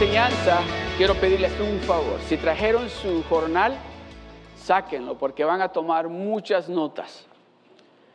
enseñanza 0.00 0.62
quiero 0.96 1.14
pedirles 1.14 1.52
un 1.60 1.78
favor. 1.80 2.18
Si 2.20 2.38
trajeron 2.38 2.88
su 2.88 3.22
jornal, 3.24 3.76
sáquenlo 4.56 5.18
porque 5.18 5.44
van 5.44 5.60
a 5.60 5.68
tomar 5.68 6.08
muchas 6.08 6.70
notas. 6.70 7.26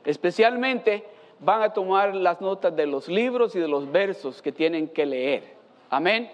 Especialmente 0.03 1.05
van 1.39 1.61
a 1.61 1.73
tomar 1.73 2.15
las 2.15 2.41
notas 2.41 2.75
de 2.75 2.87
los 2.87 3.07
libros 3.07 3.55
y 3.55 3.59
de 3.59 3.67
los 3.67 3.91
versos 3.91 4.41
que 4.41 4.51
tienen 4.51 4.87
que 4.87 5.05
leer. 5.05 5.53
Amén. 5.91 6.31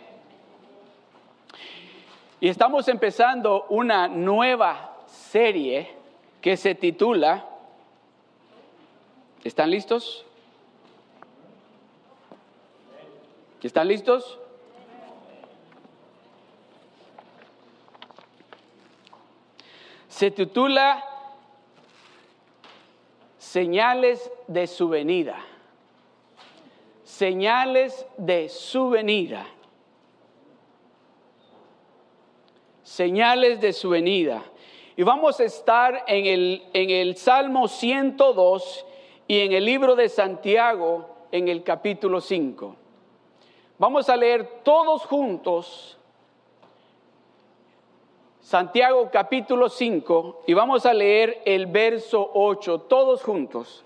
Y 2.39 2.47
estamos 2.47 2.87
empezando 2.87 3.65
una 3.67 4.07
nueva 4.07 4.99
serie 5.05 5.91
que 6.39 6.55
se 6.55 6.75
titula, 6.75 7.45
¿están 9.43 9.69
listos? 9.69 10.25
¿Están 13.61 13.89
listos? 13.89 14.40
Se 20.11 20.29
titula 20.29 21.03
Señales 23.37 24.29
de 24.45 24.67
su 24.67 24.89
venida. 24.89 25.37
Señales 27.05 28.05
de 28.17 28.49
su 28.49 28.89
venida. 28.89 29.47
Señales 32.83 33.61
de 33.61 33.71
su 33.71 33.89
venida. 33.89 34.43
Y 34.97 35.03
vamos 35.03 35.39
a 35.39 35.45
estar 35.45 36.03
en 36.07 36.25
el, 36.25 36.63
en 36.73 36.89
el 36.89 37.15
Salmo 37.15 37.69
102 37.69 38.85
y 39.29 39.39
en 39.39 39.53
el 39.53 39.63
libro 39.63 39.95
de 39.95 40.09
Santiago 40.09 41.07
en 41.31 41.47
el 41.47 41.63
capítulo 41.63 42.19
5. 42.19 42.75
Vamos 43.79 44.09
a 44.09 44.17
leer 44.17 44.61
todos 44.63 45.05
juntos 45.05 45.97
Santiago 48.51 49.09
capítulo 49.09 49.69
5 49.69 50.41
y 50.45 50.53
vamos 50.53 50.85
a 50.85 50.93
leer 50.93 51.41
el 51.45 51.67
verso 51.67 52.31
8 52.33 52.81
todos 52.81 53.23
juntos. 53.23 53.85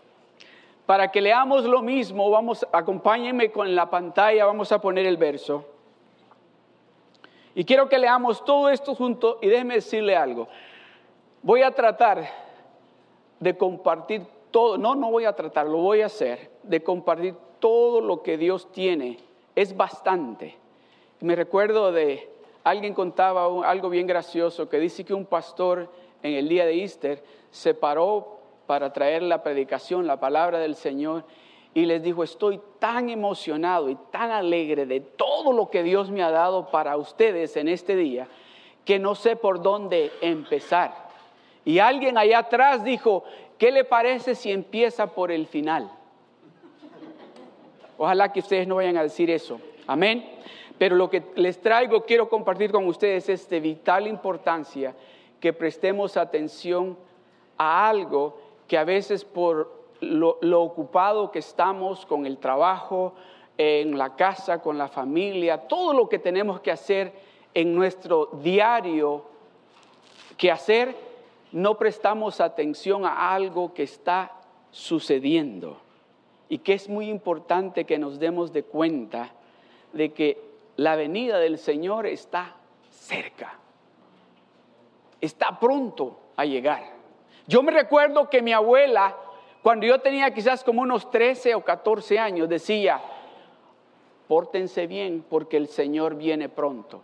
Para 0.87 1.11
que 1.11 1.21
leamos 1.21 1.65
lo 1.65 1.83
mismo, 1.83 2.31
vamos, 2.31 2.65
acompáñenme 2.71 3.51
con 3.51 3.75
la 3.75 3.87
pantalla, 3.91 4.43
vamos 4.43 4.71
a 4.71 4.81
poner 4.81 5.05
el 5.05 5.17
verso. 5.17 5.65
Y 7.53 7.63
quiero 7.63 7.87
que 7.87 7.99
leamos 7.99 8.43
todo 8.43 8.69
esto 8.69 8.95
junto 8.95 9.37
y 9.39 9.49
déjeme 9.49 9.75
decirle 9.75 10.15
algo. 10.15 10.47
Voy 11.43 11.61
a 11.61 11.69
tratar 11.69 12.27
de 13.39 13.55
compartir 13.55 14.23
todo, 14.49 14.79
no, 14.79 14.95
no 14.95 15.11
voy 15.11 15.25
a 15.25 15.33
tratar, 15.33 15.67
lo 15.67 15.77
voy 15.77 16.01
a 16.01 16.07
hacer, 16.07 16.49
de 16.63 16.81
compartir 16.81 17.35
todo 17.59 18.01
lo 18.01 18.23
que 18.23 18.35
Dios 18.35 18.71
tiene. 18.71 19.19
Es 19.55 19.77
bastante. 19.77 20.57
Me 21.19 21.35
recuerdo 21.35 21.91
de 21.91 22.34
Alguien 22.65 22.95
contaba 22.95 23.45
algo 23.69 23.89
bien 23.89 24.07
gracioso 24.07 24.67
que 24.67 24.79
dice 24.79 25.05
que 25.05 25.13
un 25.13 25.27
pastor 25.27 25.87
en 26.23 26.33
el 26.33 26.49
día 26.49 26.65
de 26.65 26.81
Easter 26.81 27.23
se 27.51 27.75
paró 27.75 28.39
para 28.65 28.91
traer 28.91 29.21
la 29.21 29.43
predicación, 29.43 30.07
la 30.07 30.19
palabra 30.19 30.57
del 30.57 30.73
Señor, 30.73 31.25
y 31.75 31.85
les 31.85 32.01
dijo, 32.01 32.23
estoy 32.23 32.59
tan 32.79 33.11
emocionado 33.11 33.87
y 33.87 33.95
tan 34.09 34.31
alegre 34.31 34.87
de 34.87 34.99
todo 34.99 35.53
lo 35.53 35.69
que 35.69 35.83
Dios 35.83 36.09
me 36.09 36.23
ha 36.23 36.31
dado 36.31 36.71
para 36.71 36.97
ustedes 36.97 37.55
en 37.55 37.67
este 37.67 37.95
día, 37.95 38.27
que 38.83 38.97
no 38.97 39.13
sé 39.13 39.35
por 39.35 39.61
dónde 39.61 40.11
empezar. 40.21 41.09
Y 41.65 41.77
alguien 41.77 42.17
allá 42.17 42.39
atrás 42.39 42.83
dijo, 42.83 43.25
¿qué 43.59 43.71
le 43.71 43.83
parece 43.83 44.33
si 44.33 44.51
empieza 44.51 45.13
por 45.13 45.31
el 45.31 45.45
final? 45.45 45.91
Ojalá 47.99 48.33
que 48.33 48.39
ustedes 48.39 48.67
no 48.67 48.77
vayan 48.77 48.97
a 48.97 49.03
decir 49.03 49.29
eso. 49.29 49.61
Amén. 49.85 50.27
Pero 50.77 50.95
lo 50.95 51.09
que 51.09 51.23
les 51.35 51.61
traigo, 51.61 52.03
quiero 52.03 52.27
compartir 52.27 52.71
con 52.71 52.85
ustedes 52.87 53.29
es 53.29 53.49
de 53.49 53.59
vital 53.59 54.07
importancia 54.07 54.93
que 55.39 55.53
prestemos 55.53 56.17
atención 56.17 56.97
a 57.57 57.87
algo 57.87 58.37
que 58.67 58.77
a 58.77 58.83
veces 58.83 59.23
por 59.23 59.71
lo, 60.01 60.61
ocupado 60.61 61.31
que 61.31 61.39
estamos 61.39 62.05
con 62.05 62.25
el 62.25 62.37
trabajo, 62.37 63.13
en 63.57 63.97
la 63.97 64.15
casa, 64.15 64.61
con 64.61 64.77
la 64.77 64.87
familia, 64.87 65.67
todo 65.67 65.93
lo 65.93 66.09
que 66.09 66.19
tenemos 66.19 66.59
que 66.59 66.71
hacer 66.71 67.13
en 67.53 67.73
nuestro 67.73 68.29
diario 68.43 69.23
que 70.35 70.51
hacer, 70.51 70.93
no 71.53 71.77
prestamos 71.77 72.41
atención 72.41 73.05
a 73.05 73.33
algo 73.33 73.73
que 73.73 73.83
está 73.83 74.33
sucediendo. 74.71 75.77
Y 76.49 76.57
que 76.57 76.73
es 76.73 76.89
muy 76.89 77.09
importante 77.09 77.85
que 77.85 77.97
nos 77.97 78.19
demos 78.19 78.51
de 78.51 78.63
cuenta 78.63 79.31
de 79.93 80.11
que 80.11 80.54
la 80.77 80.95
venida 80.95 81.39
del 81.39 81.57
Señor 81.57 82.05
está 82.05 82.55
cerca. 82.89 83.57
Está 85.21 85.59
pronto 85.59 86.19
a 86.35 86.45
llegar. 86.45 86.83
Yo 87.47 87.63
me 87.63 87.71
recuerdo 87.71 88.29
que 88.29 88.41
mi 88.41 88.53
abuela, 88.53 89.15
cuando 89.61 89.85
yo 89.85 89.99
tenía 89.99 90.33
quizás 90.33 90.63
como 90.63 90.81
unos 90.81 91.09
13 91.11 91.55
o 91.55 91.63
14 91.63 92.19
años, 92.19 92.49
decía, 92.49 93.01
pórtense 94.27 94.87
bien 94.87 95.23
porque 95.29 95.57
el 95.57 95.67
Señor 95.67 96.15
viene 96.15 96.49
pronto. 96.49 97.01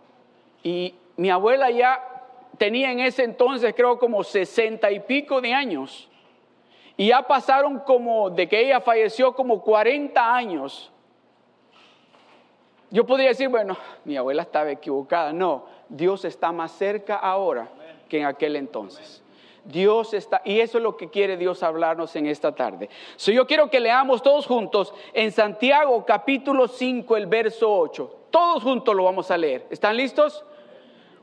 Y 0.62 0.94
mi 1.16 1.30
abuela 1.30 1.70
ya 1.70 2.12
tenía 2.58 2.92
en 2.92 3.00
ese 3.00 3.24
entonces 3.24 3.74
creo 3.74 3.98
como 3.98 4.22
60 4.22 4.90
y 4.90 5.00
pico 5.00 5.40
de 5.40 5.54
años. 5.54 6.08
Y 6.96 7.08
ya 7.08 7.22
pasaron 7.22 7.80
como, 7.80 8.30
de 8.30 8.48
que 8.48 8.60
ella 8.60 8.80
falleció, 8.80 9.34
como 9.34 9.62
40 9.62 10.34
años. 10.34 10.91
Yo 12.92 13.06
podría 13.06 13.28
decir, 13.28 13.48
bueno, 13.48 13.74
mi 14.04 14.18
abuela 14.18 14.42
estaba 14.42 14.70
equivocada. 14.70 15.32
No, 15.32 15.64
Dios 15.88 16.26
está 16.26 16.52
más 16.52 16.72
cerca 16.72 17.16
ahora 17.16 17.70
que 18.06 18.18
en 18.18 18.26
aquel 18.26 18.54
entonces. 18.54 19.22
Dios 19.64 20.12
está, 20.12 20.42
y 20.44 20.60
eso 20.60 20.76
es 20.76 20.84
lo 20.84 20.98
que 20.98 21.08
quiere 21.08 21.38
Dios 21.38 21.62
hablarnos 21.62 22.14
en 22.16 22.26
esta 22.26 22.54
tarde. 22.54 22.90
So, 23.16 23.32
yo 23.32 23.46
quiero 23.46 23.70
que 23.70 23.80
leamos 23.80 24.22
todos 24.22 24.46
juntos 24.46 24.92
en 25.14 25.32
Santiago 25.32 26.04
capítulo 26.04 26.68
5, 26.68 27.16
el 27.16 27.26
verso 27.26 27.74
8. 27.74 28.16
Todos 28.30 28.62
juntos 28.62 28.94
lo 28.94 29.04
vamos 29.04 29.30
a 29.30 29.38
leer. 29.38 29.66
¿Están 29.70 29.96
listos? 29.96 30.44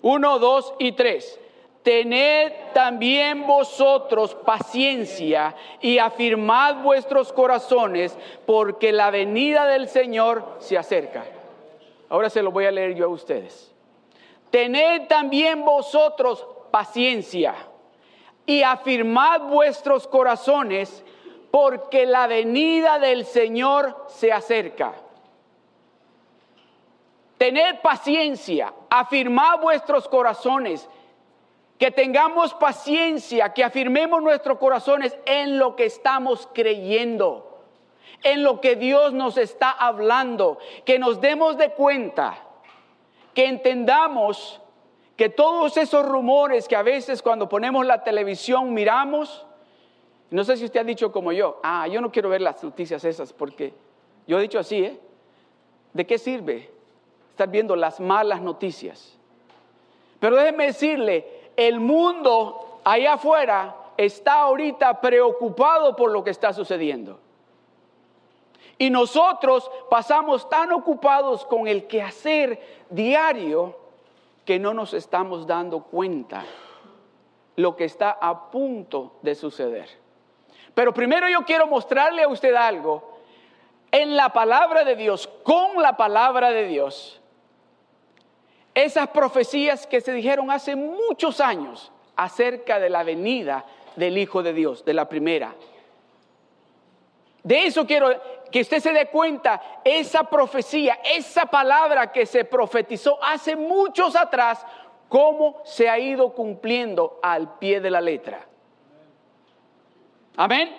Uno, 0.01 0.39
dos 0.39 0.73
y 0.79 0.93
tres. 0.93 1.39
Tened 1.83 2.51
también 2.73 3.45
vosotros 3.45 4.33
paciencia 4.33 5.55
y 5.81 5.99
afirmad 5.99 6.81
vuestros 6.81 7.31
corazones, 7.31 8.17
porque 8.47 8.91
la 8.91 9.11
venida 9.11 9.67
del 9.67 9.87
Señor 9.87 10.57
se 10.57 10.75
acerca. 10.75 11.25
Ahora 12.09 12.29
se 12.29 12.41
lo 12.41 12.51
voy 12.51 12.65
a 12.65 12.71
leer 12.71 12.95
yo 12.95 13.05
a 13.05 13.09
ustedes. 13.09 13.71
Tened 14.49 15.07
también 15.07 15.63
vosotros 15.63 16.45
paciencia 16.71 17.55
y 18.45 18.63
afirmad 18.63 19.41
vuestros 19.41 20.07
corazones 20.07 21.03
porque 21.51 22.05
la 22.07 22.25
venida 22.25 22.97
del 22.97 23.25
Señor 23.25 24.05
se 24.07 24.31
acerca. 24.31 24.93
Tened 27.37 27.79
paciencia, 27.81 28.73
afirmad 28.89 29.59
vuestros 29.59 30.07
corazones, 30.09 30.89
que 31.77 31.91
tengamos 31.91 32.53
paciencia, 32.55 33.53
que 33.53 33.63
afirmemos 33.63 34.21
nuestros 34.21 34.57
corazones 34.57 35.17
en 35.25 35.57
lo 35.57 35.75
que 35.75 35.85
estamos 35.85 36.49
creyendo 36.53 37.48
en 38.23 38.43
lo 38.43 38.61
que 38.61 38.75
Dios 38.75 39.13
nos 39.13 39.37
está 39.37 39.71
hablando, 39.71 40.57
que 40.85 40.99
nos 40.99 41.21
demos 41.21 41.57
de 41.57 41.71
cuenta, 41.71 42.37
que 43.33 43.45
entendamos 43.47 44.61
que 45.15 45.29
todos 45.29 45.75
esos 45.77 46.05
rumores 46.05 46.67
que 46.67 46.75
a 46.75 46.81
veces 46.83 47.21
cuando 47.21 47.49
ponemos 47.49 47.85
la 47.85 48.03
televisión 48.03 48.73
miramos, 48.73 49.45
no 50.31 50.43
sé 50.43 50.57
si 50.57 50.65
usted 50.65 50.79
ha 50.79 50.83
dicho 50.83 51.11
como 51.11 51.31
yo, 51.31 51.59
ah, 51.63 51.87
yo 51.87 52.01
no 52.01 52.11
quiero 52.11 52.29
ver 52.29 52.41
las 52.41 52.63
noticias 52.63 53.03
esas 53.03 53.33
porque 53.33 53.73
yo 54.27 54.39
he 54.39 54.41
dicho 54.41 54.59
así, 54.59 54.83
¿eh? 54.83 54.99
¿De 55.93 56.05
qué 56.05 56.17
sirve 56.17 56.69
estar 57.31 57.49
viendo 57.49 57.75
las 57.75 57.99
malas 57.99 58.41
noticias? 58.41 59.17
Pero 60.19 60.35
déjeme 60.35 60.67
decirle, 60.67 61.51
el 61.55 61.79
mundo 61.79 62.79
allá 62.83 63.13
afuera 63.13 63.75
está 63.97 64.41
ahorita 64.41 65.01
preocupado 65.01 65.95
por 65.95 66.11
lo 66.11 66.23
que 66.23 66.29
está 66.29 66.53
sucediendo. 66.53 67.19
Y 68.79 68.89
nosotros 68.89 69.69
pasamos 69.89 70.49
tan 70.49 70.71
ocupados 70.71 71.45
con 71.45 71.67
el 71.67 71.85
quehacer 71.85 72.85
diario 72.89 73.77
que 74.45 74.57
no 74.57 74.73
nos 74.73 74.93
estamos 74.93 75.45
dando 75.45 75.83
cuenta 75.83 76.45
lo 77.57 77.75
que 77.75 77.83
está 77.83 78.17
a 78.21 78.49
punto 78.49 79.17
de 79.21 79.35
suceder. 79.35 79.89
Pero 80.73 80.93
primero 80.93 81.27
yo 81.27 81.43
quiero 81.43 81.67
mostrarle 81.67 82.23
a 82.23 82.29
usted 82.29 82.55
algo. 82.55 83.19
En 83.91 84.15
la 84.15 84.29
palabra 84.29 84.85
de 84.85 84.95
Dios, 84.95 85.27
con 85.43 85.81
la 85.81 85.97
palabra 85.97 86.51
de 86.51 86.67
Dios, 86.67 87.19
esas 88.73 89.09
profecías 89.09 89.85
que 89.87 89.99
se 89.99 90.13
dijeron 90.13 90.51
hace 90.51 90.77
muchos 90.77 91.41
años 91.41 91.91
acerca 92.15 92.79
de 92.79 92.89
la 92.89 93.03
venida 93.03 93.65
del 93.97 94.17
Hijo 94.17 94.41
de 94.41 94.53
Dios, 94.53 94.85
de 94.85 94.93
la 94.93 95.09
primera. 95.09 95.53
De 97.43 97.65
eso 97.65 97.85
quiero, 97.85 98.09
que 98.51 98.61
usted 98.61 98.79
se 98.79 98.91
dé 98.91 99.07
cuenta, 99.07 99.61
esa 99.83 100.23
profecía, 100.23 100.99
esa 101.03 101.45
palabra 101.45 102.11
que 102.11 102.25
se 102.25 102.45
profetizó 102.45 103.23
hace 103.23 103.55
muchos 103.55 104.15
atrás, 104.15 104.65
cómo 105.07 105.61
se 105.63 105.89
ha 105.89 105.99
ido 105.99 106.33
cumpliendo 106.33 107.19
al 107.21 107.57
pie 107.57 107.79
de 107.79 107.91
la 107.91 108.01
letra. 108.01 108.45
Amén. 110.37 110.75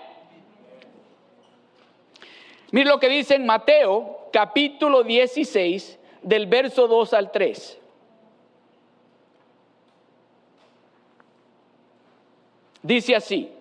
Mire 2.70 2.88
lo 2.88 3.00
que 3.00 3.08
dice 3.08 3.34
en 3.34 3.44
Mateo 3.44 4.28
capítulo 4.32 5.02
16 5.02 5.98
del 6.22 6.46
verso 6.46 6.86
2 6.86 7.14
al 7.14 7.32
3. 7.32 7.78
Dice 12.82 13.14
así, 13.14 13.52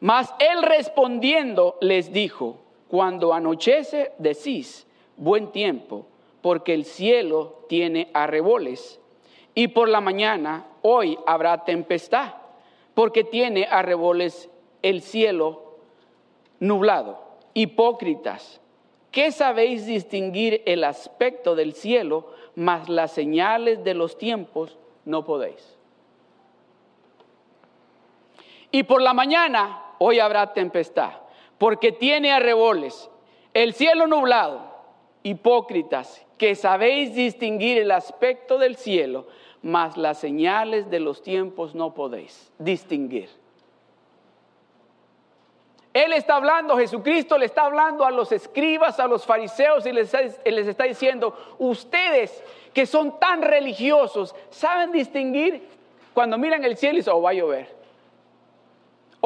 mas 0.00 0.34
él 0.38 0.62
respondiendo 0.62 1.78
les 1.80 2.12
dijo, 2.12 2.63
cuando 2.94 3.34
anochece 3.34 4.12
decís, 4.18 4.86
buen 5.16 5.50
tiempo, 5.50 6.06
porque 6.42 6.74
el 6.74 6.84
cielo 6.84 7.64
tiene 7.68 8.08
arreboles, 8.14 9.00
y 9.52 9.66
por 9.66 9.88
la 9.88 10.00
mañana 10.00 10.68
hoy 10.80 11.18
habrá 11.26 11.64
tempestad, 11.64 12.34
porque 12.94 13.24
tiene 13.24 13.66
arreboles 13.68 14.48
el 14.80 15.02
cielo 15.02 15.74
nublado. 16.60 17.18
Hipócritas, 17.52 18.60
¿qué 19.10 19.32
sabéis 19.32 19.86
distinguir 19.86 20.62
el 20.64 20.84
aspecto 20.84 21.56
del 21.56 21.72
cielo, 21.72 22.28
mas 22.54 22.88
las 22.88 23.10
señales 23.10 23.82
de 23.82 23.94
los 23.94 24.16
tiempos 24.18 24.78
no 25.04 25.24
podéis? 25.24 25.76
Y 28.70 28.84
por 28.84 29.02
la 29.02 29.14
mañana 29.14 29.82
hoy 29.98 30.20
habrá 30.20 30.52
tempestad, 30.52 31.23
porque 31.58 31.92
tiene 31.92 32.32
arreboles, 32.32 33.10
el 33.52 33.74
cielo 33.74 34.06
nublado, 34.06 34.74
hipócritas, 35.22 36.24
que 36.38 36.54
sabéis 36.54 37.14
distinguir 37.14 37.78
el 37.78 37.90
aspecto 37.90 38.58
del 38.58 38.76
cielo, 38.76 39.26
mas 39.62 39.96
las 39.96 40.18
señales 40.18 40.90
de 40.90 41.00
los 41.00 41.22
tiempos 41.22 41.74
no 41.74 41.94
podéis 41.94 42.52
distinguir. 42.58 43.30
Él 45.94 46.12
está 46.12 46.34
hablando, 46.34 46.76
Jesucristo 46.76 47.38
le 47.38 47.46
está 47.46 47.66
hablando 47.66 48.04
a 48.04 48.10
los 48.10 48.32
escribas, 48.32 48.98
a 48.98 49.06
los 49.06 49.24
fariseos 49.24 49.86
y 49.86 49.92
les, 49.92 50.12
está 50.12 50.84
diciendo, 50.84 51.56
ustedes 51.58 52.42
que 52.74 52.84
son 52.84 53.20
tan 53.20 53.42
religiosos, 53.42 54.34
¿saben 54.50 54.90
distinguir 54.90 55.68
cuando 56.12 56.36
miran 56.36 56.64
el 56.64 56.76
cielo 56.76 56.94
y 56.94 56.96
dicen, 56.98 57.14
oh, 57.14 57.22
va 57.22 57.30
a 57.30 57.34
llover? 57.34 57.73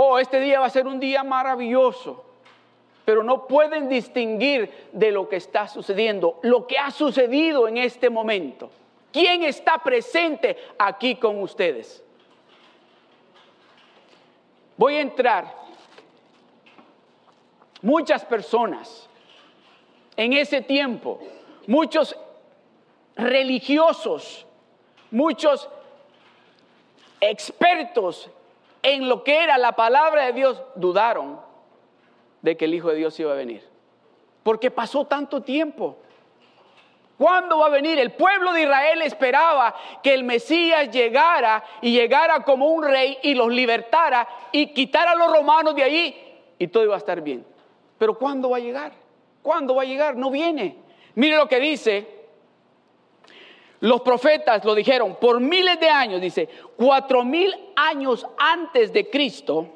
Oh, 0.00 0.20
este 0.20 0.38
día 0.38 0.60
va 0.60 0.66
a 0.66 0.70
ser 0.70 0.86
un 0.86 1.00
día 1.00 1.24
maravilloso. 1.24 2.24
Pero 3.04 3.24
no 3.24 3.48
pueden 3.48 3.88
distinguir 3.88 4.88
de 4.92 5.10
lo 5.10 5.28
que 5.28 5.36
está 5.36 5.66
sucediendo, 5.66 6.38
lo 6.42 6.68
que 6.68 6.78
ha 6.78 6.92
sucedido 6.92 7.66
en 7.66 7.78
este 7.78 8.08
momento. 8.08 8.70
¿Quién 9.10 9.42
está 9.42 9.78
presente 9.78 10.56
aquí 10.78 11.16
con 11.16 11.42
ustedes? 11.42 12.04
Voy 14.76 14.96
a 14.96 15.00
entrar 15.00 15.58
Muchas 17.82 18.24
personas 18.24 19.08
en 20.16 20.32
ese 20.32 20.60
tiempo, 20.62 21.20
muchos 21.66 22.16
religiosos, 23.14 24.44
muchos 25.12 25.68
expertos 27.20 28.28
en 28.82 29.08
lo 29.08 29.24
que 29.24 29.42
era 29.42 29.58
la 29.58 29.72
palabra 29.72 30.26
de 30.26 30.32
Dios, 30.32 30.62
dudaron 30.74 31.40
de 32.42 32.56
que 32.56 32.66
el 32.66 32.74
Hijo 32.74 32.88
de 32.88 32.96
Dios 32.96 33.18
iba 33.20 33.32
a 33.32 33.36
venir. 33.36 33.62
Porque 34.42 34.70
pasó 34.70 35.04
tanto 35.04 35.42
tiempo. 35.42 35.98
¿Cuándo 37.18 37.58
va 37.58 37.66
a 37.66 37.70
venir? 37.70 37.98
El 37.98 38.12
pueblo 38.12 38.52
de 38.52 38.62
Israel 38.62 39.02
esperaba 39.02 39.74
que 40.02 40.14
el 40.14 40.22
Mesías 40.22 40.88
llegara 40.90 41.64
y 41.82 41.92
llegara 41.92 42.44
como 42.44 42.68
un 42.68 42.84
rey 42.84 43.18
y 43.22 43.34
los 43.34 43.52
libertara 43.52 44.28
y 44.52 44.68
quitara 44.68 45.12
a 45.12 45.16
los 45.16 45.32
romanos 45.32 45.74
de 45.74 45.82
allí 45.82 46.16
y 46.58 46.68
todo 46.68 46.84
iba 46.84 46.94
a 46.94 46.98
estar 46.98 47.20
bien. 47.20 47.44
Pero 47.98 48.16
¿cuándo 48.16 48.50
va 48.50 48.58
a 48.58 48.60
llegar? 48.60 48.92
¿Cuándo 49.42 49.74
va 49.74 49.82
a 49.82 49.86
llegar? 49.86 50.16
No 50.16 50.30
viene. 50.30 50.76
Mire 51.16 51.36
lo 51.36 51.48
que 51.48 51.58
dice. 51.58 52.17
Los 53.80 54.00
profetas 54.00 54.64
lo 54.64 54.74
dijeron 54.74 55.16
por 55.20 55.40
miles 55.40 55.78
de 55.78 55.88
años, 55.88 56.20
dice, 56.20 56.48
cuatro 56.76 57.24
mil 57.24 57.54
años 57.76 58.26
antes 58.36 58.92
de 58.92 59.08
Cristo. 59.08 59.74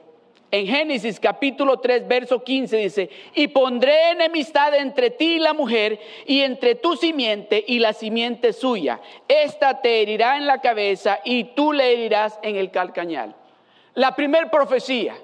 En 0.50 0.66
Génesis 0.66 1.18
capítulo 1.18 1.78
3, 1.80 2.06
verso 2.06 2.44
15 2.44 2.76
dice, 2.76 3.10
y 3.34 3.48
pondré 3.48 4.10
enemistad 4.10 4.74
entre 4.74 5.10
ti 5.10 5.36
y 5.36 5.38
la 5.38 5.54
mujer, 5.54 5.98
y 6.26 6.40
entre 6.42 6.74
tu 6.74 6.94
simiente 6.94 7.64
y 7.66 7.78
la 7.78 7.94
simiente 7.94 8.52
suya. 8.52 9.00
Esta 9.28 9.80
te 9.80 10.02
herirá 10.02 10.36
en 10.36 10.46
la 10.46 10.60
cabeza 10.60 11.20
y 11.24 11.44
tú 11.54 11.72
le 11.72 11.92
herirás 11.92 12.38
en 12.42 12.56
el 12.56 12.70
calcañal. 12.70 13.34
La 13.94 14.14
primer 14.14 14.50
profecía 14.50 15.14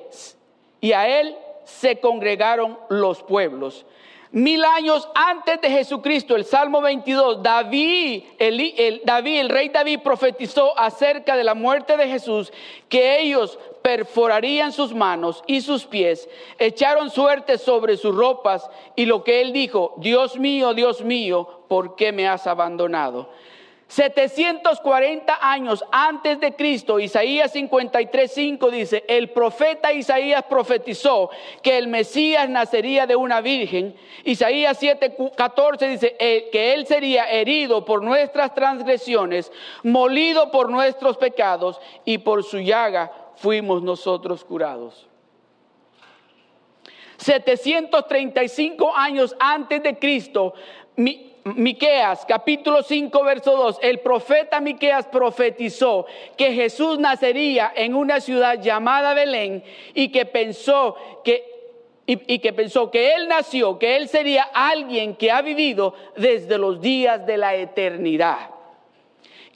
y 0.81 0.93
a 0.93 1.20
él 1.20 1.37
se 1.70 2.00
congregaron 2.00 2.78
los 2.89 3.22
pueblos. 3.22 3.86
Mil 4.32 4.65
años 4.65 5.08
antes 5.12 5.60
de 5.60 5.70
Jesucristo, 5.70 6.36
el 6.36 6.44
Salmo 6.44 6.81
22, 6.81 7.43
David 7.43 8.22
el, 8.39 9.03
David, 9.05 9.41
el 9.41 9.48
rey 9.48 9.70
David 9.70 10.00
profetizó 10.05 10.79
acerca 10.79 11.36
de 11.36 11.43
la 11.43 11.55
muerte 11.55 11.96
de 11.96 12.06
Jesús, 12.06 12.53
que 12.89 13.19
ellos 13.19 13.58
perforarían 13.82 14.70
sus 14.70 14.94
manos 14.94 15.43
y 15.48 15.62
sus 15.62 15.84
pies, 15.84 16.29
echaron 16.60 17.10
suerte 17.10 17.58
sobre 17.58 17.96
sus 17.96 18.15
ropas 18.15 18.70
y 18.94 19.06
lo 19.06 19.24
que 19.24 19.41
él 19.41 19.53
dijo, 19.53 19.94
Dios 19.96 20.39
mío, 20.39 20.74
Dios 20.74 21.03
mío, 21.03 21.65
¿por 21.67 21.96
qué 21.96 22.12
me 22.12 22.29
has 22.29 22.46
abandonado? 22.46 23.31
740 23.91 25.39
años 25.43 25.85
antes 25.91 26.39
de 26.39 26.55
Cristo, 26.55 27.01
Isaías 27.01 27.53
53:5 27.53 28.70
dice, 28.70 29.05
el 29.09 29.31
profeta 29.31 29.93
Isaías 29.93 30.44
profetizó 30.49 31.29
que 31.61 31.77
el 31.77 31.89
Mesías 31.89 32.49
nacería 32.49 33.09
de 33.09 33.17
una 33.17 33.41
virgen. 33.41 33.97
Isaías 34.23 34.81
7:14 34.81 35.89
dice 35.89 36.17
que 36.53 36.73
él 36.73 36.87
sería 36.87 37.29
herido 37.32 37.85
por 37.85 38.05
nuestras 38.05 38.55
transgresiones, 38.55 39.51
molido 39.82 40.53
por 40.53 40.70
nuestros 40.70 41.17
pecados 41.17 41.81
y 42.05 42.19
por 42.19 42.44
su 42.44 42.61
llaga 42.61 43.11
fuimos 43.35 43.82
nosotros 43.82 44.44
curados. 44.44 45.09
735 47.17 48.97
años 48.97 49.35
antes 49.41 49.82
de 49.82 49.99
Cristo, 49.99 50.55
Miqueas, 51.44 52.27
capítulo 52.27 52.82
5, 52.82 53.25
verso 53.25 53.56
2, 53.56 53.79
el 53.82 54.01
profeta 54.01 54.61
Miqueas 54.61 55.06
profetizó 55.06 56.06
que 56.37 56.53
Jesús 56.53 56.99
nacería 56.99 57.73
en 57.75 57.94
una 57.94 58.20
ciudad 58.20 58.61
llamada 58.61 59.15
Belén 59.15 59.65
y 59.94 60.09
que 60.09 60.27
pensó 60.27 60.97
que 61.25 61.51
y, 62.06 62.41
que 62.41 62.53
pensó 62.53 62.91
que 62.91 63.15
él 63.15 63.29
nació, 63.29 63.79
que 63.79 63.97
él 63.97 64.09
sería 64.09 64.43
alguien 64.53 65.15
que 65.15 65.31
ha 65.31 65.43
vivido 65.43 65.94
desde 66.17 66.59
los 66.59 66.81
días 66.81 67.25
de 67.25 67.37
la 67.37 67.55
eternidad. 67.55 68.51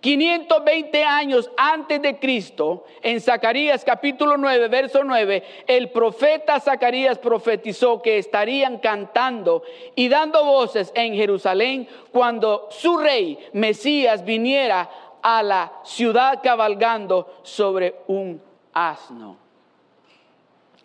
520 0.04 1.02
años 1.02 1.50
antes 1.56 2.02
de 2.02 2.18
Cristo, 2.18 2.84
en 3.00 3.22
Zacarías 3.22 3.86
capítulo 3.86 4.36
9, 4.36 4.68
verso 4.68 5.02
9, 5.02 5.42
el 5.66 5.88
profeta 5.92 6.60
Zacarías 6.60 7.16
profetizó 7.16 8.02
que 8.02 8.18
estarían 8.18 8.80
cantando 8.80 9.62
y 9.94 10.10
dando 10.10 10.44
voces 10.44 10.92
en 10.94 11.14
Jerusalén 11.14 11.88
cuando 12.12 12.68
su 12.70 12.98
rey 12.98 13.38
Mesías 13.54 14.26
viniera 14.26 14.90
a 15.22 15.42
la 15.42 15.72
ciudad 15.84 16.40
cabalgando 16.42 17.38
sobre 17.42 17.94
un 18.06 18.42
asno. 18.74 19.38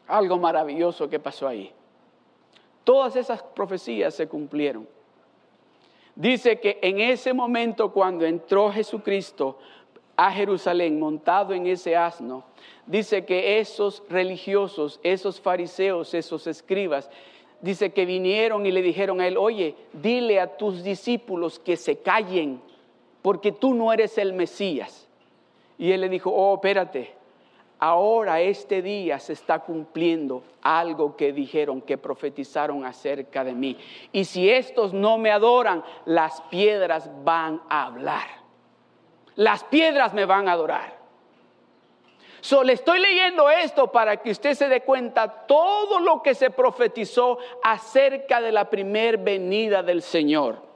Algo 0.07 0.37
maravilloso 0.37 1.09
que 1.09 1.19
pasó 1.19 1.45
ahí. 1.49 1.73
Todas 2.85 3.17
esas 3.17 3.43
profecías 3.43 4.15
se 4.15 4.29
cumplieron. 4.29 4.87
Dice 6.19 6.59
que 6.59 6.79
en 6.81 6.99
ese 6.99 7.31
momento 7.31 7.93
cuando 7.93 8.25
entró 8.25 8.69
Jesucristo 8.73 9.57
a 10.17 10.29
Jerusalén 10.33 10.99
montado 10.99 11.53
en 11.53 11.65
ese 11.65 11.95
asno, 11.95 12.43
dice 12.85 13.23
que 13.23 13.57
esos 13.57 14.03
religiosos, 14.09 14.99
esos 15.01 15.39
fariseos, 15.39 16.13
esos 16.13 16.45
escribas, 16.45 17.09
dice 17.61 17.93
que 17.93 18.05
vinieron 18.05 18.65
y 18.65 18.71
le 18.71 18.81
dijeron 18.81 19.21
a 19.21 19.27
él, 19.27 19.37
oye, 19.37 19.75
dile 19.93 20.41
a 20.41 20.57
tus 20.57 20.83
discípulos 20.83 21.57
que 21.57 21.77
se 21.77 21.99
callen, 21.99 22.59
porque 23.21 23.53
tú 23.53 23.73
no 23.73 23.93
eres 23.93 24.17
el 24.17 24.33
Mesías. 24.33 25.07
Y 25.77 25.93
él 25.93 26.01
le 26.01 26.09
dijo, 26.09 26.31
oh, 26.31 26.55
espérate, 26.55 27.13
ahora 27.79 28.41
este 28.41 28.81
día 28.81 29.17
se 29.19 29.33
está 29.33 29.59
cumpliendo 29.59 30.43
algo 30.61 31.15
que 31.15 31.31
dijeron, 31.33 31.81
que 31.81 31.97
profetizaron 31.97 32.85
acerca 32.85 33.43
de 33.43 33.53
mí. 33.53 33.77
Y 34.11 34.25
si 34.25 34.49
estos 34.49 34.93
no 34.93 35.17
me 35.17 35.31
adoran, 35.31 35.83
las 36.05 36.41
piedras 36.43 37.09
van 37.23 37.61
a 37.69 37.85
hablar. 37.85 38.27
Las 39.35 39.63
piedras 39.63 40.13
me 40.13 40.25
van 40.25 40.49
a 40.49 40.51
adorar. 40.51 40.99
Le 42.63 42.73
estoy 42.73 42.99
leyendo 42.99 43.49
esto 43.49 43.91
para 43.91 44.17
que 44.17 44.31
usted 44.31 44.53
se 44.53 44.69
dé 44.69 44.81
cuenta 44.81 45.45
todo 45.45 45.99
lo 45.99 46.21
que 46.21 46.33
se 46.33 46.49
profetizó 46.49 47.37
acerca 47.63 48.41
de 48.41 48.51
la 48.51 48.69
primer 48.69 49.17
venida 49.17 49.83
del 49.83 50.01
Señor. 50.01 50.68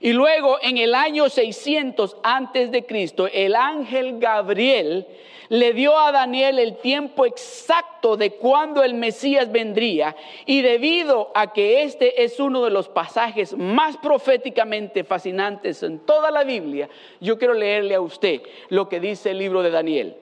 Y 0.00 0.12
luego 0.12 0.58
en 0.62 0.78
el 0.78 0.94
año 0.94 1.28
600 1.28 2.16
antes 2.22 2.70
de 2.70 2.84
Cristo, 2.84 3.28
el 3.32 3.54
ángel 3.54 4.18
Gabriel 4.18 5.06
le 5.48 5.72
dio 5.72 5.98
a 5.98 6.12
Daniel 6.12 6.58
el 6.58 6.76
tiempo 6.78 7.24
exacto 7.24 8.16
de 8.16 8.32
cuando 8.32 8.82
el 8.82 8.94
Mesías 8.94 9.50
vendría 9.50 10.16
y 10.44 10.62
debido 10.62 11.30
a 11.34 11.52
que 11.52 11.82
este 11.82 12.24
es 12.24 12.40
uno 12.40 12.64
de 12.64 12.70
los 12.70 12.88
pasajes 12.88 13.56
más 13.56 13.96
proféticamente 13.96 15.04
fascinantes 15.04 15.82
en 15.82 16.00
toda 16.00 16.30
la 16.30 16.44
Biblia, 16.44 16.88
yo 17.20 17.38
quiero 17.38 17.54
leerle 17.54 17.94
a 17.94 18.00
usted 18.00 18.42
lo 18.68 18.88
que 18.88 19.00
dice 19.00 19.30
el 19.30 19.38
libro 19.38 19.62
de 19.62 19.70
Daniel. 19.70 20.16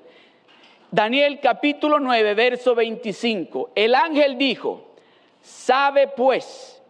Daniel 0.90 1.40
capítulo 1.40 1.98
9, 1.98 2.34
verso 2.34 2.74
25. 2.74 3.70
El 3.74 3.94
ángel 3.94 4.38
dijo, 4.38 4.94
sabe 5.42 6.06
pues 6.08 6.80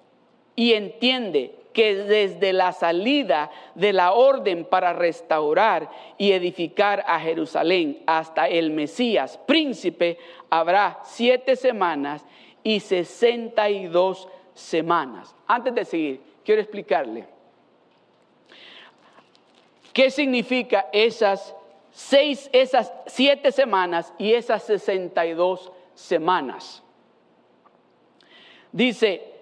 y 0.57 0.75
entiende 0.75 1.55
que 1.75 1.97
desde 1.97 2.55
la 2.55 2.73
salida 2.73 3.51
de 3.75 3.93
la 3.93 4.13
orden 4.13 4.65
para 4.65 4.95
restaurar 4.95 5.91
y 6.17 6.33
edificar 6.33 7.05
a 7.07 7.21
Jerusalén 7.21 8.03
hasta 8.07 8.49
el 8.49 8.71
Mesías, 8.71 9.39
príncipe, 9.47 10.17
habrá 10.49 11.01
siete 11.03 11.57
semanas 11.57 12.25
y 12.63 12.81
sesenta 12.81 13.69
y 13.69 13.89
dos 13.89 14.29
semanas. 14.55 15.35
Antes 15.47 15.75
de 15.75 15.85
seguir, 15.85 16.21
quiero 16.45 16.63
explicarle 16.63 17.27
qué 19.93 20.11
significa 20.11 20.87
esas 20.93 21.55
seis, 21.91 22.49
esas 22.53 22.93
siete 23.07 23.51
semanas 23.51 24.15
y 24.17 24.33
esas 24.33 24.63
sesenta 24.63 25.27
y 25.27 25.33
dos 25.33 25.73
semanas. 25.95 26.83
Dice, 28.71 29.34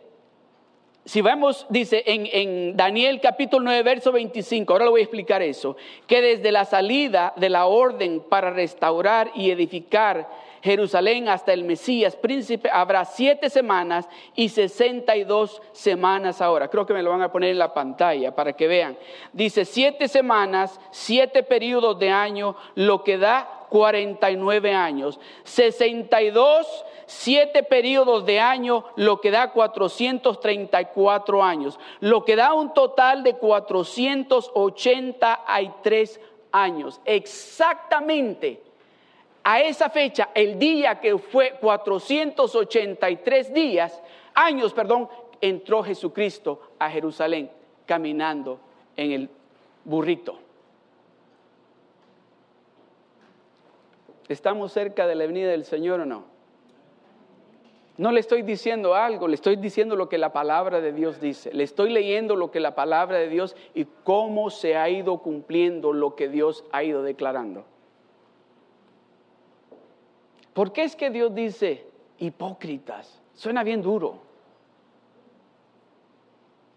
si 1.05 1.21
vemos, 1.21 1.67
dice 1.69 2.05
en, 2.07 2.29
en, 2.31 2.77
Daniel 2.77 3.21
capítulo 3.21 3.65
9, 3.65 3.83
verso 3.83 4.13
25, 4.13 4.73
ahora 4.73 4.85
le 4.85 4.91
voy 4.93 5.01
a 5.01 5.05
explicar 5.05 5.43
eso, 5.43 5.77
que 6.07 6.21
desde 6.21 6.53
la 6.53 6.65
salida 6.65 7.33
de 7.37 7.49
la 7.49 7.67
orden 7.67 8.21
para 8.21 8.51
restaurar 8.51 9.33
y 9.35 9.51
edificar 9.51 10.29
Jerusalén 10.63 11.29
hasta 11.29 11.53
el 11.53 11.65
Mesías, 11.65 12.15
príncipe, 12.15 12.71
habrá 12.73 13.05
siete 13.05 13.51
semanas 13.51 14.09
y 14.37 14.49
sesenta 14.49 15.17
y 15.17 15.25
dos 15.25 15.61
semanas 15.73 16.41
ahora. 16.41 16.69
Creo 16.69 16.87
que 16.87 16.95
me 16.95 17.03
lo 17.03 17.11
van 17.11 17.23
a 17.23 17.33
poner 17.33 17.51
en 17.51 17.59
la 17.59 17.75
pantalla 17.75 18.33
para 18.37 18.53
que 18.53 18.69
vean. 18.69 18.97
Dice 19.33 19.65
siete 19.65 20.07
semanas, 20.07 20.81
siete 20.93 21.43
periodos 21.43 21.99
de 21.99 22.11
año, 22.11 22.55
lo 22.77 23.03
que 23.03 23.19
da 23.19 23.62
49 23.73 24.75
años. 24.75 25.19
62, 25.45 26.85
siete 27.07 27.63
periodos 27.63 28.27
de 28.27 28.39
año, 28.39 28.85
lo 28.97 29.23
que 29.23 29.31
da 29.31 29.51
434 29.51 31.43
años. 31.43 31.81
Lo 32.01 32.23
que 32.23 32.37
da 32.37 32.53
un 32.53 32.75
total 32.75 33.23
de 33.23 33.39
483 33.39 36.21
años. 36.53 37.01
Exactamente 37.07 38.61
a 39.43 39.63
esa 39.63 39.89
fecha, 39.89 40.29
el 40.35 40.59
día 40.59 41.01
que 41.01 41.17
fue 41.17 41.57
483 41.59 43.55
días, 43.55 44.03
años, 44.35 44.75
perdón, 44.75 45.09
entró 45.41 45.83
Jesucristo 45.83 46.61
a 46.79 46.91
Jerusalén 46.91 47.51
caminando 47.87 48.61
en 48.97 49.13
el 49.13 49.31
burrito. 49.83 50.52
¿Estamos 54.33 54.73
cerca 54.73 55.07
de 55.07 55.15
la 55.15 55.27
venida 55.27 55.51
del 55.51 55.65
Señor 55.65 56.01
o 56.01 56.07
no? 56.07 56.25
No 57.99 58.11
le 58.11 58.21
estoy 58.21 58.43
diciendo 58.43 58.95
algo, 58.95 59.29
le 59.29 59.35
estoy 59.35 59.57
diciendo 59.57 59.97
lo 59.97 60.09
que 60.09 60.17
la 60.17 60.33
palabra 60.33 60.81
de 60.81 60.93
Dios 60.93 61.21
dice. 61.21 61.53
Le 61.53 61.63
estoy 61.63 61.91
leyendo 61.91 62.35
lo 62.37 62.51
que 62.51 62.59
la 62.59 62.75
palabra 62.75 63.19
de 63.19 63.29
Dios 63.29 63.55
y 63.75 63.87
cómo 64.05 64.51
se 64.51 64.77
ha 64.77 64.89
ido 64.89 65.19
cumpliendo 65.19 65.93
lo 65.93 66.17
que 66.17 66.29
Dios 66.29 66.65
ha 66.73 66.83
ido 66.83 67.03
declarando. 67.03 67.65
¿Por 70.55 70.73
qué 70.73 70.85
es 70.85 70.97
que 70.97 71.11
Dios 71.11 71.35
dice 71.35 71.87
hipócritas? 72.19 73.21
Suena 73.35 73.63
bien 73.63 73.83
duro. 73.83 74.21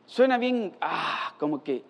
Suena 0.06 0.38
bien, 0.38 0.76
ah, 0.82 1.34
como 1.40 1.64
que... 1.64 1.84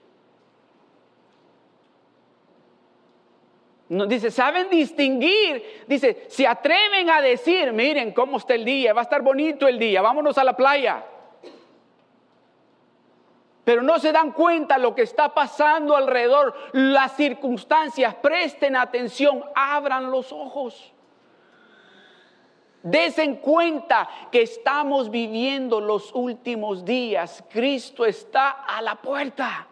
Dice, 4.08 4.32
saben 4.32 4.70
distinguir. 4.70 5.84
Dice, 5.88 6.26
se 6.28 6.46
atreven 6.46 7.10
a 7.10 7.22
decir, 7.22 7.72
miren 7.72 8.12
cómo 8.12 8.38
está 8.38 8.56
el 8.56 8.66
día, 8.66 8.94
va 8.94 9.02
a 9.02 9.04
estar 9.04 9.22
bonito 9.22 9.68
el 9.68 9.80
día, 9.80 10.02
vámonos 10.02 10.38
a 10.38 10.44
la 10.44 10.56
playa. 10.56 11.06
Pero 13.64 13.82
no 13.82 13.98
se 13.98 14.12
dan 14.12 14.32
cuenta 14.32 14.78
lo 14.78 14.94
que 14.94 15.02
está 15.02 15.34
pasando 15.34 15.96
alrededor, 15.96 16.54
las 16.74 17.16
circunstancias. 17.16 18.14
Presten 18.16 18.76
atención, 18.76 19.44
abran 19.56 20.12
los 20.12 20.32
ojos. 20.32 20.94
Desen 22.84 23.38
cuenta 23.38 24.08
que 24.32 24.44
estamos 24.44 25.10
viviendo 25.10 25.82
los 25.82 26.14
últimos 26.14 26.86
días. 26.86 27.44
Cristo 27.50 28.06
está 28.06 28.50
a 28.50 28.80
la 28.84 28.96
puerta. 28.96 29.68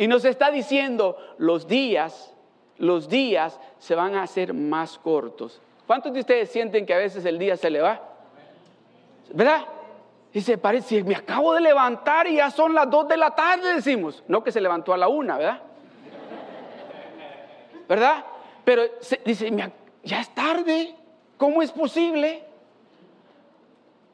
Y 0.00 0.08
nos 0.08 0.24
está 0.24 0.50
diciendo, 0.50 1.18
los 1.36 1.68
días, 1.68 2.34
los 2.78 3.10
días 3.10 3.60
se 3.78 3.94
van 3.94 4.14
a 4.14 4.22
hacer 4.22 4.54
más 4.54 4.98
cortos. 4.98 5.60
¿Cuántos 5.86 6.14
de 6.14 6.20
ustedes 6.20 6.50
sienten 6.50 6.86
que 6.86 6.94
a 6.94 6.96
veces 6.96 7.22
el 7.26 7.38
día 7.38 7.54
se 7.54 7.68
le 7.68 7.82
va? 7.82 8.00
¿Verdad? 9.34 9.60
Dice, 10.32 10.56
parece, 10.56 11.04
me 11.04 11.14
acabo 11.14 11.52
de 11.52 11.60
levantar 11.60 12.26
y 12.28 12.36
ya 12.36 12.50
son 12.50 12.72
las 12.72 12.88
dos 12.88 13.08
de 13.08 13.18
la 13.18 13.34
tarde, 13.34 13.74
decimos. 13.74 14.24
No 14.26 14.42
que 14.42 14.50
se 14.50 14.62
levantó 14.62 14.94
a 14.94 14.96
la 14.96 15.08
una, 15.08 15.36
¿verdad? 15.36 15.60
¿Verdad? 17.86 18.24
Pero 18.64 18.84
dice, 19.22 19.54
ya 20.02 20.20
es 20.22 20.34
tarde. 20.34 20.94
¿Cómo 21.36 21.60
es 21.60 21.70
posible? 21.70 22.42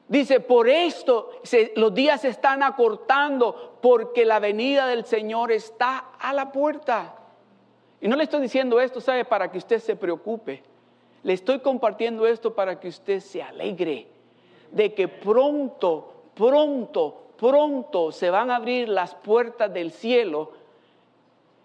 Dice, 0.08 0.40
por 0.40 0.68
esto 0.68 1.30
los 1.74 1.92
días 1.92 2.20
se 2.20 2.28
están 2.28 2.62
acortando 2.62 3.78
porque 3.82 4.24
la 4.24 4.38
venida 4.38 4.86
del 4.86 5.04
Señor 5.04 5.50
está 5.50 6.12
a 6.18 6.32
la 6.32 6.52
puerta. 6.52 7.16
Y 8.00 8.08
no 8.08 8.16
le 8.16 8.24
estoy 8.24 8.40
diciendo 8.40 8.80
esto, 8.80 9.00
¿sabe? 9.00 9.24
Para 9.24 9.50
que 9.50 9.58
usted 9.58 9.80
se 9.80 9.96
preocupe. 9.96 10.62
Le 11.24 11.32
estoy 11.32 11.58
compartiendo 11.58 12.26
esto 12.26 12.54
para 12.54 12.78
que 12.78 12.88
usted 12.88 13.18
se 13.20 13.42
alegre 13.42 14.06
de 14.70 14.94
que 14.94 15.08
pronto, 15.08 16.12
pronto, 16.34 17.32
pronto 17.36 18.12
se 18.12 18.30
van 18.30 18.50
a 18.50 18.56
abrir 18.56 18.88
las 18.88 19.14
puertas 19.14 19.72
del 19.72 19.90
cielo 19.90 20.52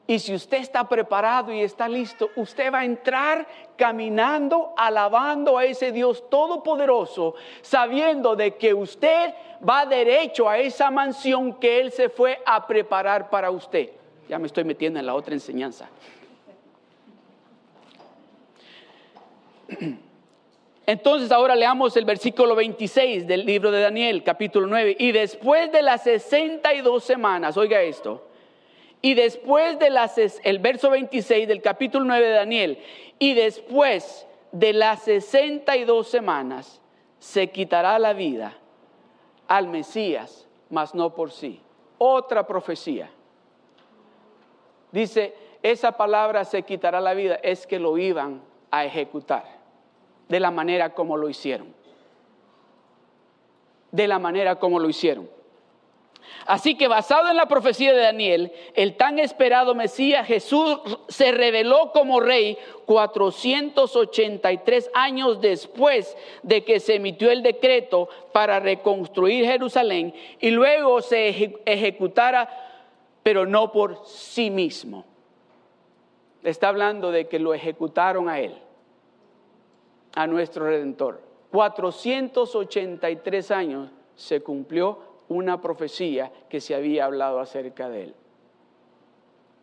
y 0.08 0.20
si 0.20 0.34
usted 0.34 0.58
está 0.58 0.88
preparado 0.90 1.54
y 1.54 1.62
está 1.62 1.88
listo, 1.88 2.32
usted 2.36 2.74
va 2.74 2.80
a 2.80 2.86
entrar 2.86 3.48
caminando, 3.78 4.74
alabando 4.76 5.58
a 5.58 5.66
ese 5.66 5.92
Dios 5.92 6.30
todopoderoso, 6.30 7.36
sabiendo 7.62 8.36
de 8.36 8.56
que 8.56 8.74
usted 8.74 9.34
va 9.68 9.86
derecho 9.86 10.50
a 10.50 10.58
esa 10.58 10.92
mansión 10.92 11.54
que 11.54 11.80
Él 11.80 11.92
se 11.92 12.10
fue 12.10 12.42
a 12.46 12.68
preparar 12.68 13.30
para 13.30 13.52
usted. 13.52 13.92
Ya 14.28 14.40
me 14.40 14.48
estoy 14.48 14.64
metiendo 14.64 15.00
en 15.00 15.06
la 15.06 15.14
otra 15.14 15.34
enseñanza. 15.34 15.88
Entonces 20.86 21.32
ahora 21.32 21.56
leamos 21.56 21.96
el 21.96 22.04
versículo 22.06 22.56
26 22.56 23.28
del 23.28 23.46
libro 23.46 23.72
de 23.72 23.82
Daniel, 23.82 24.24
capítulo 24.24 24.68
9. 24.68 24.98
Y 25.00 25.12
después 25.14 25.72
de 25.72 25.84
las 25.84 26.04
62 26.04 27.04
semanas, 27.04 27.56
oiga 27.56 27.82
esto, 27.82 28.28
y 29.02 29.16
después 29.16 29.80
de 29.80 29.90
las, 29.90 30.18
el 30.18 30.60
verso 30.60 30.90
26 30.90 31.48
del 31.48 31.62
capítulo 31.62 32.06
9 32.06 32.28
de 32.28 32.34
Daniel, 32.34 32.80
y 33.18 33.34
después 33.34 34.28
de 34.52 34.74
las 34.74 35.04
62 35.04 36.08
semanas, 36.08 36.82
se 37.20 37.52
quitará 37.52 37.98
la 38.00 38.14
vida 38.14 38.58
al 39.48 39.68
Mesías, 39.68 40.48
mas 40.70 40.96
no 40.96 41.14
por 41.14 41.32
sí. 41.32 41.62
Otra 41.98 42.46
profecía. 42.48 43.10
dice, 44.92 45.36
esa 45.62 45.92
palabra 45.92 46.46
se 46.46 46.64
quitará 46.64 47.00
la 47.00 47.14
vida, 47.14 47.36
es 47.44 47.68
que 47.68 47.80
lo 47.80 47.98
iban 47.98 48.42
a 48.72 48.86
ejecutar 48.86 49.46
de 50.28 50.40
la 50.40 50.50
manera 50.50 50.94
como 50.94 51.18
lo 51.18 51.30
hicieron. 51.30 51.74
De 53.92 54.08
la 54.08 54.18
manera 54.18 54.56
como 54.56 54.80
lo 54.80 54.90
hicieron. 54.90 55.30
Así 56.46 56.76
que 56.76 56.88
basado 56.88 57.30
en 57.30 57.38
la 57.38 57.48
profecía 57.48 57.94
de 57.94 58.02
Daniel, 58.02 58.52
el 58.74 58.96
tan 58.96 59.20
esperado 59.20 59.76
Mesías 59.76 60.28
Jesús 60.28 60.80
se 61.08 61.32
reveló 61.32 61.92
como 61.92 62.20
rey 62.20 62.58
483 62.86 64.90
años 64.94 65.40
después 65.40 66.18
de 66.44 66.64
que 66.64 66.80
se 66.80 66.96
emitió 66.96 67.32
el 67.32 67.44
decreto 67.44 68.10
para 68.32 68.60
reconstruir 68.60 69.46
Jerusalén 69.46 70.14
y 70.40 70.50
luego 70.50 71.02
se 71.02 71.60
ejecutara, 71.66 72.50
pero 73.24 73.46
no 73.46 73.72
por 73.72 74.06
sí 74.06 74.50
mismo. 74.50 75.06
Está 76.44 76.70
hablando 76.70 77.12
de 77.12 77.28
que 77.28 77.38
lo 77.38 77.54
ejecutaron 77.54 78.28
a 78.28 78.40
él, 78.40 78.58
a 80.16 80.26
nuestro 80.26 80.66
redentor. 80.66 81.22
483 81.52 83.52
años 83.52 83.92
se 84.16 84.42
cumplió 84.42 85.11
una 85.32 85.62
profecía 85.62 86.32
que 86.50 86.60
se 86.60 86.76
había 86.76 87.06
hablado 87.06 87.40
acerca 87.40 87.90
de 87.90 88.04
él. 88.04 88.16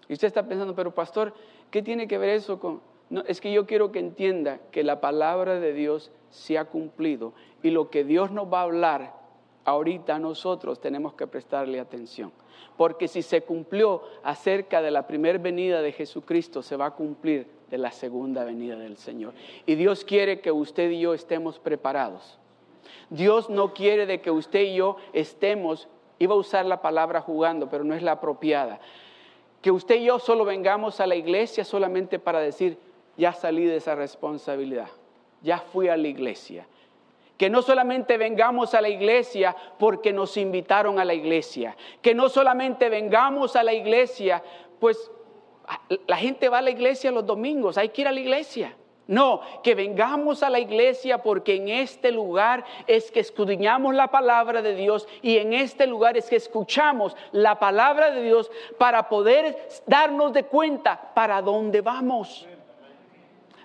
Y 0.08 0.14
usted 0.14 0.26
está 0.26 0.46
pensando, 0.48 0.74
pero 0.74 0.94
pastor, 0.94 1.34
¿qué 1.70 1.82
tiene 1.82 2.08
que 2.08 2.18
ver 2.18 2.30
eso 2.30 2.58
con...? 2.58 2.80
No, 3.10 3.22
es 3.26 3.40
que 3.40 3.52
yo 3.52 3.66
quiero 3.66 3.92
que 3.92 3.98
entienda 3.98 4.60
que 4.70 4.82
la 4.82 5.00
palabra 5.00 5.60
de 5.60 5.72
Dios 5.72 6.10
se 6.30 6.58
ha 6.58 6.66
cumplido 6.66 7.32
y 7.62 7.70
lo 7.70 7.90
que 7.90 8.04
Dios 8.04 8.30
nos 8.30 8.52
va 8.52 8.60
a 8.60 8.64
hablar 8.64 9.14
ahorita 9.64 10.18
nosotros 10.18 10.80
tenemos 10.80 11.14
que 11.14 11.26
prestarle 11.26 11.80
atención. 11.80 12.32
Porque 12.76 13.08
si 13.08 13.22
se 13.22 13.42
cumplió 13.42 14.02
acerca 14.22 14.80
de 14.80 14.90
la 14.90 15.06
primera 15.06 15.38
venida 15.38 15.82
de 15.82 15.92
Jesucristo, 15.92 16.62
se 16.62 16.76
va 16.76 16.86
a 16.86 16.94
cumplir 16.94 17.46
de 17.70 17.78
la 17.78 17.92
segunda 17.92 18.44
venida 18.44 18.76
del 18.76 18.96
Señor. 18.96 19.34
Y 19.66 19.74
Dios 19.74 20.04
quiere 20.04 20.40
que 20.40 20.52
usted 20.52 20.90
y 20.90 21.00
yo 21.00 21.12
estemos 21.12 21.58
preparados. 21.58 22.38
Dios 23.10 23.50
no 23.50 23.74
quiere 23.74 24.06
de 24.06 24.20
que 24.20 24.30
usted 24.30 24.60
y 24.60 24.76
yo 24.76 24.96
estemos, 25.12 25.88
iba 26.18 26.34
a 26.34 26.38
usar 26.38 26.66
la 26.66 26.82
palabra 26.82 27.20
jugando, 27.20 27.68
pero 27.68 27.84
no 27.84 27.94
es 27.94 28.02
la 28.02 28.12
apropiada. 28.12 28.80
Que 29.62 29.70
usted 29.70 29.96
y 29.96 30.04
yo 30.04 30.18
solo 30.18 30.44
vengamos 30.44 31.00
a 31.00 31.06
la 31.06 31.16
iglesia 31.16 31.64
solamente 31.64 32.18
para 32.18 32.40
decir, 32.40 32.78
ya 33.16 33.32
salí 33.32 33.64
de 33.64 33.76
esa 33.76 33.94
responsabilidad, 33.94 34.88
ya 35.42 35.58
fui 35.58 35.88
a 35.88 35.96
la 35.96 36.08
iglesia. 36.08 36.66
Que 37.36 37.50
no 37.50 37.62
solamente 37.62 38.16
vengamos 38.18 38.74
a 38.74 38.80
la 38.80 38.88
iglesia 38.88 39.54
porque 39.78 40.12
nos 40.12 40.36
invitaron 40.36 40.98
a 40.98 41.04
la 41.04 41.14
iglesia. 41.14 41.76
Que 42.02 42.14
no 42.14 42.28
solamente 42.28 42.88
vengamos 42.88 43.54
a 43.54 43.62
la 43.62 43.72
iglesia, 43.72 44.42
pues 44.80 45.10
la 46.06 46.16
gente 46.16 46.48
va 46.48 46.58
a 46.58 46.62
la 46.62 46.70
iglesia 46.70 47.10
los 47.10 47.26
domingos, 47.26 47.78
hay 47.78 47.90
que 47.90 48.02
ir 48.02 48.08
a 48.08 48.12
la 48.12 48.20
iglesia. 48.20 48.74
No, 49.08 49.40
que 49.62 49.74
vengamos 49.74 50.42
a 50.42 50.50
la 50.50 50.58
iglesia 50.58 51.22
porque 51.22 51.56
en 51.56 51.70
este 51.70 52.12
lugar 52.12 52.66
es 52.86 53.10
que 53.10 53.20
escudriñamos 53.20 53.94
la 53.94 54.08
palabra 54.08 54.60
de 54.60 54.74
Dios 54.74 55.08
y 55.22 55.38
en 55.38 55.54
este 55.54 55.86
lugar 55.86 56.18
es 56.18 56.28
que 56.28 56.36
escuchamos 56.36 57.16
la 57.32 57.58
palabra 57.58 58.10
de 58.10 58.22
Dios 58.22 58.50
para 58.76 59.08
poder 59.08 59.66
darnos 59.86 60.34
de 60.34 60.44
cuenta 60.44 61.14
para 61.14 61.40
dónde 61.40 61.80
vamos. 61.80 62.46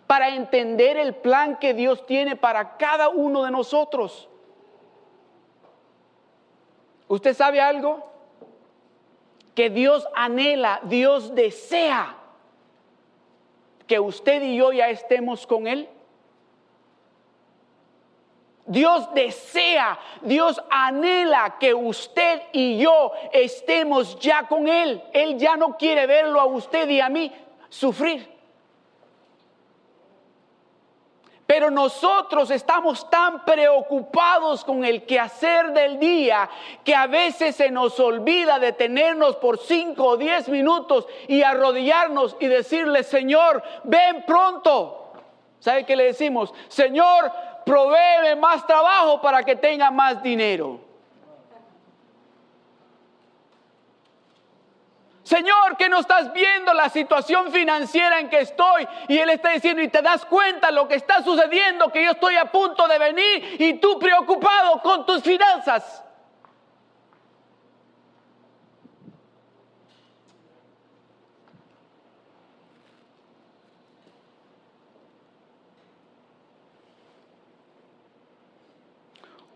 Para 0.07 0.29
entender 0.29 0.95
el 0.95 1.13
plan 1.13 1.57
que 1.57 1.73
Dios 1.73 2.05
tiene 2.05 2.37
para 2.37 2.77
cada 2.77 3.09
uno 3.09 3.43
de 3.43 3.51
nosotros. 3.51 4.29
¿Usted 7.09 7.33
sabe 7.33 7.59
algo? 7.59 8.09
Que 9.55 9.69
Dios 9.69 10.07
anhela, 10.15 10.79
Dios 10.83 11.35
desea 11.35 12.22
que 13.93 13.99
usted 13.99 14.41
y 14.41 14.55
yo 14.55 14.73
ya 14.73 14.89
estemos 14.89 15.45
con 15.45 15.67
Él? 15.67 15.87
Dios 18.65 19.13
desea, 19.13 19.99
Dios 20.23 20.59
anhela 20.71 21.57
que 21.59 21.75
usted 21.75 22.41
y 22.53 22.79
yo 22.79 23.11
estemos 23.31 24.17
ya 24.19 24.47
con 24.47 24.67
Él. 24.67 25.03
Él 25.13 25.37
ya 25.37 25.57
no 25.57 25.77
quiere 25.77 26.07
verlo 26.07 26.39
a 26.41 26.45
usted 26.45 26.89
y 26.89 27.01
a 27.01 27.07
mí 27.07 27.31
sufrir. 27.69 28.32
Pero 31.45 31.69
nosotros 31.69 32.49
estamos 32.51 33.09
tan 33.09 33.43
preocupados 33.43 34.63
con 34.63 34.85
el 34.85 35.05
quehacer 35.05 35.73
del 35.73 35.99
día 35.99 36.49
que 36.83 36.95
a 36.95 37.07
veces 37.07 37.55
se 37.55 37.69
nos 37.69 37.99
olvida 37.99 38.59
detenernos 38.59 39.35
por 39.35 39.57
cinco 39.57 40.05
o 40.05 40.17
diez 40.17 40.47
minutos 40.47 41.05
y 41.27 41.43
arrodillarnos 41.43 42.37
y 42.39 42.47
decirle, 42.47 43.03
Señor, 43.03 43.61
ven 43.83 44.23
pronto. 44.25 45.11
¿Sabe 45.59 45.85
qué 45.85 45.95
le 45.95 46.05
decimos? 46.05 46.53
Señor, 46.69 47.31
provee 47.65 48.35
más 48.37 48.65
trabajo 48.65 49.21
para 49.21 49.43
que 49.43 49.55
tenga 49.55 49.91
más 49.91 50.23
dinero. 50.23 50.92
Señor, 55.33 55.77
que 55.77 55.89
no 55.89 55.99
estás 55.99 56.31
viendo 56.31 56.75
la 56.75 56.89
situación 56.89 57.51
financiera 57.51 58.19
en 58.19 58.29
que 58.29 58.41
estoy. 58.41 58.87
Y 59.07 59.17
Él 59.17 59.31
está 59.31 59.49
diciendo, 59.49 59.81
y 59.81 59.87
te 59.87 60.03
das 60.03 60.23
cuenta 60.25 60.69
lo 60.69 60.87
que 60.87 60.93
está 60.93 61.23
sucediendo, 61.23 61.91
que 61.91 62.03
yo 62.03 62.11
estoy 62.11 62.35
a 62.35 62.51
punto 62.51 62.87
de 62.87 62.99
venir 62.99 63.55
y 63.57 63.73
tú 63.79 63.97
preocupado 63.97 64.79
con 64.83 65.07
tus 65.07 65.23
finanzas. 65.23 66.03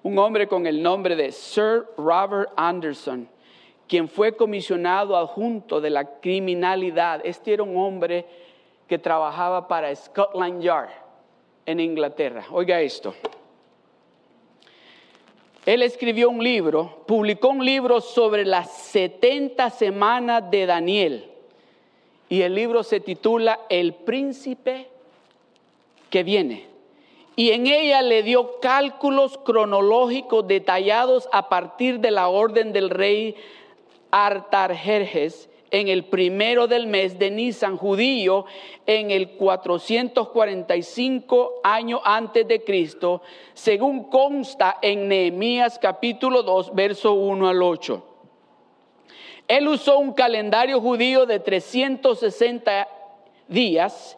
Un 0.01 0.17
hombre 0.17 0.47
con 0.47 0.65
el 0.65 0.81
nombre 0.81 1.15
de 1.15 1.31
Sir 1.31 1.85
Robert 1.97 2.49
Anderson 2.55 3.29
quien 3.87 4.09
fue 4.09 4.35
comisionado 4.35 5.15
adjunto 5.15 5.79
de 5.79 5.89
la 5.89 6.19
criminalidad. 6.19 7.21
Este 7.23 7.53
era 7.53 7.63
un 7.63 7.77
hombre 7.77 8.25
que 8.87 8.97
trabajaba 8.97 9.67
para 9.67 9.93
Scotland 9.95 10.61
Yard 10.61 10.89
en 11.65 11.79
Inglaterra. 11.79 12.45
Oiga 12.51 12.81
esto. 12.81 13.13
Él 15.65 15.81
escribió 15.83 16.29
un 16.29 16.41
libro, 16.41 17.03
publicó 17.05 17.49
un 17.49 17.65
libro 17.65 17.99
sobre 17.99 18.45
las 18.45 18.71
70 18.71 19.69
semanas 19.69 20.49
de 20.49 20.65
Daniel. 20.65 21.29
Y 22.29 22.41
el 22.41 22.55
libro 22.55 22.83
se 22.83 23.01
titula 23.01 23.59
El 23.69 23.93
príncipe 23.93 24.87
que 26.09 26.23
viene. 26.23 26.67
Y 27.35 27.51
en 27.51 27.67
ella 27.67 28.01
le 28.01 28.23
dio 28.23 28.59
cálculos 28.61 29.37
cronológicos 29.37 30.47
detallados 30.47 31.27
a 31.31 31.49
partir 31.49 31.99
de 31.99 32.11
la 32.11 32.29
orden 32.29 32.71
del 32.71 32.89
rey 32.89 33.35
Artarjerjes 34.11 35.49
en 35.71 35.87
el 35.89 36.05
primero 36.05 36.67
del 36.67 36.87
mes 36.87 37.19
de 37.19 37.29
Nisan 37.31 37.75
judío 37.77 38.45
en 38.85 39.11
el 39.11 39.31
445 39.31 41.61
año 41.63 41.99
antes 42.03 42.45
de 42.47 42.63
Cristo, 42.63 43.21
según 43.53 44.05
consta 44.05 44.77
en 44.81 45.07
Nehemías 45.07 45.77
capítulo 45.79 46.43
2, 46.43 46.73
verso 46.73 47.13
1 47.13 47.49
al 47.49 47.61
8. 47.61 48.03
Él 49.47 49.67
usó 49.67 49.99
un 49.99 50.13
calendario 50.13 50.81
judío 50.81 51.25
de 51.25 51.39
360 51.39 52.87
días 53.47 54.17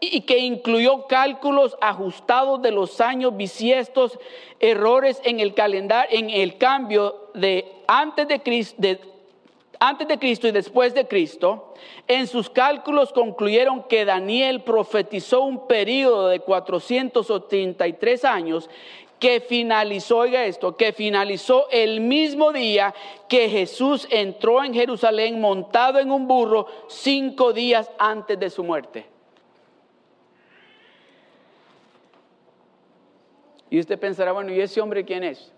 y 0.00 0.22
que 0.22 0.38
incluyó 0.38 1.06
cálculos 1.06 1.76
ajustados 1.80 2.60
de 2.60 2.72
los 2.72 3.00
años 3.00 3.36
bisiestos, 3.36 4.18
errores 4.60 5.20
en 5.24 5.40
el 5.40 5.54
calendario, 5.54 6.18
en 6.18 6.30
el 6.30 6.58
cambio 6.58 7.30
de 7.34 7.72
antes 7.86 8.28
de 8.28 8.40
Cristo, 8.40 8.82
antes 9.88 10.08
de 10.08 10.18
Cristo 10.18 10.48
y 10.48 10.52
después 10.52 10.94
de 10.94 11.06
Cristo, 11.06 11.74
en 12.08 12.26
sus 12.26 12.48
cálculos 12.48 13.12
concluyeron 13.12 13.82
que 13.82 14.06
Daniel 14.06 14.62
profetizó 14.62 15.42
un 15.42 15.66
periodo 15.66 16.28
de 16.28 16.40
483 16.40 18.24
años 18.24 18.70
que 19.18 19.40
finalizó, 19.40 20.18
oiga 20.18 20.46
esto, 20.46 20.76
que 20.76 20.92
finalizó 20.92 21.68
el 21.70 22.00
mismo 22.00 22.52
día 22.52 22.94
que 23.28 23.50
Jesús 23.50 24.08
entró 24.10 24.64
en 24.64 24.72
Jerusalén 24.72 25.38
montado 25.40 25.98
en 25.98 26.10
un 26.10 26.26
burro 26.26 26.66
cinco 26.88 27.52
días 27.52 27.90
antes 27.98 28.38
de 28.40 28.48
su 28.48 28.64
muerte. 28.64 29.06
Y 33.68 33.80
usted 33.80 33.98
pensará, 33.98 34.32
bueno, 34.32 34.50
¿y 34.50 34.60
ese 34.60 34.80
hombre 34.80 35.04
quién 35.04 35.24
es? 35.24 35.52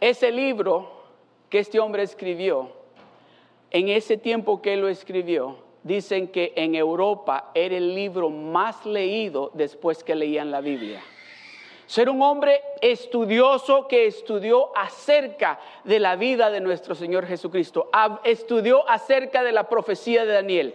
Ese 0.00 0.32
libro 0.32 1.01
que 1.52 1.58
este 1.58 1.78
hombre 1.78 2.02
escribió, 2.02 2.70
en 3.70 3.90
ese 3.90 4.16
tiempo 4.16 4.62
que 4.62 4.74
lo 4.78 4.88
escribió, 4.88 5.58
dicen 5.82 6.28
que 6.28 6.54
en 6.56 6.74
Europa 6.74 7.50
era 7.52 7.76
el 7.76 7.94
libro 7.94 8.30
más 8.30 8.86
leído 8.86 9.50
después 9.52 10.02
que 10.02 10.14
leían 10.14 10.50
la 10.50 10.62
Biblia. 10.62 11.02
Ser 11.84 12.08
un 12.08 12.22
hombre 12.22 12.62
estudioso 12.80 13.86
que 13.86 14.06
estudió 14.06 14.74
acerca 14.74 15.60
de 15.84 16.00
la 16.00 16.16
vida 16.16 16.50
de 16.50 16.62
nuestro 16.62 16.94
Señor 16.94 17.26
Jesucristo, 17.26 17.90
estudió 18.24 18.88
acerca 18.88 19.42
de 19.42 19.52
la 19.52 19.68
profecía 19.68 20.24
de 20.24 20.32
Daniel 20.32 20.74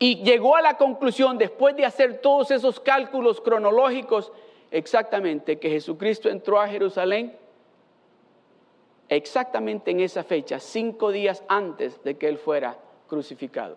y 0.00 0.24
llegó 0.24 0.56
a 0.56 0.60
la 0.60 0.76
conclusión, 0.76 1.38
después 1.38 1.76
de 1.76 1.84
hacer 1.84 2.20
todos 2.20 2.50
esos 2.50 2.80
cálculos 2.80 3.40
cronológicos, 3.40 4.32
exactamente 4.72 5.60
que 5.60 5.70
Jesucristo 5.70 6.28
entró 6.28 6.60
a 6.60 6.66
Jerusalén 6.66 7.45
exactamente 9.08 9.90
en 9.90 10.00
esa 10.00 10.24
fecha, 10.24 10.58
cinco 10.58 11.12
días 11.12 11.42
antes 11.48 12.02
de 12.02 12.16
que 12.16 12.28
Él 12.28 12.38
fuera 12.38 12.76
crucificado. 13.08 13.76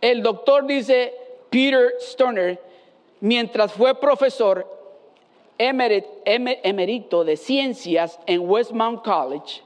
El 0.00 0.22
doctor 0.22 0.66
dice, 0.66 1.14
Peter 1.50 1.94
Stoner, 2.00 2.60
mientras 3.20 3.72
fue 3.72 3.98
profesor 3.98 4.66
emerito 5.58 7.24
de 7.24 7.36
ciencias 7.36 8.20
en 8.26 8.48
Westmount 8.48 9.02
College, 9.02 9.62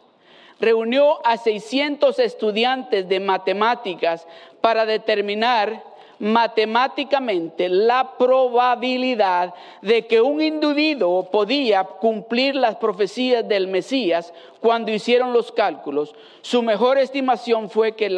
reunió 0.60 1.24
a 1.26 1.36
600 1.36 2.18
estudiantes 2.18 3.08
de 3.08 3.18
matemáticas 3.18 4.26
para 4.60 4.86
determinar 4.86 5.82
matemáticamente 6.20 7.70
la 7.70 8.16
probabilidad 8.18 9.54
de 9.80 10.06
que 10.06 10.20
un 10.20 10.42
individuo 10.42 11.30
podía 11.30 11.82
cumplir 11.82 12.54
las 12.54 12.76
profecías 12.76 13.48
del 13.48 13.68
Mesías 13.68 14.32
cuando 14.60 14.92
hicieron 14.92 15.32
los 15.32 15.50
cálculos, 15.50 16.14
su 16.42 16.62
mejor 16.62 16.98
estimación 16.98 17.70
fue 17.70 17.96
que, 17.96 18.14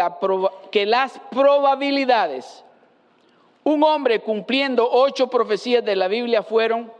que 0.73 0.85
las 0.85 1.21
probabilidades, 1.31 2.65
un 3.63 3.85
hombre 3.85 4.19
cumpliendo 4.19 4.89
ocho 4.91 5.29
profecías 5.29 5.85
de 5.85 5.95
la 5.95 6.09
Biblia 6.09 6.43
fueron, 6.43 6.93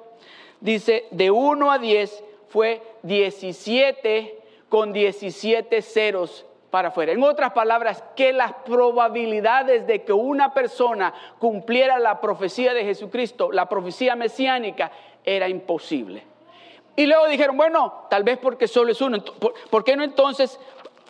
dice, 0.61 1.07
de 1.11 1.33
1 1.33 1.73
a 1.73 1.79
10 1.79 2.25
fue 2.49 2.81
17 3.03 4.39
con 4.69 4.93
17 4.93 5.83
ceros 5.83 6.47
para 6.73 6.89
afuera. 6.89 7.13
En 7.13 7.23
otras 7.23 7.53
palabras, 7.53 8.03
que 8.17 8.33
las 8.33 8.55
probabilidades 8.65 9.87
de 9.87 10.05
que 10.05 10.15
una 10.15 10.55
persona 10.55 11.13
cumpliera 11.39 11.99
la 11.99 12.19
profecía 12.19 12.73
de 12.73 12.83
Jesucristo, 12.83 13.53
la 13.53 13.69
profecía 13.69 14.17
mesiánica, 14.17 14.91
era 15.23 15.51
imposible. 15.51 16.25
Y 16.97 17.05
luego 17.05 17.29
dijeron, 17.29 17.59
bueno, 17.59 18.07
tal 18.09 18.25
vez 18.25 18.39
porque 18.39 18.67
solo 18.67 18.91
es 18.91 19.03
uno. 19.03 19.23
¿Por, 19.23 19.85
qué 19.85 19.97
no 19.97 20.03
entonces 20.03 20.59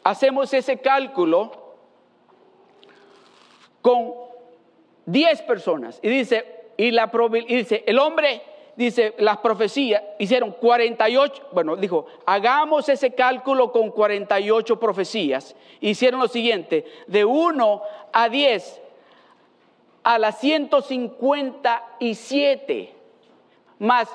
hacemos 0.03 0.53
ese 0.53 0.79
cálculo 0.81 1.77
con 3.83 4.15
10 5.07 5.43
personas? 5.43 6.01
Y 6.03 6.09
dice, 6.09 6.73
y, 6.77 6.91
la, 6.91 7.09
y 7.47 7.55
dice, 7.55 7.85
el 7.87 8.01
hombre 8.01 8.43
dice, 8.77 9.15
las 9.19 9.39
profecías 9.39 10.03
hicieron 10.19 10.53
48, 10.53 11.49
bueno, 11.53 11.77
dijo, 11.77 12.07
hagamos 12.27 12.89
ese 12.89 13.15
cálculo 13.15 13.71
con 13.73 13.91
48 13.91 14.81
profecías. 14.81 15.55
Hicieron 15.81 16.21
lo 16.21 16.29
siguiente, 16.29 16.85
de 17.07 17.25
1 17.25 17.83
a 18.13 18.29
10 18.29 18.83
a 20.03 20.19
las 20.19 20.41
157, 20.41 22.95
más 23.79 24.09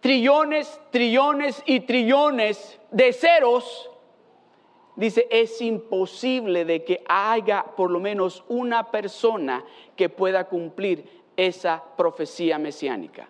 trillones, 0.00 0.80
trillones 0.90 1.62
y 1.66 1.80
trillones 1.80 2.78
de 2.90 3.12
ceros, 3.12 3.90
dice, 4.96 5.28
es 5.30 5.60
imposible 5.60 6.64
de 6.64 6.82
que 6.84 7.04
haya 7.08 7.64
por 7.76 7.90
lo 7.90 8.00
menos 8.00 8.44
una 8.48 8.90
persona 8.90 9.62
que 9.96 10.08
pueda 10.08 10.44
cumplir 10.44 11.22
esa 11.36 11.82
profecía 11.96 12.58
mesiánica. 12.58 13.28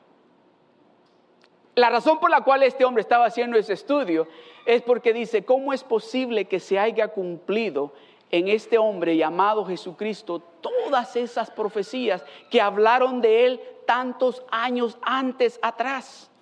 La 1.78 1.90
razón 1.90 2.18
por 2.18 2.28
la 2.28 2.40
cual 2.40 2.64
este 2.64 2.84
hombre 2.84 3.02
estaba 3.02 3.26
haciendo 3.26 3.56
ese 3.56 3.74
estudio 3.74 4.26
es 4.66 4.82
porque 4.82 5.12
dice, 5.12 5.44
¿cómo 5.44 5.72
es 5.72 5.84
posible 5.84 6.46
que 6.46 6.58
se 6.58 6.76
haya 6.76 7.06
cumplido 7.06 7.92
en 8.32 8.48
este 8.48 8.78
hombre 8.78 9.16
llamado 9.16 9.64
Jesucristo 9.64 10.42
todas 10.60 11.14
esas 11.14 11.52
profecías 11.52 12.24
que 12.50 12.60
hablaron 12.60 13.20
de 13.20 13.46
él 13.46 13.60
tantos 13.86 14.42
años 14.50 14.98
antes 15.02 15.60
atrás? 15.62 16.32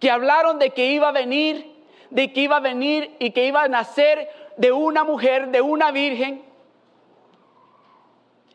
Que 0.00 0.10
hablaron 0.10 0.58
de 0.58 0.70
que 0.70 0.86
iba 0.86 1.10
a 1.10 1.12
venir, 1.12 1.84
de 2.08 2.32
que 2.32 2.40
iba 2.40 2.56
a 2.56 2.60
venir 2.60 3.14
y 3.18 3.32
que 3.32 3.44
iba 3.44 3.62
a 3.62 3.68
nacer 3.68 4.26
de 4.56 4.72
una 4.72 5.04
mujer, 5.04 5.48
de 5.48 5.60
una 5.60 5.90
virgen, 5.90 6.42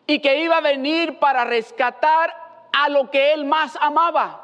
y 0.07 0.17
que 0.17 0.39
iba 0.39 0.57
a 0.57 0.61
venir 0.61 1.19
para 1.19 1.45
rescatar 1.45 2.35
a 2.73 2.89
lo 2.89 3.11
que 3.11 3.33
él 3.33 3.45
más 3.45 3.77
amaba 3.79 4.42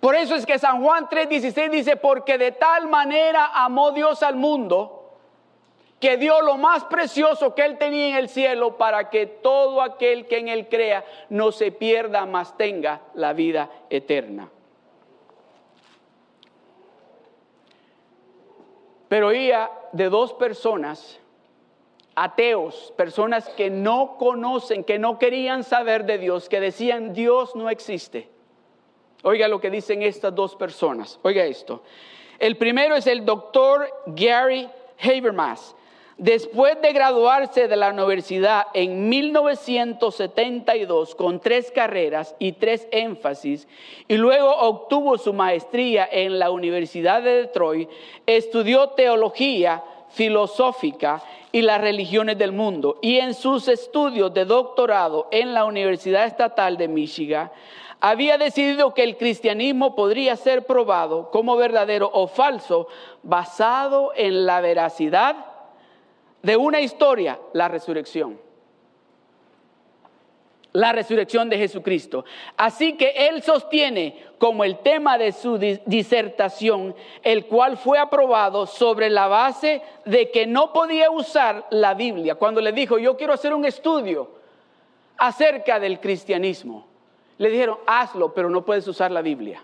por 0.00 0.14
eso 0.14 0.34
es 0.36 0.46
que 0.46 0.58
San 0.58 0.82
Juan 0.82 1.08
3:16 1.08 1.70
dice, 1.70 1.96
porque 1.96 2.38
de 2.38 2.52
tal 2.52 2.88
manera 2.88 3.50
amó 3.52 3.90
Dios 3.90 4.22
al 4.22 4.36
mundo, 4.36 4.98
que 5.98 6.16
dio 6.16 6.40
lo 6.42 6.56
más 6.56 6.84
precioso 6.84 7.54
que 7.54 7.64
él 7.64 7.76
tenía 7.76 8.10
en 8.10 8.14
el 8.14 8.28
cielo 8.28 8.76
para 8.76 9.10
que 9.10 9.26
todo 9.26 9.82
aquel 9.82 10.26
que 10.28 10.38
en 10.38 10.48
él 10.48 10.68
crea 10.68 11.04
no 11.28 11.50
se 11.50 11.72
pierda, 11.72 12.24
mas 12.26 12.56
tenga 12.56 13.00
la 13.14 13.32
vida 13.32 13.68
eterna. 13.90 14.48
Pero 19.08 19.28
oía 19.28 19.70
de 19.92 20.08
dos 20.08 20.34
personas, 20.34 21.18
ateos, 22.14 22.92
personas 22.96 23.48
que 23.48 23.70
no 23.70 24.16
conocen, 24.18 24.84
que 24.84 24.98
no 25.00 25.18
querían 25.18 25.64
saber 25.64 26.04
de 26.04 26.18
Dios, 26.18 26.48
que 26.48 26.60
decían 26.60 27.14
Dios 27.14 27.56
no 27.56 27.70
existe. 27.70 28.37
Oiga 29.22 29.48
lo 29.48 29.60
que 29.60 29.70
dicen 29.70 30.02
estas 30.02 30.34
dos 30.34 30.54
personas. 30.54 31.18
Oiga 31.22 31.44
esto. 31.44 31.82
El 32.38 32.56
primero 32.56 32.94
es 32.94 33.06
el 33.06 33.24
doctor 33.24 33.88
Gary 34.06 34.68
Habermas. 35.00 35.74
Después 36.18 36.80
de 36.82 36.92
graduarse 36.92 37.68
de 37.68 37.76
la 37.76 37.90
universidad 37.90 38.66
en 38.74 39.08
1972 39.08 41.14
con 41.14 41.38
tres 41.38 41.70
carreras 41.70 42.34
y 42.40 42.50
tres 42.52 42.88
énfasis, 42.90 43.68
y 44.08 44.16
luego 44.16 44.52
obtuvo 44.52 45.16
su 45.16 45.32
maestría 45.32 46.08
en 46.10 46.40
la 46.40 46.50
Universidad 46.50 47.22
de 47.22 47.42
Detroit, 47.42 47.88
estudió 48.26 48.88
teología 48.90 49.84
filosófica 50.10 51.22
y 51.52 51.62
las 51.62 51.80
religiones 51.80 52.36
del 52.36 52.50
mundo. 52.50 52.98
Y 53.00 53.18
en 53.18 53.32
sus 53.32 53.68
estudios 53.68 54.34
de 54.34 54.44
doctorado 54.44 55.28
en 55.30 55.54
la 55.54 55.64
Universidad 55.64 56.26
Estatal 56.26 56.76
de 56.76 56.88
Michigan, 56.88 57.52
había 58.00 58.38
decidido 58.38 58.94
que 58.94 59.02
el 59.02 59.16
cristianismo 59.16 59.94
podría 59.94 60.36
ser 60.36 60.66
probado 60.66 61.30
como 61.30 61.56
verdadero 61.56 62.10
o 62.12 62.26
falso 62.28 62.88
basado 63.22 64.12
en 64.14 64.46
la 64.46 64.60
veracidad 64.60 65.36
de 66.42 66.56
una 66.56 66.80
historia, 66.80 67.38
la 67.52 67.68
resurrección. 67.68 68.40
La 70.72 70.92
resurrección 70.92 71.48
de 71.48 71.58
Jesucristo. 71.58 72.24
Así 72.56 72.96
que 72.96 73.28
él 73.28 73.42
sostiene 73.42 74.22
como 74.38 74.62
el 74.62 74.78
tema 74.78 75.18
de 75.18 75.32
su 75.32 75.58
disertación, 75.58 76.94
el 77.22 77.46
cual 77.46 77.78
fue 77.78 77.98
aprobado 77.98 78.66
sobre 78.66 79.10
la 79.10 79.26
base 79.26 79.82
de 80.04 80.30
que 80.30 80.46
no 80.46 80.72
podía 80.72 81.10
usar 81.10 81.66
la 81.70 81.94
Biblia. 81.94 82.36
Cuando 82.36 82.60
le 82.60 82.70
dijo, 82.72 82.98
yo 82.98 83.16
quiero 83.16 83.32
hacer 83.32 83.54
un 83.54 83.64
estudio 83.64 84.30
acerca 85.16 85.80
del 85.80 85.98
cristianismo. 85.98 86.86
Le 87.38 87.50
dijeron, 87.50 87.78
hazlo, 87.86 88.34
pero 88.34 88.50
no 88.50 88.64
puedes 88.64 88.86
usar 88.88 89.10
la 89.10 89.22
Biblia. 89.22 89.62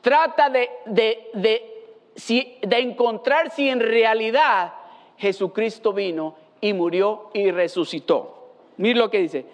Trata 0.00 0.48
de, 0.48 0.70
de, 0.86 2.78
encontrar 2.78 3.50
si 3.50 3.68
en 3.68 3.80
realidad 3.80 4.72
Jesucristo 5.18 5.92
vino 5.92 6.36
y 6.60 6.72
murió 6.72 7.30
y 7.34 7.50
resucitó. 7.50 8.52
Mira 8.78 8.98
lo 8.98 9.10
que 9.10 9.18
dice. 9.18 9.44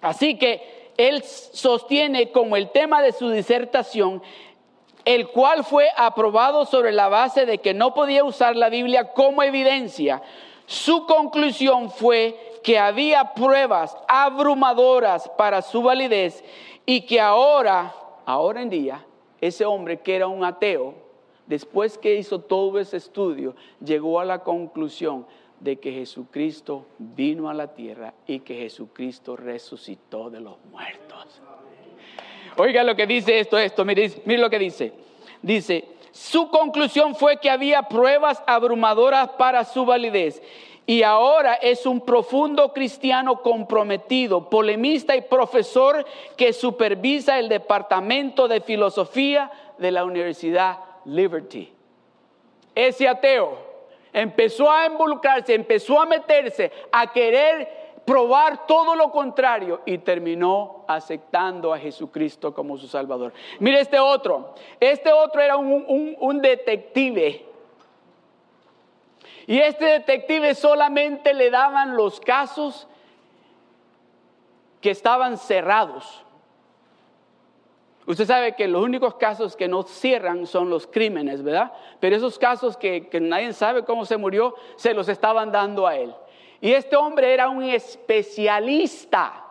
Así 0.00 0.38
que 0.38 0.92
él 0.96 1.22
sostiene 1.22 2.30
como 2.30 2.56
el 2.56 2.70
tema 2.70 3.02
de 3.02 3.12
su 3.12 3.28
disertación, 3.28 4.22
el 5.04 5.28
cual 5.28 5.64
fue 5.64 5.88
aprobado 5.94 6.64
sobre 6.64 6.92
la 6.92 7.08
base 7.08 7.44
de 7.44 7.58
que 7.58 7.74
no 7.74 7.92
podía 7.92 8.24
usar 8.24 8.56
la 8.56 8.70
Biblia 8.70 9.12
como 9.12 9.42
evidencia. 9.42 10.22
Su 10.66 11.04
conclusión 11.04 11.90
fue 11.90 12.53
que 12.64 12.78
había 12.78 13.34
pruebas 13.34 13.94
abrumadoras 14.08 15.28
para 15.36 15.60
su 15.60 15.82
validez 15.82 16.42
y 16.86 17.02
que 17.02 17.20
ahora, 17.20 17.94
ahora 18.24 18.62
en 18.62 18.70
día, 18.70 19.04
ese 19.38 19.66
hombre 19.66 20.00
que 20.00 20.16
era 20.16 20.26
un 20.28 20.42
ateo, 20.42 20.94
después 21.46 21.98
que 21.98 22.14
hizo 22.16 22.40
todo 22.40 22.80
ese 22.80 22.96
estudio, 22.96 23.54
llegó 23.84 24.18
a 24.18 24.24
la 24.24 24.38
conclusión 24.38 25.26
de 25.60 25.76
que 25.76 25.92
Jesucristo 25.92 26.86
vino 26.98 27.50
a 27.50 27.54
la 27.54 27.74
tierra 27.74 28.14
y 28.26 28.40
que 28.40 28.54
Jesucristo 28.54 29.36
resucitó 29.36 30.30
de 30.30 30.40
los 30.40 30.56
muertos. 30.70 31.42
Oiga 32.56 32.82
lo 32.82 32.96
que 32.96 33.06
dice 33.06 33.40
esto, 33.40 33.58
esto, 33.58 33.84
mire, 33.84 34.10
mire 34.24 34.40
lo 34.40 34.48
que 34.48 34.58
dice. 34.58 34.92
Dice, 35.42 35.84
su 36.12 36.48
conclusión 36.48 37.14
fue 37.14 37.36
que 37.36 37.50
había 37.50 37.82
pruebas 37.82 38.42
abrumadoras 38.46 39.28
para 39.30 39.64
su 39.64 39.84
validez 39.84 40.40
y 40.86 41.02
ahora 41.02 41.54
es 41.54 41.86
un 41.86 42.00
profundo 42.00 42.72
cristiano 42.72 43.40
comprometido, 43.40 44.50
polemista 44.50 45.16
y 45.16 45.22
profesor 45.22 46.04
que 46.36 46.52
supervisa 46.52 47.38
el 47.38 47.48
Departamento 47.48 48.48
de 48.48 48.60
Filosofía 48.60 49.50
de 49.78 49.90
la 49.90 50.04
Universidad 50.04 50.78
Liberty. 51.06 51.72
Ese 52.74 53.08
ateo 53.08 53.56
empezó 54.12 54.70
a 54.70 54.86
involucrarse, 54.86 55.54
empezó 55.54 56.00
a 56.00 56.06
meterse, 56.06 56.70
a 56.92 57.10
querer 57.12 57.84
probar 58.04 58.66
todo 58.66 58.94
lo 58.94 59.10
contrario 59.10 59.80
y 59.86 59.96
terminó 59.96 60.84
aceptando 60.86 61.72
a 61.72 61.78
Jesucristo 61.78 62.52
como 62.52 62.76
su 62.76 62.86
Salvador. 62.86 63.32
Mire 63.58 63.80
este 63.80 63.98
otro, 63.98 64.54
este 64.78 65.10
otro 65.10 65.40
era 65.40 65.56
un, 65.56 66.14
un 66.18 66.42
detective 66.42 67.53
y 69.46 69.58
este 69.58 69.84
detective 69.84 70.54
solamente 70.54 71.34
le 71.34 71.50
daban 71.50 71.96
los 71.96 72.20
casos 72.20 72.86
que 74.80 74.90
estaban 74.90 75.38
cerrados. 75.38 76.24
Usted 78.06 78.26
sabe 78.26 78.54
que 78.54 78.68
los 78.68 78.82
únicos 78.82 79.14
casos 79.14 79.56
que 79.56 79.66
no 79.66 79.82
cierran 79.82 80.46
son 80.46 80.68
los 80.68 80.86
crímenes, 80.86 81.42
¿verdad? 81.42 81.72
Pero 82.00 82.16
esos 82.16 82.38
casos 82.38 82.76
que, 82.76 83.08
que, 83.08 83.18
nadie 83.20 83.52
sabe 83.54 83.84
cómo 83.84 84.04
se 84.04 84.18
murió, 84.18 84.54
se 84.76 84.92
los 84.92 85.08
estaban 85.08 85.50
dando 85.50 85.86
a 85.86 85.96
él. 85.96 86.14
Y 86.60 86.72
este 86.72 86.96
hombre 86.96 87.32
era 87.32 87.48
un 87.48 87.62
especialista, 87.62 89.44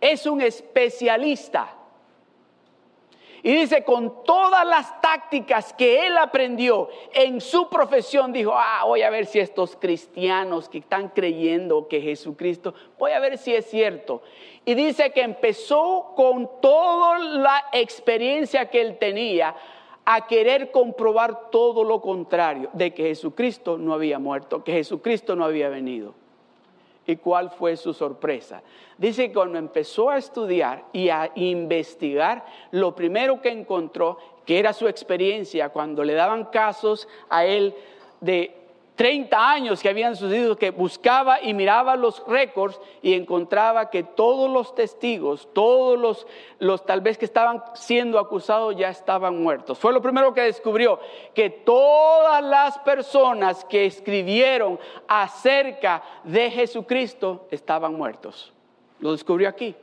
es 0.00 0.26
un 0.26 0.40
especialista. 0.40 1.81
Y 3.44 3.52
dice, 3.52 3.82
con 3.82 4.22
todas 4.24 4.64
las 4.64 5.00
tácticas 5.00 5.72
que 5.72 6.06
él 6.06 6.16
aprendió 6.16 6.88
en 7.12 7.40
su 7.40 7.68
profesión, 7.68 8.32
dijo, 8.32 8.52
ah, 8.54 8.84
voy 8.86 9.02
a 9.02 9.10
ver 9.10 9.26
si 9.26 9.40
estos 9.40 9.76
cristianos 9.76 10.68
que 10.68 10.78
están 10.78 11.08
creyendo 11.08 11.88
que 11.88 12.00
Jesucristo, 12.00 12.72
voy 12.98 13.10
a 13.10 13.18
ver 13.18 13.38
si 13.38 13.52
es 13.52 13.68
cierto. 13.68 14.22
Y 14.64 14.74
dice 14.74 15.10
que 15.10 15.22
empezó 15.22 16.12
con 16.14 16.48
toda 16.60 17.18
la 17.18 17.64
experiencia 17.72 18.70
que 18.70 18.80
él 18.80 18.98
tenía 18.98 19.56
a 20.04 20.26
querer 20.28 20.70
comprobar 20.70 21.50
todo 21.50 21.82
lo 21.82 22.00
contrario, 22.00 22.70
de 22.72 22.94
que 22.94 23.04
Jesucristo 23.04 23.76
no 23.76 23.92
había 23.92 24.20
muerto, 24.20 24.62
que 24.62 24.72
Jesucristo 24.72 25.34
no 25.34 25.44
había 25.44 25.68
venido. 25.68 26.14
¿Y 27.06 27.16
cuál 27.16 27.50
fue 27.50 27.76
su 27.76 27.92
sorpresa? 27.92 28.62
Dice 28.96 29.28
que 29.28 29.34
cuando 29.34 29.58
empezó 29.58 30.10
a 30.10 30.18
estudiar 30.18 30.84
y 30.92 31.08
a 31.08 31.32
investigar, 31.34 32.44
lo 32.70 32.94
primero 32.94 33.40
que 33.40 33.50
encontró, 33.50 34.18
que 34.46 34.58
era 34.58 34.72
su 34.72 34.86
experiencia, 34.86 35.70
cuando 35.70 36.04
le 36.04 36.14
daban 36.14 36.44
casos 36.46 37.08
a 37.28 37.44
él 37.44 37.74
de 38.20 38.61
30 38.94 39.50
años 39.50 39.80
que 39.80 39.88
habían 39.88 40.16
sucedido, 40.16 40.56
que 40.56 40.70
buscaba 40.70 41.40
y 41.40 41.54
miraba 41.54 41.96
los 41.96 42.22
récords 42.26 42.78
y 43.00 43.14
encontraba 43.14 43.88
que 43.88 44.02
todos 44.02 44.50
los 44.50 44.74
testigos, 44.74 45.48
todos 45.54 45.98
los, 45.98 46.26
los 46.58 46.84
tal 46.84 47.00
vez 47.00 47.16
que 47.16 47.24
estaban 47.24 47.62
siendo 47.74 48.18
acusados 48.18 48.76
ya 48.76 48.90
estaban 48.90 49.42
muertos. 49.42 49.78
Fue 49.78 49.92
lo 49.92 50.02
primero 50.02 50.34
que 50.34 50.42
descubrió, 50.42 51.00
que 51.34 51.48
todas 51.48 52.42
las 52.44 52.78
personas 52.80 53.64
que 53.64 53.86
escribieron 53.86 54.78
acerca 55.08 56.02
de 56.24 56.50
Jesucristo 56.50 57.46
estaban 57.50 57.94
muertos. 57.94 58.52
Lo 59.00 59.12
descubrió 59.12 59.48
aquí. 59.48 59.74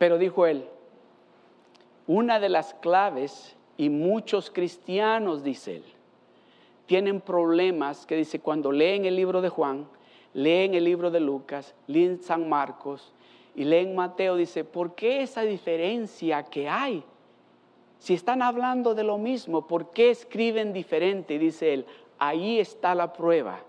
Pero 0.00 0.16
dijo 0.16 0.46
él, 0.46 0.64
una 2.06 2.40
de 2.40 2.48
las 2.48 2.72
claves, 2.72 3.54
y 3.76 3.90
muchos 3.90 4.50
cristianos, 4.50 5.44
dice 5.44 5.76
él, 5.76 5.84
tienen 6.86 7.20
problemas 7.20 8.06
que 8.06 8.16
dice, 8.16 8.40
cuando 8.40 8.72
leen 8.72 9.04
el 9.04 9.14
libro 9.14 9.42
de 9.42 9.50
Juan, 9.50 9.86
leen 10.32 10.72
el 10.72 10.84
libro 10.84 11.10
de 11.10 11.20
Lucas, 11.20 11.74
leen 11.86 12.22
San 12.22 12.48
Marcos 12.48 13.12
y 13.54 13.64
leen 13.64 13.94
Mateo, 13.94 14.36
dice, 14.36 14.64
¿por 14.64 14.94
qué 14.94 15.20
esa 15.20 15.42
diferencia 15.42 16.44
que 16.44 16.66
hay? 16.66 17.04
Si 17.98 18.14
están 18.14 18.40
hablando 18.40 18.94
de 18.94 19.04
lo 19.04 19.18
mismo, 19.18 19.66
¿por 19.66 19.90
qué 19.90 20.08
escriben 20.08 20.72
diferente? 20.72 21.38
Dice 21.38 21.74
él, 21.74 21.86
ahí 22.18 22.58
está 22.58 22.94
la 22.94 23.12
prueba, 23.12 23.60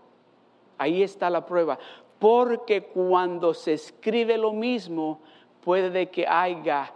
ahí 0.77 1.03
está 1.03 1.29
la 1.29 1.45
prueba. 1.45 1.77
Porque 2.19 2.83
cuando 2.83 3.53
se 3.53 3.73
escribe 3.73 4.37
lo 4.37 4.53
mismo, 4.53 5.19
puede 5.63 6.07
que 6.07 6.27
haya 6.27 6.91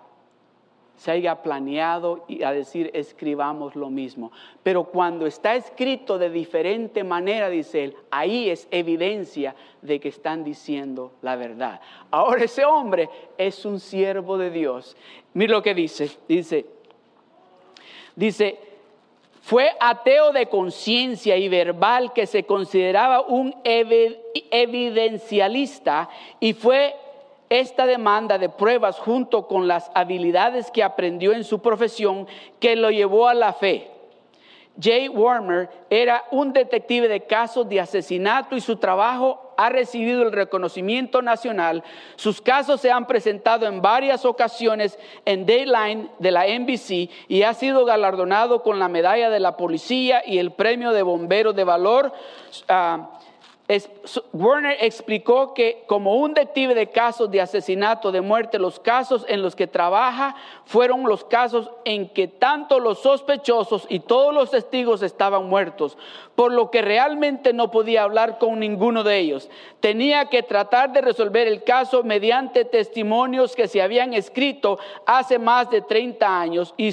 se 0.97 1.11
haya 1.11 1.41
planeado 1.41 2.25
y 2.27 2.43
a 2.43 2.51
decir 2.51 2.91
escribamos 2.93 3.75
lo 3.75 3.89
mismo. 3.89 4.31
Pero 4.63 4.85
cuando 4.85 5.25
está 5.25 5.55
escrito 5.55 6.17
de 6.17 6.29
diferente 6.29 7.03
manera, 7.03 7.49
dice 7.49 7.83
él, 7.85 7.95
ahí 8.11 8.49
es 8.49 8.67
evidencia 8.71 9.55
de 9.81 9.99
que 9.99 10.07
están 10.09 10.43
diciendo 10.43 11.13
la 11.21 11.35
verdad. 11.35 11.81
Ahora 12.11 12.45
ese 12.45 12.65
hombre 12.65 13.09
es 13.37 13.65
un 13.65 13.79
siervo 13.79 14.37
de 14.37 14.51
Dios. 14.51 14.95
Mira 15.33 15.53
lo 15.53 15.61
que 15.61 15.73
dice, 15.73 16.11
dice, 16.27 16.65
dice, 18.15 18.57
fue 19.41 19.71
ateo 19.79 20.31
de 20.31 20.47
conciencia 20.47 21.37
y 21.37 21.49
verbal 21.49 22.13
que 22.13 22.25
se 22.25 22.45
consideraba 22.45 23.21
un 23.21 23.53
evidencialista 23.63 26.09
y 26.39 26.53
fue 26.53 26.95
esta 27.49 27.85
demanda 27.85 28.37
de 28.37 28.49
pruebas 28.49 28.99
junto 28.99 29.47
con 29.47 29.67
las 29.67 29.91
habilidades 29.93 30.71
que 30.71 30.83
aprendió 30.83 31.33
en 31.33 31.43
su 31.43 31.59
profesión 31.61 32.27
que 32.59 32.75
lo 32.75 32.91
llevó 32.91 33.27
a 33.27 33.33
la 33.33 33.53
fe. 33.53 33.91
Jay 34.81 35.07
Warmer 35.07 35.69
era 35.89 36.25
un 36.31 36.51
detective 36.51 37.07
de 37.07 37.21
casos 37.21 37.67
de 37.69 37.79
asesinato 37.79 38.55
y 38.55 38.61
su 38.61 38.75
trabajo 38.75 39.53
ha 39.57 39.69
recibido 39.69 40.23
el 40.23 40.33
reconocimiento 40.33 41.21
nacional. 41.21 41.81
Sus 42.17 42.41
casos 42.41 42.81
se 42.81 42.91
han 42.91 43.07
presentado 43.07 43.67
en 43.67 43.81
varias 43.81 44.25
ocasiones 44.25 44.99
en 45.23 45.45
Dayline 45.45 46.09
de 46.19 46.31
la 46.31 46.45
NBC 46.47 47.09
y 47.29 47.43
ha 47.43 47.53
sido 47.53 47.85
galardonado 47.85 48.63
con 48.63 48.77
la 48.77 48.89
medalla 48.89 49.29
de 49.29 49.39
la 49.39 49.55
policía 49.55 50.21
y 50.25 50.39
el 50.39 50.51
premio 50.51 50.91
de 50.91 51.03
bombero 51.03 51.53
de 51.53 51.63
valor. 51.63 52.11
Werner 54.31 54.77
explicó 54.79 55.55
que 55.55 55.85
como 55.87 56.17
un 56.17 56.35
detective 56.35 56.75
de 56.75 56.91
casos 56.91 57.31
de 57.31 57.41
asesinato, 57.41 58.11
de 58.11 58.21
muerte, 58.21 58.59
los 58.59 58.79
casos 58.79 59.25
en 59.27 59.41
los 59.41 59.55
que 59.55 59.65
trabaja 59.65 60.35
fueron 60.65 61.03
los 61.03 61.23
casos 61.23 61.71
en 61.83 62.09
que 62.09 62.27
tanto 62.27 62.79
los 62.79 62.99
sospechosos 62.99 63.87
y 63.89 64.01
todos 64.01 64.35
los 64.35 64.51
testigos 64.51 65.01
estaban 65.01 65.49
muertos, 65.49 65.97
por 66.35 66.51
lo 66.51 66.69
que 66.69 66.83
realmente 66.83 67.53
no 67.53 67.71
podía 67.71 68.03
hablar 68.03 68.37
con 68.37 68.59
ninguno 68.59 69.03
de 69.03 69.17
ellos. 69.17 69.49
Tenía 69.79 70.25
que 70.25 70.43
tratar 70.43 70.93
de 70.93 71.01
resolver 71.01 71.47
el 71.47 71.63
caso 71.63 72.03
mediante 72.03 72.65
testimonios 72.65 73.55
que 73.55 73.67
se 73.67 73.81
habían 73.81 74.13
escrito 74.13 74.77
hace 75.07 75.39
más 75.39 75.71
de 75.71 75.81
30 75.81 76.39
años 76.39 76.75
y 76.77 76.91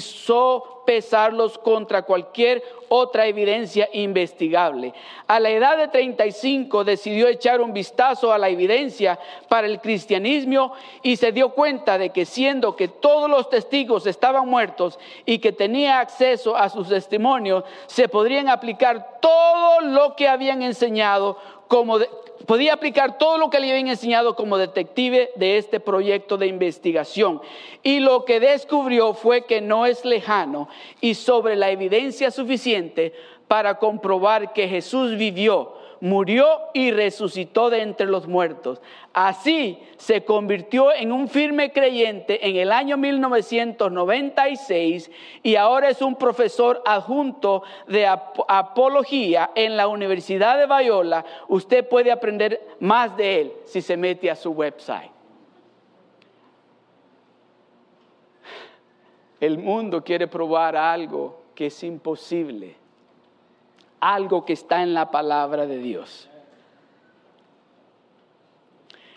sopesarlos 0.83 1.57
contra 1.57 2.01
cualquier 2.01 2.61
otra 2.89 3.25
evidencia 3.25 3.87
investigable. 3.93 4.93
A 5.27 5.39
la 5.39 5.49
edad 5.49 5.77
de 5.77 5.87
35 5.87 6.83
decidió 6.83 7.29
echar 7.29 7.61
un 7.61 7.73
vistazo 7.73 8.33
a 8.33 8.37
la 8.37 8.49
evidencia 8.49 9.17
para 9.47 9.65
el 9.65 9.79
cristianismo 9.79 10.73
y 11.01 11.15
se 11.15 11.31
dio 11.31 11.49
cuenta 11.49 11.97
de 11.97 12.09
que 12.09 12.25
siendo 12.25 12.75
que 12.75 12.89
todos 12.89 13.29
los 13.29 13.49
testigos 13.49 14.05
estaban 14.05 14.47
muertos 14.47 14.99
y 15.25 15.39
que 15.39 15.53
tenía 15.53 16.01
acceso 16.01 16.55
a 16.55 16.67
sus 16.69 16.89
testimonios, 16.89 17.63
se 17.87 18.09
podrían 18.09 18.49
aplicar 18.49 19.19
todo 19.21 19.79
lo 19.81 20.15
que 20.17 20.27
habían 20.27 20.61
enseñado 20.61 21.37
como 21.67 21.99
podía 22.45 22.73
aplicar 22.73 23.17
todo 23.17 23.37
lo 23.37 23.49
que 23.49 23.59
le 23.59 23.71
habían 23.71 23.87
enseñado 23.87 24.35
como 24.35 24.57
detective 24.57 25.31
de 25.35 25.57
este 25.57 25.79
proyecto 25.79 26.37
de 26.37 26.47
investigación. 26.47 27.41
Y 27.83 27.99
lo 27.99 28.25
que 28.25 28.39
descubrió 28.39 29.13
fue 29.13 29.45
que 29.45 29.61
no 29.61 29.85
es 29.85 30.05
lejano 30.05 30.67
y 31.01 31.15
sobre 31.15 31.55
la 31.55 31.69
evidencia 31.69 32.31
suficiente 32.31 33.13
para 33.47 33.77
comprobar 33.77 34.53
que 34.53 34.67
Jesús 34.67 35.17
vivió 35.17 35.82
murió 36.03 36.45
y 36.73 36.91
resucitó 36.91 37.69
de 37.69 37.81
entre 37.81 38.07
los 38.07 38.27
muertos. 38.27 38.81
Así 39.13 39.81
se 39.95 40.25
convirtió 40.25 40.93
en 40.93 41.13
un 41.13 41.29
firme 41.29 41.71
creyente 41.71 42.45
en 42.45 42.57
el 42.57 42.73
año 42.73 42.97
1996 42.97 45.09
y 45.43 45.55
ahora 45.55 45.87
es 45.87 46.01
un 46.01 46.17
profesor 46.17 46.83
adjunto 46.85 47.63
de 47.87 48.05
apología 48.05 49.51
en 49.55 49.77
la 49.77 49.87
Universidad 49.87 50.57
de 50.57 50.65
Bayola. 50.65 51.23
Usted 51.47 51.87
puede 51.87 52.11
aprender 52.11 52.59
más 52.81 53.15
de 53.15 53.39
él 53.39 53.53
si 53.63 53.81
se 53.81 53.95
mete 53.95 54.29
a 54.29 54.35
su 54.35 54.51
website. 54.51 55.09
El 59.39 59.57
mundo 59.57 60.03
quiere 60.03 60.27
probar 60.27 60.75
algo 60.75 61.43
que 61.55 61.67
es 61.67 61.81
imposible 61.81 62.82
algo 64.03 64.43
que 64.43 64.51
está 64.51 64.83
en 64.83 64.93
la 64.93 65.11
palabra 65.11 65.65
de 65.65 65.77
Dios. 65.77 66.29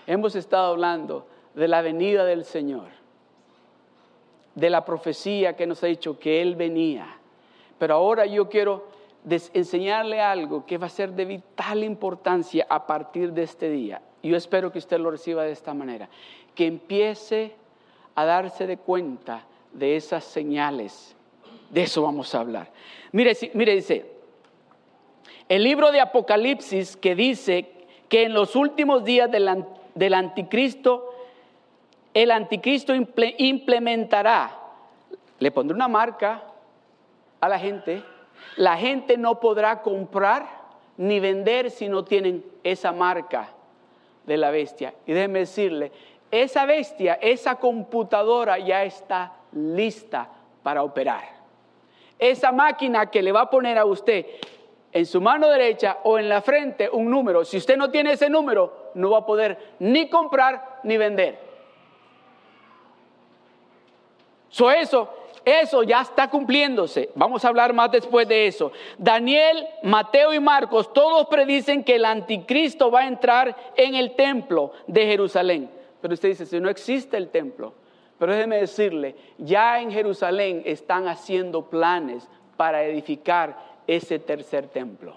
Hemos 0.07 0.37
estado 0.37 0.68
hablando 0.70 1.27
de 1.57 1.66
la 1.66 1.83
venida 1.83 2.25
del 2.25 2.44
Señor. 2.44 2.94
de 4.55 4.70
la 4.70 4.87
profecía 4.87 5.55
que 5.55 5.66
nos 5.66 5.83
ha 5.85 5.87
dicho 5.87 6.18
que 6.18 6.40
Él 6.40 6.57
venía. 6.57 7.18
Pero 7.79 7.96
ahora 7.96 8.25
yo 8.25 8.49
quiero 8.49 8.87
enseñarle 9.53 10.22
algo 10.22 10.64
que 10.64 10.79
va 10.79 10.87
a 10.87 10.88
ser 10.88 11.11
de 11.12 11.27
vital 11.27 11.85
importancia 11.85 12.66
a 12.70 12.87
partir 12.87 13.35
de 13.35 13.42
este 13.42 13.68
día. 13.68 14.01
Yo 14.22 14.35
espero 14.35 14.72
que 14.72 14.79
usted 14.79 14.99
lo 14.99 15.11
reciba 15.11 15.44
de 15.44 15.53
esta 15.53 15.75
manera. 15.75 16.09
Que 16.55 16.64
empiece 16.64 17.55
a 18.14 18.25
darse 18.25 18.66
de 18.66 18.79
cuenta 18.79 19.44
de 19.75 19.94
esas 19.96 20.25
señales. 20.25 21.14
De 21.68 21.83
eso 21.83 22.01
vamos 22.01 22.35
a 22.35 22.40
hablar. 22.40 22.70
Mire, 23.12 23.37
mire 23.53 23.75
dice, 23.75 24.15
el 25.48 25.62
libro 25.62 25.92
de 25.92 26.00
Apocalipsis 26.00 26.96
que 26.96 27.14
dice 27.14 27.70
que 28.09 28.24
en 28.24 28.35
los 28.35 28.56
últimos 28.56 29.04
días 29.04 29.30
del, 29.30 30.14
anticristo, 30.14 31.12
el 32.14 32.30
anticristo 32.30 32.92
implementará, 32.94 34.59
le 35.38 35.50
pondré 35.50 35.74
una 35.74 35.88
marca 35.88 36.42
a 37.40 37.48
la 37.48 37.59
gente, 37.59 38.02
la 38.56 38.76
gente 38.76 39.16
no 39.16 39.38
podrá 39.40 39.82
comprar 39.82 40.46
ni 40.96 41.20
vender 41.20 41.70
si 41.70 41.88
no 41.88 42.04
tienen 42.04 42.44
esa 42.64 42.92
marca 42.92 43.50
de 44.24 44.37
la 44.37 44.50
bestia. 44.50 44.94
Y 45.06 45.12
déjeme 45.12 45.40
decirle, 45.40 45.92
esa 46.30 46.64
bestia, 46.66 47.14
esa 47.14 47.56
computadora 47.56 48.59
ya 48.59 48.85
está 48.85 49.35
lista 49.52 50.28
para 50.62 50.82
operar. 50.82 51.37
Esa 52.18 52.50
máquina 52.50 53.11
que 53.11 53.22
le 53.22 53.30
va 53.30 53.42
a 53.42 53.50
poner 53.50 53.78
a 53.78 53.85
usted 53.85 54.26
en 54.96 55.04
su 55.04 55.20
mano 55.20 55.50
derecha 55.50 55.98
o 56.04 56.18
en 56.18 56.26
la 56.26 56.40
frente 56.40 56.88
un 56.90 57.11
número. 57.11 57.44
Si 57.44 57.59
usted 57.59 57.76
no 57.76 57.90
tiene 57.90 58.12
ese 58.12 58.30
número, 58.30 58.92
no 58.94 59.11
va 59.11 59.18
a 59.18 59.26
poder 59.26 59.74
ni 59.78 60.09
comprar 60.09 60.80
ni 60.85 60.96
vender. 60.96 61.38
So 64.48 64.70
eso, 64.70 65.11
eso 65.44 65.82
ya 65.82 66.00
está 66.00 66.30
cumpliéndose. 66.30 67.11
Vamos 67.14 67.44
a 67.44 67.48
hablar 67.48 67.74
más 67.74 67.90
después 67.90 68.26
de 68.26 68.46
eso. 68.46 68.72
Daniel, 68.96 69.66
Mateo 69.82 70.32
y 70.32 70.40
Marcos, 70.40 70.90
todos 70.94 71.26
predicen 71.26 71.85
que 71.85 71.96
el 71.96 72.06
anticristo 72.06 72.90
va 72.90 73.00
a 73.00 73.06
entrar 73.06 73.54
en 73.76 73.96
el 73.96 74.14
templo 74.14 74.72
de 74.87 75.04
Jerusalén. 75.04 75.70
Pero 76.00 76.14
usted 76.14 76.30
dice, 76.30 76.46
si 76.46 76.59
no 76.59 76.70
existe 76.70 77.18
el 77.18 77.28
templo, 77.28 77.74
pero 78.18 78.32
déjeme 78.32 78.56
decirle, 78.56 79.14
ya 79.37 79.78
en 79.78 79.90
Jerusalén 79.90 80.62
están 80.64 81.06
haciendo 81.06 81.66
planes 81.68 82.26
para 82.56 82.82
edificar 82.85 83.65
ese 83.87 84.18
tercer 84.18 84.68
templo. 84.68 85.16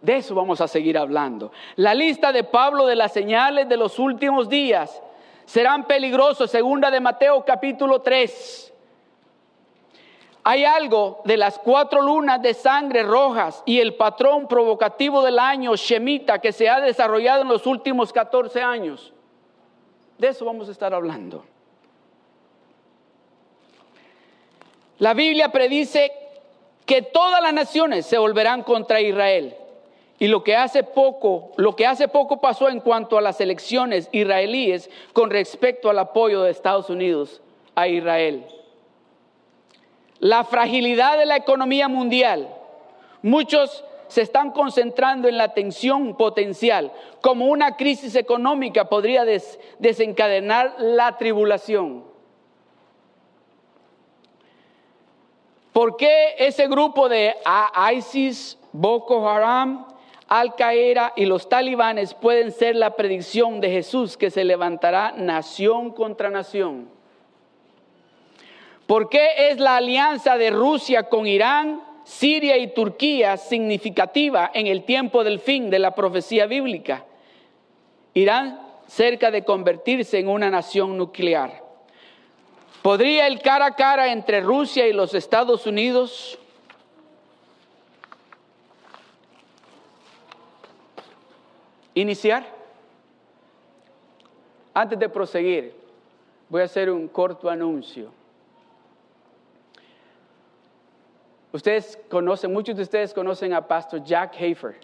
De 0.00 0.16
eso 0.16 0.34
vamos 0.34 0.60
a 0.60 0.66
seguir 0.66 0.98
hablando. 0.98 1.52
La 1.76 1.94
lista 1.94 2.32
de 2.32 2.42
Pablo 2.42 2.86
de 2.86 2.96
las 2.96 3.12
señales 3.12 3.68
de 3.68 3.76
los 3.76 4.00
últimos 4.00 4.48
días 4.48 5.00
serán 5.44 5.84
peligrosos, 5.86 6.50
segunda 6.50 6.90
de 6.90 6.98
Mateo 6.98 7.44
capítulo 7.44 8.00
3. 8.00 8.72
Hay 10.44 10.64
algo 10.64 11.20
de 11.24 11.36
las 11.36 11.56
cuatro 11.58 12.02
lunas 12.02 12.42
de 12.42 12.52
sangre 12.52 13.04
rojas 13.04 13.62
y 13.64 13.78
el 13.78 13.94
patrón 13.94 14.48
provocativo 14.48 15.22
del 15.22 15.38
año 15.38 15.76
Shemita 15.76 16.40
que 16.40 16.50
se 16.50 16.68
ha 16.68 16.80
desarrollado 16.80 17.42
en 17.42 17.48
los 17.48 17.64
últimos 17.64 18.12
14 18.12 18.60
años. 18.60 19.12
De 20.18 20.28
eso 20.28 20.44
vamos 20.44 20.68
a 20.68 20.72
estar 20.72 20.92
hablando. 20.92 21.44
La 24.98 25.14
Biblia 25.14 25.50
predice 25.50 26.12
que 26.86 27.02
todas 27.02 27.42
las 27.42 27.52
naciones 27.52 28.06
se 28.06 28.18
volverán 28.18 28.62
contra 28.62 29.00
Israel. 29.00 29.56
Y 30.18 30.28
lo 30.28 30.44
que 30.44 30.54
hace 30.54 30.84
poco, 30.84 31.50
lo 31.56 31.74
que 31.74 31.86
hace 31.86 32.06
poco 32.06 32.40
pasó 32.40 32.68
en 32.68 32.80
cuanto 32.80 33.18
a 33.18 33.22
las 33.22 33.40
elecciones 33.40 34.08
israelíes 34.12 34.88
con 35.12 35.30
respecto 35.30 35.90
al 35.90 35.98
apoyo 35.98 36.42
de 36.42 36.50
Estados 36.50 36.90
Unidos 36.90 37.40
a 37.74 37.88
Israel. 37.88 38.44
La 40.20 40.44
fragilidad 40.44 41.18
de 41.18 41.26
la 41.26 41.36
economía 41.36 41.88
mundial. 41.88 42.48
Muchos 43.22 43.84
se 44.06 44.22
están 44.22 44.50
concentrando 44.52 45.26
en 45.26 45.38
la 45.38 45.54
tensión 45.54 46.16
potencial, 46.16 46.92
como 47.22 47.46
una 47.46 47.76
crisis 47.76 48.14
económica 48.14 48.90
podría 48.90 49.24
desencadenar 49.78 50.76
la 50.78 51.16
tribulación. 51.16 52.11
¿Por 55.72 55.96
qué 55.96 56.34
ese 56.38 56.68
grupo 56.68 57.08
de 57.08 57.34
ISIS, 57.94 58.58
Boko 58.72 59.28
Haram, 59.28 59.86
Al 60.28 60.54
Qaeda 60.54 61.12
y 61.16 61.24
los 61.24 61.48
talibanes 61.48 62.14
pueden 62.14 62.52
ser 62.52 62.76
la 62.76 62.94
predicción 62.94 63.60
de 63.60 63.70
Jesús 63.70 64.16
que 64.16 64.30
se 64.30 64.44
levantará 64.44 65.12
nación 65.12 65.90
contra 65.90 66.28
nación? 66.28 66.88
¿Por 68.86 69.08
qué 69.08 69.48
es 69.48 69.58
la 69.58 69.76
alianza 69.76 70.36
de 70.36 70.50
Rusia 70.50 71.04
con 71.04 71.26
Irán, 71.26 71.82
Siria 72.04 72.58
y 72.58 72.74
Turquía 72.74 73.38
significativa 73.38 74.50
en 74.52 74.66
el 74.66 74.84
tiempo 74.84 75.24
del 75.24 75.38
fin 75.38 75.70
de 75.70 75.78
la 75.78 75.94
profecía 75.94 76.44
bíblica? 76.44 77.06
Irán 78.12 78.60
cerca 78.86 79.30
de 79.30 79.44
convertirse 79.44 80.18
en 80.18 80.28
una 80.28 80.50
nación 80.50 80.98
nuclear. 80.98 81.61
¿Podría 82.82 83.28
el 83.28 83.40
cara 83.40 83.66
a 83.66 83.76
cara 83.76 84.10
entre 84.10 84.40
Rusia 84.40 84.88
y 84.88 84.92
los 84.92 85.14
Estados 85.14 85.66
Unidos 85.66 86.36
iniciar? 91.94 92.44
Antes 94.74 94.98
de 94.98 95.08
proseguir, 95.08 95.76
voy 96.48 96.62
a 96.62 96.64
hacer 96.64 96.90
un 96.90 97.06
corto 97.06 97.48
anuncio. 97.48 98.10
Ustedes 101.52 101.96
conocen, 102.10 102.52
muchos 102.52 102.74
de 102.76 102.82
ustedes 102.82 103.14
conocen 103.14 103.52
a 103.52 103.68
Pastor 103.68 104.02
Jack 104.02 104.34
Hafer. 104.34 104.74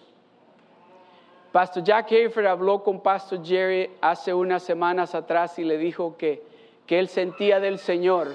Pastor 1.50 1.82
Jack 1.82 2.12
Hafer 2.12 2.46
habló 2.46 2.84
con 2.84 3.00
Pastor 3.00 3.44
Jerry 3.44 3.90
hace 4.00 4.32
unas 4.32 4.62
semanas 4.62 5.16
atrás 5.16 5.58
y 5.58 5.64
le 5.64 5.78
dijo 5.78 6.16
que 6.16 6.46
que 6.88 6.98
él 6.98 7.08
sentía 7.08 7.60
del 7.60 7.78
Señor, 7.78 8.34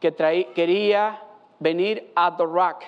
que 0.00 0.12
quería 0.52 1.22
venir 1.60 2.10
a 2.16 2.36
Rock 2.36 2.82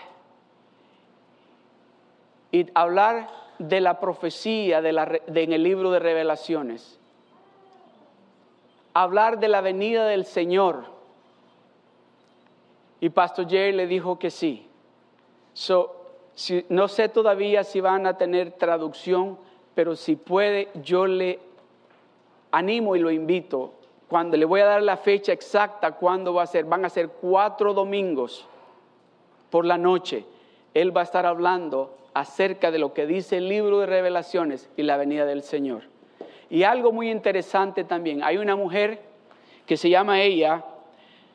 y 2.50 2.66
hablar 2.74 3.30
de 3.60 3.80
la 3.80 4.00
profecía 4.00 4.80
en 4.80 5.52
el 5.52 5.62
libro 5.62 5.92
de 5.92 6.00
revelaciones. 6.00 6.98
Hablar 8.94 9.38
de 9.38 9.46
la 9.46 9.60
venida 9.60 10.04
del 10.06 10.24
Señor. 10.24 10.86
Y 12.98 13.10
Pastor 13.10 13.48
Jerry 13.48 13.70
le 13.70 13.86
dijo 13.86 14.18
que 14.18 14.32
sí. 14.32 14.66
no 16.68 16.88
sé 16.88 17.08
todavía 17.08 17.62
si 17.62 17.80
van 17.80 18.08
a 18.08 18.18
tener 18.18 18.50
traducción, 18.50 19.38
pero 19.76 19.94
si 19.94 20.16
puede, 20.16 20.68
yo 20.82 21.06
le 21.06 21.38
animo 22.50 22.96
y 22.96 22.98
lo 22.98 23.12
invito 23.12 23.74
cuando 24.10 24.36
le 24.36 24.44
voy 24.44 24.60
a 24.60 24.64
dar 24.66 24.82
la 24.82 24.96
fecha 24.96 25.32
exacta, 25.32 25.92
cuándo 25.92 26.34
va 26.34 26.42
a 26.42 26.46
ser, 26.48 26.64
van 26.64 26.84
a 26.84 26.90
ser 26.90 27.10
cuatro 27.10 27.72
domingos 27.72 28.44
por 29.50 29.64
la 29.64 29.78
noche. 29.78 30.24
Él 30.74 30.94
va 30.94 31.02
a 31.02 31.04
estar 31.04 31.26
hablando 31.26 31.96
acerca 32.12 32.72
de 32.72 32.80
lo 32.80 32.92
que 32.92 33.06
dice 33.06 33.36
el 33.36 33.48
libro 33.48 33.78
de 33.78 33.86
revelaciones 33.86 34.68
y 34.76 34.82
la 34.82 34.96
venida 34.96 35.26
del 35.26 35.44
Señor. 35.44 35.84
Y 36.50 36.64
algo 36.64 36.90
muy 36.90 37.08
interesante 37.08 37.84
también, 37.84 38.24
hay 38.24 38.38
una 38.38 38.56
mujer 38.56 39.00
que 39.64 39.76
se 39.76 39.88
llama 39.88 40.20
ella 40.20 40.64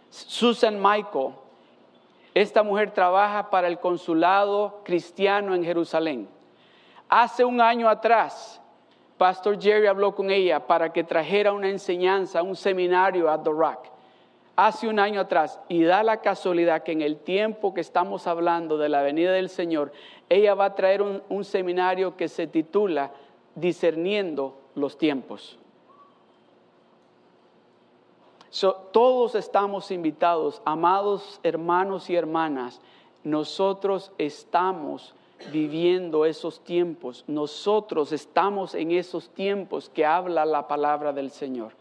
Susan 0.10 0.76
Michael. 0.76 1.30
Esta 2.34 2.62
mujer 2.62 2.92
trabaja 2.92 3.50
para 3.50 3.70
el 3.70 3.80
consulado 3.80 4.82
cristiano 4.84 5.56
en 5.56 5.64
Jerusalén. 5.64 6.28
Hace 7.08 7.46
un 7.46 7.62
año 7.62 7.88
atrás, 7.88 8.62
Pastor 9.26 9.60
Jerry 9.60 9.88
habló 9.88 10.14
con 10.14 10.30
ella 10.30 10.68
para 10.68 10.94
que 10.94 11.04
trajera 11.04 11.52
una 11.52 11.68
enseñanza, 11.68 12.44
un 12.44 12.56
seminario 12.56 13.28
a 13.28 13.42
The 13.42 13.50
Rock 13.50 13.88
hace 14.56 14.88
un 14.88 15.00
año 15.00 15.20
atrás 15.20 15.60
y 15.68 15.82
da 15.82 16.04
la 16.04 16.22
casualidad 16.22 16.84
que 16.84 16.92
en 16.92 17.02
el 17.02 17.18
tiempo 17.18 17.74
que 17.74 17.82
estamos 17.82 18.28
hablando 18.28 18.78
de 18.78 18.88
la 18.88 19.02
venida 19.02 19.32
del 19.32 19.50
Señor, 19.50 19.92
ella 20.30 20.54
va 20.54 20.66
a 20.66 20.76
traer 20.76 21.02
un, 21.02 21.44
seminario 21.44 22.16
que 22.16 22.28
se 22.28 22.46
titula 22.46 23.14
Discerniendo 23.56 24.60
los 24.76 24.96
tiempos. 24.96 25.58
todos 28.92 29.34
estamos 29.34 29.90
invitados, 29.90 30.62
amados 30.66 31.40
hermanos 31.42 32.12
y 32.12 32.16
hermanas, 32.16 32.80
nosotros 33.24 34.12
estamos 34.20 35.16
viviendo 35.52 36.26
esos 36.26 36.64
tiempos. 36.64 37.24
Nosotros 37.28 38.12
estamos 38.12 38.76
en 38.76 38.92
esos 38.92 39.30
tiempos 39.30 39.90
que 39.90 40.06
habla 40.06 40.46
la 40.46 40.68
palabra 40.68 41.14
del 41.14 41.32
Señor. 41.32 41.74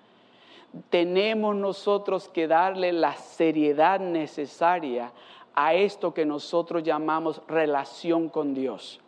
Tenemos 0.90 1.54
nosotros 1.54 2.28
que 2.28 2.48
darle 2.48 2.92
la 2.92 3.14
seriedad 3.14 4.00
necesaria 4.00 5.12
a 5.54 5.74
esto 5.74 6.12
que 6.12 6.26
nosotros 6.26 6.82
llamamos 6.82 7.40
relación 7.46 8.28
con 8.28 8.54
Dios. 8.54 9.00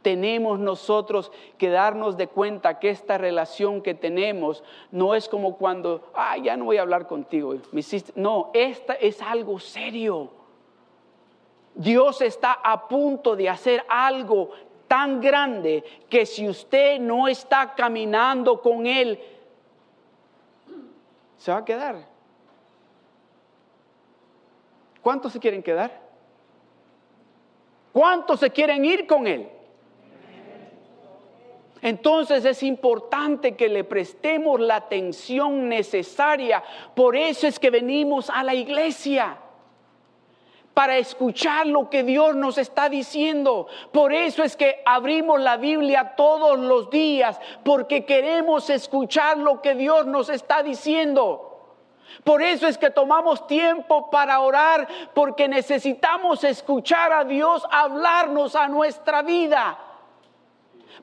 tenemos 0.00 0.58
nosotros 0.58 1.30
que 1.58 1.68
darnos 1.68 2.16
de 2.16 2.28
cuenta 2.28 2.78
que 2.78 2.88
esta 2.88 3.18
relación 3.18 3.82
que 3.82 3.92
tenemos 3.92 4.62
no 4.90 5.14
es 5.14 5.28
como 5.28 5.56
cuando, 5.58 6.02
ah, 6.14 6.38
ya 6.38 6.56
no 6.56 6.66
voy 6.66 6.78
a 6.78 6.82
hablar 6.82 7.06
contigo, 7.06 7.54
no, 8.14 8.50
esta 8.54 8.94
es 8.94 9.20
algo 9.20 9.58
serio. 9.58 10.37
Dios 11.78 12.20
está 12.22 12.54
a 12.54 12.88
punto 12.88 13.36
de 13.36 13.48
hacer 13.48 13.84
algo 13.88 14.50
tan 14.88 15.20
grande 15.20 15.84
que 16.10 16.26
si 16.26 16.48
usted 16.48 16.98
no 16.98 17.28
está 17.28 17.72
caminando 17.76 18.60
con 18.60 18.84
Él, 18.84 19.16
se 21.36 21.52
va 21.52 21.58
a 21.58 21.64
quedar. 21.64 22.04
¿Cuántos 25.00 25.32
se 25.32 25.38
quieren 25.38 25.62
quedar? 25.62 26.02
¿Cuántos 27.92 28.40
se 28.40 28.50
quieren 28.50 28.84
ir 28.84 29.06
con 29.06 29.28
Él? 29.28 29.48
Entonces 31.80 32.44
es 32.44 32.64
importante 32.64 33.54
que 33.54 33.68
le 33.68 33.84
prestemos 33.84 34.58
la 34.58 34.74
atención 34.74 35.68
necesaria. 35.68 36.60
Por 36.96 37.14
eso 37.14 37.46
es 37.46 37.60
que 37.60 37.70
venimos 37.70 38.30
a 38.30 38.42
la 38.42 38.54
iglesia 38.56 39.38
para 40.78 40.96
escuchar 40.96 41.66
lo 41.66 41.90
que 41.90 42.04
Dios 42.04 42.36
nos 42.36 42.56
está 42.56 42.88
diciendo. 42.88 43.66
Por 43.90 44.12
eso 44.12 44.44
es 44.44 44.54
que 44.54 44.80
abrimos 44.86 45.40
la 45.40 45.56
Biblia 45.56 46.14
todos 46.16 46.56
los 46.56 46.88
días, 46.88 47.40
porque 47.64 48.04
queremos 48.04 48.70
escuchar 48.70 49.38
lo 49.38 49.60
que 49.60 49.74
Dios 49.74 50.06
nos 50.06 50.28
está 50.28 50.62
diciendo. 50.62 51.74
Por 52.22 52.42
eso 52.42 52.68
es 52.68 52.78
que 52.78 52.90
tomamos 52.90 53.44
tiempo 53.48 54.08
para 54.08 54.38
orar, 54.38 54.86
porque 55.14 55.48
necesitamos 55.48 56.44
escuchar 56.44 57.12
a 57.12 57.24
Dios 57.24 57.66
hablarnos 57.72 58.54
a 58.54 58.68
nuestra 58.68 59.22
vida. 59.22 59.76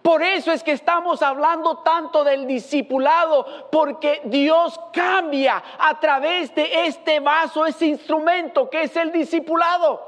Por 0.06 0.22
eso 0.22 0.52
es 0.52 0.62
que 0.62 0.74
estamos 0.74 1.24
hablando 1.24 1.80
tanto 1.80 2.24
del 2.24 2.46
discipulado, 2.46 3.68
porque 3.72 4.22
Dios 4.26 4.80
cambia 4.94 5.64
a 5.80 6.00
través 6.00 6.54
de 6.54 6.86
este 6.86 7.20
vaso, 7.20 7.66
ese 7.66 7.88
instrumento 7.88 8.70
que 8.70 8.84
es 8.84 8.96
el 8.98 9.12
discipulado. 9.12 10.00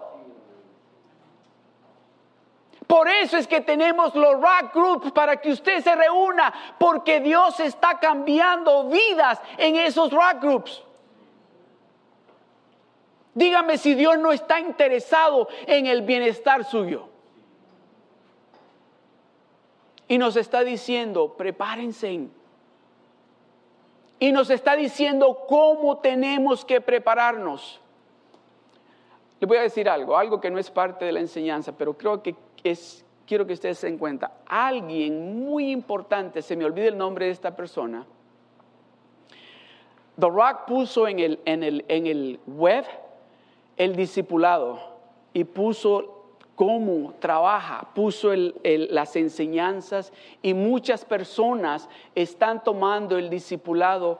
Por 2.85 3.09
eso 3.09 3.37
es 3.37 3.47
que 3.47 3.61
tenemos 3.61 4.13
los 4.13 4.33
rock 4.33 4.71
groups 4.71 5.11
para 5.13 5.41
que 5.41 5.49
usted 5.49 5.81
se 5.81 5.95
reúna, 5.95 6.53
porque 6.77 7.19
Dios 7.19 7.59
está 7.59 7.97
cambiando 7.97 8.83
vidas 8.89 9.41
en 9.57 9.77
esos 9.77 10.11
rock 10.11 10.39
groups. 10.39 10.83
Dígame 13.33 13.79
si 13.79 13.95
Dios 13.95 14.19
no 14.19 14.31
está 14.31 14.59
interesado 14.59 15.47
en 15.65 15.87
el 15.87 16.03
bienestar 16.03 16.63
suyo. 16.65 17.16
Y 20.07 20.17
nos 20.17 20.35
está 20.35 20.63
diciendo, 20.63 21.35
prepárense. 21.37 22.27
Y 24.19 24.31
nos 24.31 24.49
está 24.49 24.75
diciendo 24.75 25.45
cómo 25.47 25.97
tenemos 25.97 26.63
que 26.63 26.81
prepararnos. 26.81 27.81
Le 29.39 29.45
voy 29.45 29.57
a 29.57 29.61
decir 29.61 29.87
algo, 29.87 30.17
algo 30.17 30.41
que 30.41 30.49
no 30.49 30.57
es 30.57 30.71
parte 30.71 31.05
de 31.05 31.11
la 31.11 31.19
enseñanza, 31.19 31.71
pero 31.77 31.95
creo 31.95 32.23
que 32.23 32.35
es, 32.63 33.05
quiero 33.27 33.45
que 33.45 33.53
ustedes 33.53 33.77
se 33.77 33.87
den 33.87 33.97
cuenta. 33.97 34.31
Alguien 34.47 35.45
muy 35.45 35.69
importante, 35.71 36.41
se 36.41 36.55
me 36.55 36.65
olvida 36.65 36.87
el 36.87 36.97
nombre 36.97 37.25
de 37.25 37.31
esta 37.31 37.55
persona. 37.55 38.05
The 40.19 40.27
Rock 40.27 40.65
puso 40.65 41.07
en 41.07 41.19
el, 41.19 41.39
en 41.45 41.61
el, 41.61 41.85
en 41.87 42.07
el 42.07 42.39
web 42.47 42.85
el 43.77 43.95
discipulado 43.95 44.79
y 45.33 45.43
puso 45.43 46.16
cómo 46.57 47.13
trabaja, 47.19 47.87
puso 47.93 48.31
las 48.33 49.15
enseñanzas 49.15 50.11
y 50.41 50.55
muchas 50.55 51.05
personas 51.05 51.87
están 52.15 52.63
tomando 52.63 53.15
el 53.15 53.29
discipulado 53.29 54.19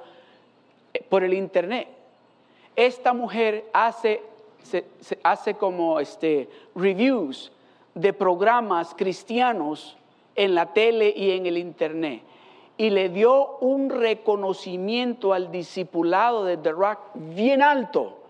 eh, 0.93 1.03
por 1.09 1.23
el 1.23 1.33
internet. 1.33 1.87
Esta 2.75 3.11
mujer 3.11 3.65
hace, 3.73 4.21
hace 5.23 5.55
como 5.55 5.99
este, 5.99 6.47
reviews 6.75 7.51
de 7.95 8.13
programas 8.13 8.93
cristianos 8.95 9.97
en 10.35 10.53
la 10.53 10.73
tele 10.73 11.11
y 11.17 11.31
en 11.31 11.47
el 11.47 11.57
internet 11.57 12.21
y 12.77 12.91
le 12.91 13.09
dio 13.09 13.57
un 13.61 13.89
reconocimiento 13.89 15.33
al 15.33 15.51
discipulado 15.51 16.45
de 16.45 16.57
The 16.57 16.71
Rock 16.71 16.99
bien 17.15 17.63
alto 17.63 18.26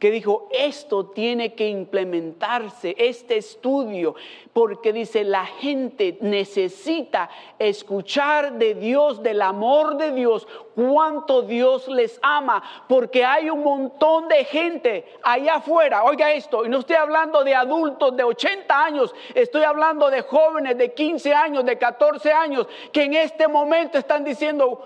que 0.00 0.10
dijo, 0.10 0.48
esto 0.50 1.10
tiene 1.10 1.54
que 1.54 1.68
implementarse, 1.68 2.96
este 2.98 3.36
estudio, 3.36 4.14
porque 4.54 4.94
dice, 4.94 5.24
la 5.24 5.44
gente 5.44 6.16
necesita 6.22 7.28
escuchar 7.58 8.54
de 8.54 8.74
Dios, 8.74 9.22
del 9.22 9.42
amor 9.42 9.98
de 9.98 10.12
Dios, 10.12 10.48
cuánto 10.74 11.42
Dios 11.42 11.86
les 11.86 12.18
ama, 12.22 12.62
porque 12.88 13.26
hay 13.26 13.50
un 13.50 13.62
montón 13.62 14.26
de 14.28 14.44
gente 14.44 15.04
allá 15.22 15.56
afuera, 15.56 16.02
oiga 16.02 16.32
esto, 16.32 16.64
y 16.64 16.70
no 16.70 16.78
estoy 16.78 16.96
hablando 16.96 17.44
de 17.44 17.54
adultos 17.54 18.16
de 18.16 18.24
80 18.24 18.84
años, 18.84 19.14
estoy 19.34 19.64
hablando 19.64 20.08
de 20.08 20.22
jóvenes 20.22 20.78
de 20.78 20.94
15 20.94 21.34
años, 21.34 21.64
de 21.66 21.76
14 21.76 22.32
años, 22.32 22.66
que 22.90 23.02
en 23.02 23.12
este 23.12 23.46
momento 23.48 23.98
están 23.98 24.24
diciendo, 24.24 24.82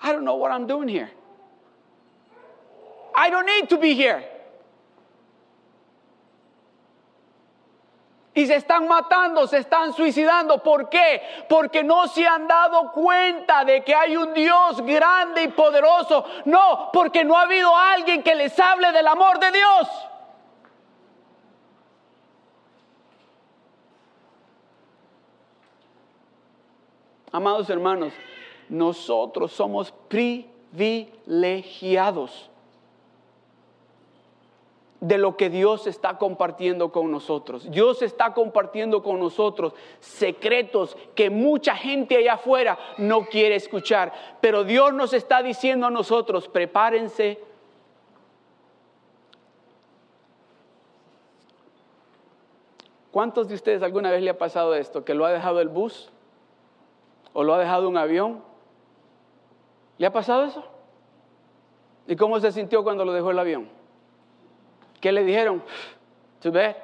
I 0.00 0.12
don't 0.12 0.22
know 0.22 0.36
what 0.36 0.52
I'm 0.52 0.68
doing 0.68 0.88
here. 0.88 1.19
I 3.14 3.30
don't 3.30 3.46
need 3.46 3.68
to 3.68 3.78
be 3.78 3.94
here. 3.94 4.24
Y 8.32 8.46
se 8.46 8.54
están 8.54 8.86
matando, 8.86 9.48
se 9.48 9.58
están 9.58 9.92
suicidando. 9.92 10.62
¿Por 10.62 10.88
qué? 10.88 11.20
Porque 11.48 11.82
no 11.82 12.06
se 12.06 12.24
han 12.26 12.46
dado 12.46 12.92
cuenta 12.92 13.64
de 13.64 13.82
que 13.82 13.92
hay 13.94 14.16
un 14.16 14.32
Dios 14.32 14.80
grande 14.82 15.42
y 15.42 15.48
poderoso. 15.48 16.24
No, 16.44 16.90
porque 16.92 17.24
no 17.24 17.36
ha 17.36 17.42
habido 17.42 17.76
alguien 17.76 18.22
que 18.22 18.36
les 18.36 18.56
hable 18.58 18.92
del 18.92 19.08
amor 19.08 19.40
de 19.40 19.50
Dios. 19.50 19.88
Amados 27.32 27.70
hermanos, 27.70 28.12
nosotros 28.68 29.52
somos 29.52 29.92
privilegiados 30.08 32.49
de 35.00 35.16
lo 35.16 35.36
que 35.36 35.48
Dios 35.48 35.86
está 35.86 36.18
compartiendo 36.18 36.92
con 36.92 37.10
nosotros. 37.10 37.70
Dios 37.70 38.02
está 38.02 38.34
compartiendo 38.34 39.02
con 39.02 39.18
nosotros 39.18 39.72
secretos 39.98 40.96
que 41.14 41.30
mucha 41.30 41.74
gente 41.74 42.16
allá 42.16 42.34
afuera 42.34 42.78
no 42.98 43.24
quiere 43.24 43.54
escuchar. 43.54 44.12
Pero 44.40 44.62
Dios 44.64 44.92
nos 44.92 45.14
está 45.14 45.42
diciendo 45.42 45.86
a 45.86 45.90
nosotros, 45.90 46.48
prepárense. 46.48 47.42
¿Cuántos 53.10 53.48
de 53.48 53.54
ustedes 53.54 53.82
alguna 53.82 54.10
vez 54.10 54.22
le 54.22 54.30
ha 54.30 54.38
pasado 54.38 54.74
esto? 54.74 55.04
¿Que 55.04 55.14
lo 55.14 55.24
ha 55.24 55.32
dejado 55.32 55.60
el 55.60 55.68
bus? 55.68 56.10
¿O 57.32 57.42
lo 57.42 57.54
ha 57.54 57.58
dejado 57.58 57.88
un 57.88 57.96
avión? 57.96 58.42
¿Le 59.96 60.06
ha 60.06 60.12
pasado 60.12 60.44
eso? 60.44 60.64
¿Y 62.06 62.16
cómo 62.16 62.38
se 62.38 62.52
sintió 62.52 62.84
cuando 62.84 63.04
lo 63.04 63.12
dejó 63.12 63.30
el 63.30 63.38
avión? 63.38 63.79
¿Qué 65.00 65.12
le 65.12 65.24
dijeron? 65.24 65.62
To 66.42 66.52
bed. 66.52 66.76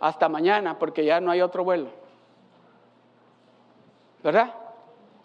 Hasta 0.00 0.28
mañana, 0.28 0.78
porque 0.78 1.04
ya 1.04 1.20
no 1.20 1.30
hay 1.30 1.40
otro 1.40 1.64
vuelo. 1.64 1.88
¿Verdad? 4.22 4.54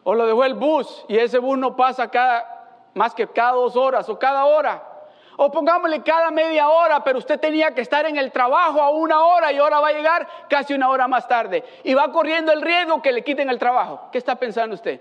O 0.04 0.14
lo 0.14 0.26
dejó 0.26 0.44
el 0.44 0.56
bus 0.56 1.06
y 1.08 1.18
ese 1.18 1.40
bus 1.40 1.58
no 1.58 1.76
pasa 1.76 2.10
cada, 2.10 2.90
más 2.96 3.14
que 3.14 3.28
cada 3.28 3.54
dos 3.54 3.76
horas 3.76 4.10
o 4.10 4.18
cada 4.18 4.46
hora. 4.46 4.84
O 5.38 5.50
pongámosle 5.50 6.04
cada 6.04 6.32
media 6.32 6.70
hora, 6.70 7.02
pero 7.02 7.20
usted 7.20 7.40
tenía 7.40 7.74
que 7.74 7.80
estar 7.82 8.06
en 8.06 8.18
el 8.18 8.32
trabajo 8.32 8.82
a 8.82 8.90
una 8.90 9.24
hora 9.24 9.54
y 9.54 9.58
ahora 9.58 9.80
va 9.80 9.88
a 9.88 9.94
llegar 9.94 10.28
casi 10.50 10.74
una 10.74 10.90
hora 10.90 11.08
más 11.08 11.28
tarde. 11.28 11.64
Y 11.84 11.94
va 11.94 12.12
corriendo 12.12 12.52
el 12.52 12.62
riesgo 12.62 13.02
que 13.02 13.14
le 13.14 13.24
quiten 13.24 13.50
el 13.50 13.58
trabajo. 13.58 14.10
¿Qué 14.12 14.18
está 14.18 14.36
pensando 14.36 14.76
usted? 14.76 15.00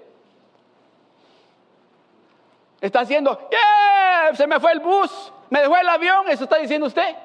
Está 2.81 3.01
haciendo, 3.01 3.49
¡Yeah! 3.51 3.98
Se 4.35 4.47
me 4.47 4.61
fue 4.61 4.73
el 4.73 4.81
bus. 4.81 5.33
¿Me 5.51 5.61
dejó 5.61 5.77
el 5.77 5.89
avión? 5.89 6.29
¿Eso 6.29 6.45
está 6.45 6.57
diciendo 6.57 6.87
usted? 6.87 7.17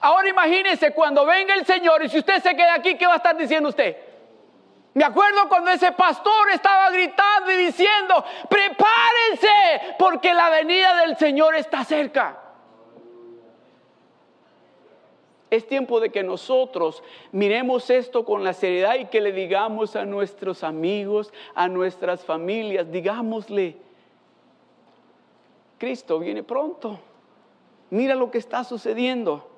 Ahora 0.00 0.28
imagínese 0.28 0.92
cuando 0.92 1.26
venga 1.26 1.54
el 1.54 1.66
Señor 1.66 2.04
y 2.04 2.08
si 2.08 2.18
usted 2.18 2.40
se 2.42 2.54
queda 2.54 2.74
aquí, 2.74 2.96
¿qué 2.96 3.06
va 3.06 3.14
a 3.14 3.16
estar 3.16 3.36
diciendo 3.36 3.68
usted? 3.68 3.96
Me 4.94 5.04
acuerdo 5.04 5.48
cuando 5.48 5.70
ese 5.70 5.92
pastor 5.92 6.50
estaba 6.50 6.90
gritando 6.90 7.52
y 7.52 7.56
diciendo, 7.56 8.24
prepárense 8.48 9.94
porque 9.98 10.34
la 10.34 10.50
venida 10.50 11.02
del 11.02 11.16
Señor 11.16 11.54
está 11.54 11.84
cerca. 11.84 12.38
Es 15.50 15.66
tiempo 15.66 15.98
de 16.00 16.10
que 16.10 16.22
nosotros 16.22 17.02
miremos 17.32 17.90
esto 17.90 18.24
con 18.24 18.44
la 18.44 18.52
seriedad 18.52 18.96
y 18.96 19.06
que 19.06 19.20
le 19.20 19.32
digamos 19.32 19.96
a 19.96 20.04
nuestros 20.04 20.62
amigos, 20.62 21.32
a 21.54 21.68
nuestras 21.68 22.24
familias, 22.24 22.90
digámosle, 22.90 23.76
Cristo 25.78 26.18
viene 26.18 26.42
pronto. 26.42 27.00
Mira 27.90 28.14
lo 28.14 28.30
que 28.30 28.38
está 28.38 28.64
sucediendo. 28.64 29.48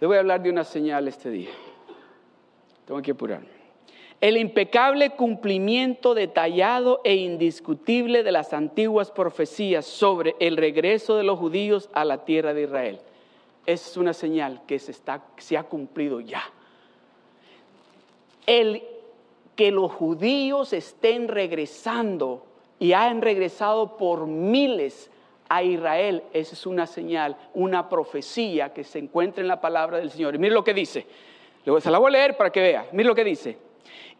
Le 0.00 0.06
voy 0.06 0.16
a 0.16 0.20
hablar 0.20 0.42
de 0.42 0.50
una 0.50 0.64
señal 0.64 1.06
este 1.06 1.30
día. 1.30 1.50
Tengo 2.86 3.02
que 3.02 3.10
apurarme 3.10 3.62
el 4.22 4.36
impecable 4.36 5.10
cumplimiento 5.10 6.14
detallado 6.14 7.00
e 7.02 7.16
indiscutible 7.16 8.22
de 8.22 8.30
las 8.30 8.52
antiguas 8.52 9.10
profecías 9.10 9.84
sobre 9.84 10.36
el 10.38 10.56
regreso 10.56 11.16
de 11.16 11.24
los 11.24 11.40
judíos 11.40 11.90
a 11.92 12.04
la 12.04 12.24
tierra 12.24 12.54
de 12.54 12.62
Israel. 12.62 13.00
Es 13.66 13.96
una 13.96 14.12
señal 14.12 14.62
que 14.64 14.78
se, 14.78 14.92
está, 14.92 15.24
se 15.38 15.58
ha 15.58 15.64
cumplido 15.64 16.20
ya. 16.20 16.44
El 18.46 18.82
que 19.56 19.70
los 19.70 19.92
judíos 19.92 20.72
estén 20.72 21.28
regresando 21.28 22.46
y 22.78 22.92
han 22.94 23.22
regresado 23.22 23.96
por 23.96 24.26
miles 24.26 25.10
a 25.48 25.62
Israel, 25.62 26.22
esa 26.32 26.54
es 26.54 26.66
una 26.66 26.86
señal, 26.86 27.36
una 27.54 27.88
profecía 27.88 28.72
que 28.72 28.84
se 28.84 28.98
encuentra 28.98 29.42
en 29.42 29.48
la 29.48 29.60
palabra 29.60 29.98
del 29.98 30.10
Señor. 30.10 30.34
Y 30.34 30.38
mire 30.38 30.54
lo 30.54 30.64
que 30.64 30.74
dice. 30.74 31.06
Se 31.80 31.90
la 31.90 31.98
voy 31.98 32.08
a 32.08 32.12
leer 32.12 32.36
para 32.36 32.50
que 32.50 32.60
vea. 32.60 32.86
Mire 32.92 33.08
lo 33.08 33.14
que 33.14 33.24
dice. 33.24 33.58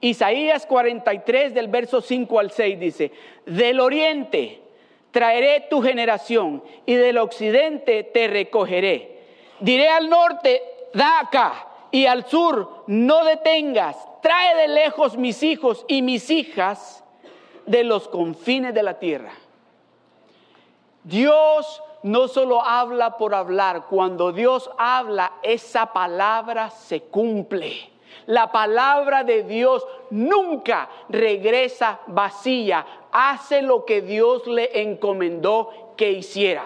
Isaías 0.01 0.67
43 0.67 1.55
del 1.55 1.69
verso 1.69 2.01
5 2.01 2.39
al 2.39 2.51
6 2.51 2.79
dice, 2.79 3.13
del 3.47 3.81
oriente 3.81 4.61
traeré 5.11 5.67
tu 5.71 5.81
generación 5.81 6.63
y 6.87 6.95
del 6.95 7.19
occidente 7.19 8.03
te 8.05 8.27
recogeré. 8.27 9.21
Diré 9.61 9.89
al 9.89 10.11
norte, 10.11 10.61
da 10.93 11.21
acá, 11.21 11.69
y 11.93 12.07
al 12.07 12.27
sur, 12.27 12.85
no 12.89 13.25
detengas. 13.25 13.97
Trae 14.23 14.57
de 14.57 14.69
lejos 14.69 15.17
mis 15.17 15.43
hijos 15.43 15.85
y 15.87 16.03
mis 16.03 16.31
hijas 16.31 17.05
de 17.67 17.85
los 17.85 18.09
confines 18.09 18.75
de 18.75 18.83
la 18.83 18.99
tierra. 18.99 19.33
Dios 21.05 21.83
no 22.03 22.29
solo 22.29 22.63
habla 22.63 23.17
por 23.19 23.35
hablar, 23.35 23.87
cuando 23.89 24.33
Dios 24.33 24.71
habla, 24.79 25.35
esa 25.43 25.93
palabra 25.93 26.71
se 26.71 27.03
cumple. 27.03 27.91
La 28.27 28.53
palabra 28.53 29.25
de 29.25 29.43
Dios 29.43 29.87
nunca 30.11 30.89
regresa 31.09 32.01
vacía, 32.07 32.87
hace 33.11 33.63
lo 33.63 33.85
que 33.85 34.01
Dios 34.01 34.47
le 34.47 34.83
encomendó 34.83 35.95
que 35.97 36.13
hiciera. 36.13 36.65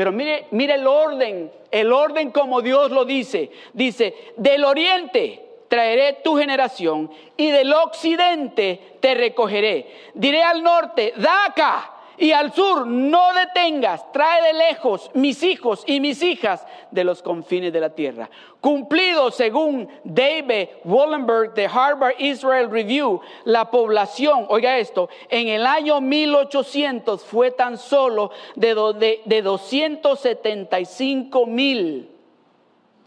Pero 0.00 0.12
mire, 0.12 0.46
mire 0.52 0.76
el 0.76 0.86
orden, 0.86 1.52
el 1.70 1.92
orden 1.92 2.30
como 2.30 2.62
Dios 2.62 2.90
lo 2.90 3.04
dice. 3.04 3.50
Dice, 3.74 4.14
del 4.38 4.64
oriente 4.64 5.44
traeré 5.68 6.20
tu 6.24 6.38
generación 6.38 7.10
y 7.36 7.50
del 7.50 7.70
occidente 7.74 8.96
te 9.00 9.12
recogeré. 9.12 9.88
Diré 10.14 10.42
al 10.42 10.62
norte, 10.62 11.12
da 11.18 11.44
acá 11.44 11.99
y 12.20 12.32
al 12.32 12.52
sur 12.52 12.86
no 12.86 13.32
detengas, 13.32 14.12
trae 14.12 14.42
de 14.42 14.52
lejos 14.52 15.10
mis 15.14 15.42
hijos 15.42 15.82
y 15.86 16.00
mis 16.00 16.22
hijas 16.22 16.66
de 16.90 17.02
los 17.02 17.22
confines 17.22 17.72
de 17.72 17.80
la 17.80 17.94
tierra. 17.94 18.28
Cumplido 18.60 19.30
según 19.30 19.88
David 20.04 20.68
Wallenberg 20.84 21.54
de 21.54 21.64
Harvard 21.64 22.16
Israel 22.18 22.70
Review, 22.70 23.22
la 23.44 23.70
población, 23.70 24.44
oiga 24.50 24.76
esto, 24.76 25.08
en 25.30 25.48
el 25.48 25.64
año 25.64 26.02
1800 26.02 27.24
fue 27.24 27.52
tan 27.52 27.78
solo 27.78 28.32
de, 28.54 28.74
de, 28.98 29.22
de 29.24 29.42
275 29.42 31.46
mil 31.46 32.10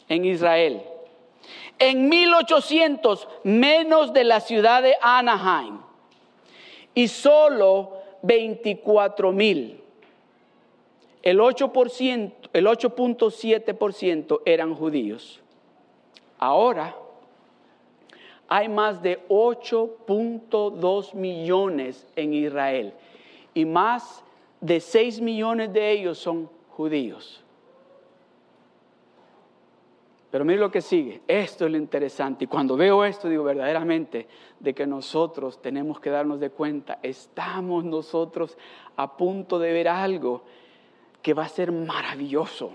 en 0.09 0.25
Israel. 0.25 0.81
En 1.77 2.09
1800 2.09 3.27
menos 3.43 4.11
de 4.11 4.23
la 4.23 4.39
ciudad 4.39 4.81
de 4.81 4.95
Anaheim. 4.99 5.77
Y 6.95 7.07
solo 7.07 8.02
24 8.23 9.31
mil. 9.31 9.79
El 11.21 11.39
8%, 11.39 12.31
el 12.51 12.65
8.7% 12.65 14.41
eran 14.45 14.73
judíos. 14.75 15.39
Ahora 16.39 16.95
hay 18.47 18.67
más 18.67 19.01
de 19.01 19.25
8.2 19.29 21.13
millones 21.13 22.07
en 22.15 22.33
Israel 22.33 22.93
y 23.53 23.65
más 23.65 24.23
de 24.59 24.79
6 24.79 25.21
millones 25.21 25.71
de 25.71 25.91
ellos 25.91 26.17
son 26.17 26.49
judíos. 26.69 27.42
Pero 30.33 30.45
mire 30.45 30.59
lo 30.59 30.71
que 30.71 30.81
sigue, 30.81 31.21
esto 31.27 31.65
es 31.65 31.71
lo 31.71 31.77
interesante. 31.77 32.45
Y 32.45 32.47
cuando 32.47 32.75
veo 32.75 33.05
esto, 33.05 33.29
digo 33.29 33.43
verdaderamente 33.43 34.27
de 34.59 34.73
que 34.73 34.87
nosotros 34.87 35.61
tenemos 35.61 35.99
que 35.99 36.09
darnos 36.09 36.39
de 36.39 36.49
cuenta, 36.49 36.97
estamos 37.03 37.83
nosotros 37.83 38.57
a 38.95 39.15
punto 39.15 39.59
de 39.59 39.71
ver 39.71 39.87
algo 39.87 40.41
que 41.21 41.35
va 41.35 41.43
a 41.43 41.49
ser 41.49 41.71
maravilloso. 41.71 42.73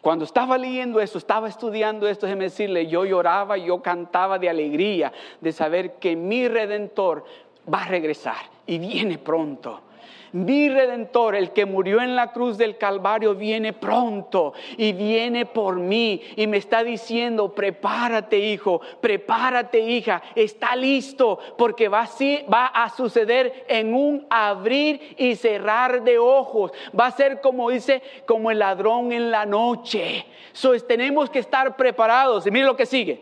Cuando 0.00 0.24
estaba 0.24 0.58
leyendo 0.58 1.00
esto, 1.00 1.18
estaba 1.18 1.48
estudiando 1.48 2.08
esto, 2.08 2.26
déjeme 2.26 2.46
decirle, 2.46 2.88
yo 2.88 3.04
lloraba, 3.04 3.56
yo 3.56 3.80
cantaba 3.80 4.40
de 4.40 4.48
alegría 4.48 5.12
de 5.40 5.52
saber 5.52 6.00
que 6.00 6.16
mi 6.16 6.48
redentor 6.48 7.24
va 7.72 7.84
a 7.84 7.86
regresar 7.86 8.50
y 8.66 8.80
viene 8.80 9.18
pronto 9.18 9.82
mi 10.32 10.68
redentor, 10.68 11.34
el 11.34 11.52
que 11.52 11.66
murió 11.66 12.00
en 12.00 12.16
la 12.16 12.32
cruz 12.32 12.56
del 12.56 12.78
Calvario, 12.78 13.34
viene 13.34 13.72
pronto 13.72 14.54
y 14.76 14.92
viene 14.92 15.44
por 15.44 15.76
mí 15.76 16.22
y 16.36 16.46
me 16.46 16.56
está 16.56 16.82
diciendo, 16.82 17.54
prepárate 17.54 18.38
hijo, 18.38 18.80
prepárate 19.00 19.80
hija, 19.80 20.22
está 20.34 20.74
listo 20.74 21.38
porque 21.58 21.88
va, 21.88 22.08
va 22.52 22.66
a 22.66 22.88
suceder 22.90 23.66
en 23.68 23.94
un 23.94 24.26
abrir 24.30 25.14
y 25.18 25.36
cerrar 25.36 26.02
de 26.02 26.18
ojos. 26.18 26.72
Va 26.98 27.06
a 27.06 27.10
ser 27.10 27.40
como 27.40 27.70
dice, 27.70 28.02
como 28.26 28.50
el 28.50 28.58
ladrón 28.58 29.12
en 29.12 29.30
la 29.30 29.44
noche. 29.44 30.24
So, 30.52 30.78
tenemos 30.80 31.30
que 31.30 31.38
estar 31.38 31.76
preparados. 31.76 32.46
Y 32.46 32.50
mire 32.50 32.66
lo 32.66 32.76
que 32.76 32.86
sigue 32.86 33.20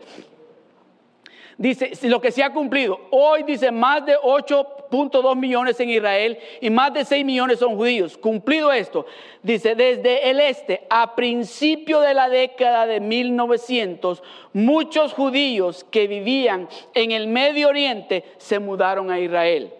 dice, 1.61 1.91
lo 2.07 2.19
que 2.19 2.31
se 2.31 2.43
ha 2.43 2.51
cumplido, 2.51 2.99
hoy 3.11 3.43
dice 3.43 3.71
más 3.71 4.03
de 4.05 4.17
8.2 4.17 5.35
millones 5.35 5.79
en 5.79 5.89
Israel 5.89 6.39
y 6.59 6.69
más 6.69 6.93
de 6.93 7.05
6 7.05 7.23
millones 7.23 7.59
son 7.59 7.75
judíos. 7.75 8.17
Cumplido 8.17 8.71
esto, 8.71 9.05
dice, 9.43 9.75
desde 9.75 10.29
el 10.29 10.39
este 10.39 10.87
a 10.89 11.15
principio 11.15 12.01
de 12.01 12.15
la 12.15 12.29
década 12.29 12.87
de 12.87 12.99
1900, 12.99 14.23
muchos 14.53 15.13
judíos 15.13 15.85
que 15.89 16.07
vivían 16.07 16.67
en 16.95 17.11
el 17.11 17.27
Medio 17.27 17.69
Oriente 17.69 18.25
se 18.37 18.57
mudaron 18.59 19.11
a 19.11 19.19
Israel. 19.19 19.71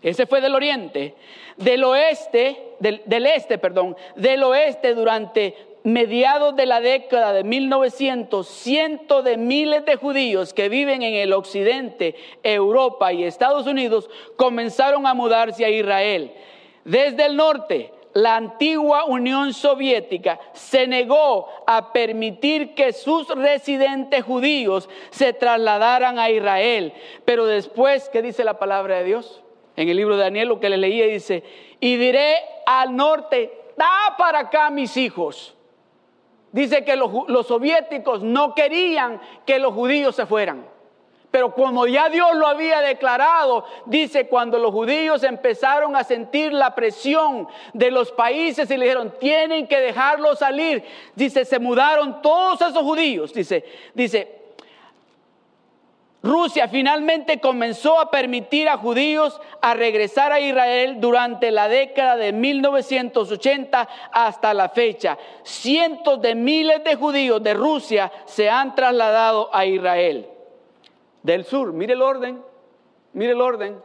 Ese 0.00 0.26
fue 0.26 0.40
del 0.40 0.54
oriente. 0.54 1.14
Del 1.56 1.84
oeste, 1.84 2.74
del, 2.78 3.02
del 3.04 3.26
este, 3.26 3.58
perdón, 3.58 3.96
del 4.16 4.42
oeste 4.42 4.94
durante 4.94 5.71
mediados 5.84 6.54
de 6.56 6.66
la 6.66 6.80
década 6.80 7.32
de 7.32 7.44
1900, 7.44 8.46
cientos 8.46 9.24
de 9.24 9.36
miles 9.36 9.84
de 9.84 9.96
judíos 9.96 10.54
que 10.54 10.68
viven 10.68 11.02
en 11.02 11.14
el 11.14 11.32
occidente, 11.32 12.14
Europa 12.42 13.12
y 13.12 13.24
Estados 13.24 13.66
Unidos 13.66 14.08
comenzaron 14.36 15.06
a 15.06 15.14
mudarse 15.14 15.64
a 15.64 15.70
Israel. 15.70 16.32
Desde 16.84 17.26
el 17.26 17.36
norte, 17.36 17.92
la 18.14 18.36
antigua 18.36 19.04
Unión 19.04 19.54
Soviética 19.54 20.38
se 20.52 20.86
negó 20.86 21.48
a 21.66 21.92
permitir 21.92 22.74
que 22.74 22.92
sus 22.92 23.28
residentes 23.28 24.22
judíos 24.22 24.88
se 25.10 25.32
trasladaran 25.32 26.18
a 26.18 26.30
Israel. 26.30 26.92
Pero 27.24 27.46
después, 27.46 28.08
¿qué 28.10 28.20
dice 28.20 28.44
la 28.44 28.58
palabra 28.58 28.98
de 28.98 29.04
Dios? 29.04 29.42
En 29.76 29.88
el 29.88 29.96
libro 29.96 30.16
de 30.16 30.24
Daniel 30.24 30.48
lo 30.48 30.60
que 30.60 30.68
le 30.68 30.76
leía 30.76 31.06
dice, 31.06 31.42
y 31.80 31.96
diré 31.96 32.36
al 32.66 32.94
norte, 32.94 33.50
da 33.76 34.14
para 34.18 34.40
acá 34.40 34.68
mis 34.68 34.96
hijos 34.98 35.56
dice 36.52 36.84
que 36.84 36.96
los, 36.96 37.10
soviéticos 37.46 38.22
no 38.22 38.54
querían 38.54 39.20
que 39.44 39.58
los 39.58 39.74
judíos 39.74 40.14
se 40.14 40.26
fueran. 40.26 40.66
Pero 41.30 41.54
como 41.54 41.86
ya 41.86 42.10
Dios 42.10 42.34
lo 42.34 42.46
había 42.46 42.82
declarado, 42.82 43.64
dice, 43.86 44.28
cuando 44.28 44.58
los 44.58 44.70
judíos 44.70 45.22
empezaron 45.22 45.96
a 45.96 46.04
sentir 46.04 46.52
la 46.52 46.74
presión 46.74 47.48
de 47.72 47.90
los 47.90 48.12
países 48.12 48.70
y 48.70 48.76
le 48.76 48.84
dijeron, 48.84 49.14
tienen 49.18 49.66
que 49.66 49.80
dejarlo 49.80 50.36
salir, 50.36 50.84
dice, 51.14 51.46
se 51.46 51.58
mudaron 51.58 52.20
todos 52.20 52.60
esos 52.60 52.82
judíos, 52.82 53.32
dice, 53.32 53.64
dice, 53.94 54.41
Rusia 56.22 56.68
finalmente 56.68 57.40
comenzó 57.40 57.98
a 57.98 58.10
permitir 58.10 58.68
a 58.68 58.76
judíos 58.76 59.40
a 59.60 59.74
regresar 59.74 60.30
a 60.30 60.38
Israel 60.38 61.00
durante 61.00 61.50
la 61.50 61.66
década 61.66 62.16
de 62.16 62.32
1980 62.32 63.88
hasta 64.12 64.54
la 64.54 64.68
fecha. 64.68 65.18
Cientos 65.42 66.22
de 66.22 66.36
miles 66.36 66.84
de 66.84 66.94
judíos 66.94 67.42
de 67.42 67.54
Rusia 67.54 68.12
se 68.24 68.48
han 68.48 68.76
trasladado 68.76 69.50
a 69.52 69.66
Israel. 69.66 70.28
Del 71.24 71.44
sur, 71.44 71.72
mire 71.72 71.94
el 71.94 72.02
orden, 72.02 72.40
mire 73.14 73.32
el 73.32 73.40
orden. 73.40 73.82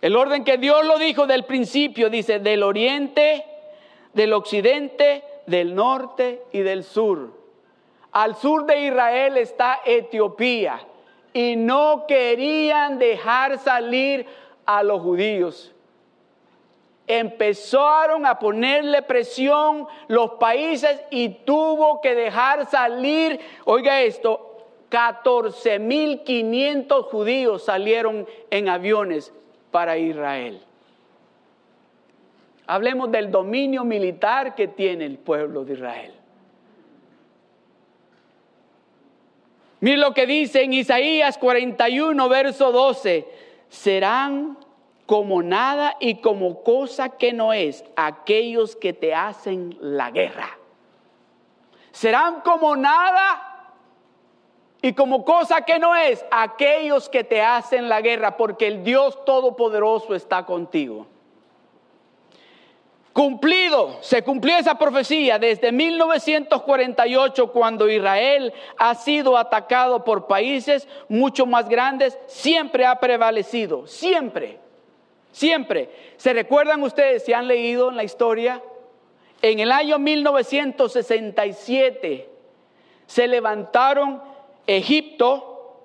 El 0.00 0.16
orden 0.16 0.44
que 0.44 0.56
Dios 0.56 0.86
lo 0.86 0.98
dijo 0.98 1.26
del 1.26 1.44
principio, 1.44 2.08
dice, 2.08 2.38
del 2.38 2.62
oriente, 2.62 3.44
del 4.14 4.32
occidente, 4.32 5.22
del 5.46 5.74
norte 5.74 6.44
y 6.50 6.60
del 6.60 6.82
sur. 6.82 7.30
Al 8.12 8.36
sur 8.36 8.64
de 8.64 8.86
Israel 8.86 9.36
está 9.36 9.80
Etiopía 9.84 10.86
y 11.32 11.56
no 11.56 12.04
querían 12.06 12.98
dejar 12.98 13.58
salir 13.58 14.26
a 14.66 14.82
los 14.82 15.00
judíos. 15.02 15.72
empezaron 17.06 18.24
a 18.24 18.38
ponerle 18.38 19.02
presión 19.02 19.86
los 20.08 20.30
países 20.32 21.00
y 21.10 21.28
tuvo 21.30 22.00
que 22.00 22.14
dejar 22.14 22.70
salir, 22.70 23.38
oiga 23.64 24.00
esto, 24.00 24.48
14.500 24.90 27.02
judíos 27.04 27.64
salieron 27.64 28.26
en 28.50 28.68
aviones 28.68 29.32
para 29.70 29.98
Israel. 29.98 30.62
Hablemos 32.66 33.10
del 33.10 33.30
dominio 33.30 33.84
militar 33.84 34.54
que 34.54 34.68
tiene 34.68 35.06
el 35.06 35.18
pueblo 35.18 35.64
de 35.64 35.72
Israel. 35.74 36.12
Mira 39.82 39.96
lo 39.96 40.14
que 40.14 40.26
dice 40.26 40.62
en 40.62 40.74
Isaías 40.74 41.36
41, 41.38 42.28
verso 42.28 42.70
12. 42.70 43.26
Serán 43.68 44.56
como 45.06 45.42
nada 45.42 45.96
y 45.98 46.20
como 46.20 46.62
cosa 46.62 47.08
que 47.08 47.32
no 47.32 47.52
es 47.52 47.84
aquellos 47.96 48.76
que 48.76 48.92
te 48.92 49.12
hacen 49.12 49.76
la 49.80 50.12
guerra. 50.12 50.56
Serán 51.90 52.42
como 52.42 52.76
nada 52.76 53.72
y 54.82 54.92
como 54.92 55.24
cosa 55.24 55.62
que 55.62 55.80
no 55.80 55.96
es 55.96 56.24
aquellos 56.30 57.08
que 57.08 57.24
te 57.24 57.42
hacen 57.42 57.88
la 57.88 58.00
guerra, 58.00 58.36
porque 58.36 58.68
el 58.68 58.84
Dios 58.84 59.24
Todopoderoso 59.24 60.14
está 60.14 60.46
contigo. 60.46 61.08
Cumplido, 63.12 63.98
se 64.00 64.22
cumplió 64.22 64.56
esa 64.56 64.76
profecía 64.76 65.38
desde 65.38 65.70
1948 65.70 67.52
cuando 67.52 67.90
Israel 67.90 68.54
ha 68.78 68.94
sido 68.94 69.36
atacado 69.36 70.02
por 70.02 70.26
países 70.26 70.88
mucho 71.10 71.44
más 71.44 71.68
grandes, 71.68 72.18
siempre 72.26 72.86
ha 72.86 72.98
prevalecido, 72.98 73.86
siempre, 73.86 74.58
siempre. 75.30 75.90
¿Se 76.16 76.32
recuerdan 76.32 76.82
ustedes, 76.82 77.26
si 77.26 77.34
han 77.34 77.48
leído 77.48 77.90
en 77.90 77.96
la 77.96 78.04
historia? 78.04 78.62
En 79.42 79.60
el 79.60 79.72
año 79.72 79.98
1967 79.98 82.30
se 83.04 83.28
levantaron 83.28 84.22
Egipto, 84.66 85.82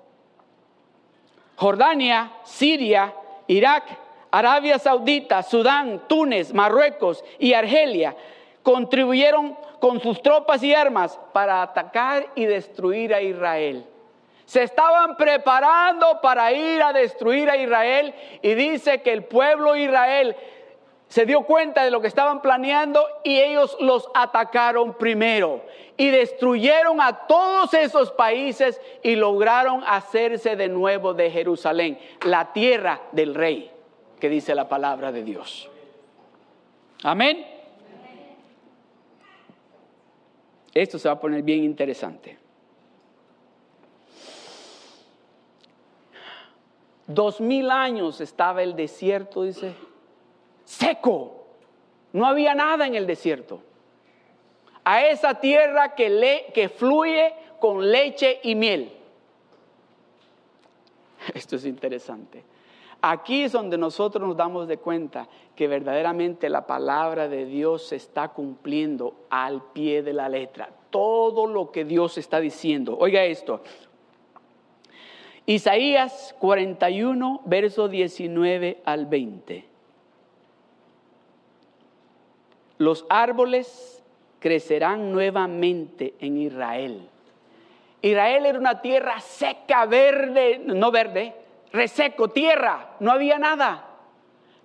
Jordania, 1.56 2.32
Siria, 2.44 3.12
Irak, 3.48 3.84
Arabia 4.30 4.78
Saudita, 4.78 5.42
Sudán, 5.42 6.02
Túnez, 6.08 6.52
Marruecos 6.52 7.24
y 7.38 7.54
Argelia 7.54 8.14
contribuyeron 8.62 9.56
con 9.80 10.00
sus 10.00 10.20
tropas 10.20 10.62
y 10.62 10.74
armas 10.74 11.18
para 11.32 11.62
atacar 11.62 12.26
y 12.34 12.44
destruir 12.44 13.14
a 13.14 13.22
Israel. 13.22 13.86
Se 14.44 14.62
estaban 14.62 15.16
preparando 15.16 16.20
para 16.20 16.52
ir 16.52 16.82
a 16.82 16.92
destruir 16.92 17.48
a 17.48 17.56
Israel 17.56 18.14
y 18.42 18.54
dice 18.54 19.02
que 19.02 19.12
el 19.12 19.24
pueblo 19.24 19.72
de 19.72 19.82
Israel 19.82 20.36
se 21.06 21.24
dio 21.24 21.42
cuenta 21.42 21.84
de 21.84 21.90
lo 21.90 22.02
que 22.02 22.08
estaban 22.08 22.42
planeando 22.42 23.06
y 23.24 23.38
ellos 23.38 23.76
los 23.80 24.08
atacaron 24.14 24.94
primero 24.94 25.62
y 25.96 26.10
destruyeron 26.10 27.00
a 27.00 27.26
todos 27.26 27.72
esos 27.72 28.10
países 28.12 28.80
y 29.02 29.16
lograron 29.16 29.82
hacerse 29.86 30.56
de 30.56 30.68
nuevo 30.68 31.14
de 31.14 31.30
Jerusalén, 31.30 31.98
la 32.22 32.52
tierra 32.52 33.00
del 33.12 33.34
rey 33.34 33.77
que 34.18 34.28
dice 34.28 34.54
la 34.54 34.68
palabra 34.68 35.12
de 35.12 35.22
Dios. 35.22 35.68
Amén. 37.02 37.46
Esto 40.74 40.98
se 40.98 41.08
va 41.08 41.14
a 41.14 41.20
poner 41.20 41.42
bien 41.42 41.64
interesante. 41.64 42.38
Dos 47.06 47.40
mil 47.40 47.70
años 47.70 48.20
estaba 48.20 48.62
el 48.62 48.76
desierto, 48.76 49.42
dice, 49.42 49.74
seco. 50.64 51.46
No 52.12 52.26
había 52.26 52.54
nada 52.54 52.86
en 52.86 52.94
el 52.94 53.06
desierto. 53.06 53.60
A 54.84 55.06
esa 55.06 55.34
tierra 55.34 55.94
que, 55.94 56.10
le, 56.10 56.46
que 56.52 56.68
fluye 56.68 57.34
con 57.60 57.90
leche 57.90 58.40
y 58.42 58.54
miel. 58.54 58.92
Esto 61.34 61.56
es 61.56 61.64
interesante. 61.64 62.44
Aquí 63.00 63.44
es 63.44 63.52
donde 63.52 63.78
nosotros 63.78 64.26
nos 64.26 64.36
damos 64.36 64.66
de 64.66 64.78
cuenta 64.78 65.28
que 65.54 65.68
verdaderamente 65.68 66.48
la 66.48 66.66
palabra 66.66 67.28
de 67.28 67.44
Dios 67.44 67.88
se 67.88 67.96
está 67.96 68.28
cumpliendo 68.28 69.14
al 69.30 69.62
pie 69.72 70.02
de 70.02 70.12
la 70.12 70.28
letra. 70.28 70.70
Todo 70.90 71.46
lo 71.46 71.70
que 71.70 71.84
Dios 71.84 72.18
está 72.18 72.40
diciendo. 72.40 72.96
Oiga 72.98 73.22
esto. 73.24 73.60
Isaías 75.46 76.34
41, 76.40 77.42
verso 77.44 77.88
19 77.88 78.82
al 78.84 79.06
20. 79.06 79.64
Los 82.78 83.06
árboles 83.08 84.02
crecerán 84.40 85.12
nuevamente 85.12 86.14
en 86.20 86.36
Israel. 86.36 87.08
Israel 88.02 88.46
era 88.46 88.58
una 88.58 88.80
tierra 88.82 89.20
seca, 89.20 89.86
verde, 89.86 90.60
no 90.64 90.90
verde, 90.90 91.34
reseco, 91.72 92.28
tierra, 92.28 92.96
no 93.00 93.10
había 93.12 93.38
nada. 93.38 93.84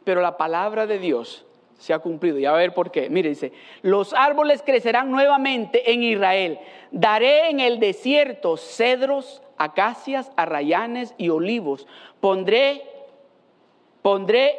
Pero 0.04 0.22
la 0.22 0.38
palabra 0.38 0.86
de 0.86 1.00
Dios 1.00 1.46
se 1.78 1.94
ha 1.94 2.00
cumplido. 2.00 2.40
Y 2.40 2.46
a 2.46 2.54
ver 2.54 2.74
por 2.74 2.92
qué. 2.92 3.10
Mire, 3.10 3.30
dice, 3.30 3.52
los 3.82 4.14
árboles 4.14 4.62
crecerán 4.62 5.12
nuevamente 5.12 5.92
en 5.92 6.04
Israel. 6.04 6.60
Daré 6.92 7.50
en 7.50 7.60
el 7.60 7.80
desierto 7.80 8.58
cedros, 8.58 9.42
acacias, 9.58 10.32
arrayanes 10.38 11.14
y 11.18 11.30
olivos. 11.30 11.88
Pondré, 12.20 12.84
pondré 14.02 14.58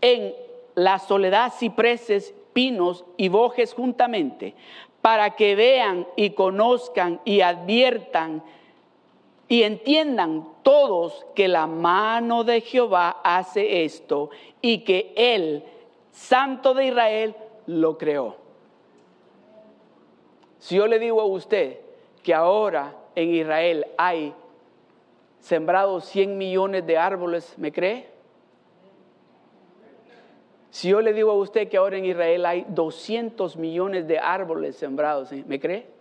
en 0.00 0.34
la 0.74 0.98
soledad 0.98 1.52
cipreses, 1.52 2.34
pinos 2.52 3.04
y 3.16 3.28
bojes 3.28 3.74
juntamente, 3.74 4.54
para 5.02 5.30
que 5.30 5.54
vean 5.54 6.06
y 6.16 6.30
conozcan 6.30 7.20
y 7.24 7.40
adviertan 7.40 8.42
y 9.48 9.62
entiendan 9.62 10.46
todos 10.62 11.24
que 11.34 11.48
la 11.48 11.66
mano 11.66 12.44
de 12.44 12.60
Jehová 12.60 13.20
hace 13.24 13.84
esto 13.84 14.28
y 14.60 14.84
que 14.84 15.14
Él, 15.16 15.64
Santo 16.12 16.74
de 16.74 16.86
Israel, 16.86 17.34
lo 17.66 17.96
creó. 17.96 18.36
Si 20.58 20.76
yo 20.76 20.86
le 20.86 20.98
digo 20.98 21.20
a 21.20 21.24
usted 21.24 21.80
que 22.22 22.34
ahora 22.34 22.94
en 23.14 23.34
Israel 23.34 23.86
hay 23.96 24.34
sembrados 25.40 26.04
100 26.06 26.36
millones 26.36 26.86
de 26.86 26.98
árboles, 26.98 27.54
¿me 27.56 27.72
cree? 27.72 28.08
Si 30.70 30.90
yo 30.90 31.00
le 31.00 31.14
digo 31.14 31.30
a 31.30 31.34
usted 31.34 31.68
que 31.68 31.78
ahora 31.78 31.96
en 31.96 32.04
Israel 32.04 32.44
hay 32.44 32.66
200 32.68 33.56
millones 33.56 34.06
de 34.06 34.18
árboles 34.18 34.76
sembrados, 34.76 35.32
¿me 35.46 35.58
cree? 35.58 35.97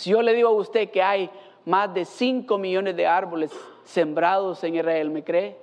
Si 0.00 0.08
yo 0.08 0.22
le 0.22 0.32
digo 0.32 0.48
a 0.48 0.52
usted 0.52 0.90
que 0.90 1.02
hay 1.02 1.28
más 1.66 1.92
de 1.92 2.06
5 2.06 2.56
millones 2.56 2.96
de 2.96 3.06
árboles 3.06 3.52
sembrados 3.84 4.64
en 4.64 4.76
Israel, 4.76 5.10
¿me 5.10 5.22
cree? 5.22 5.58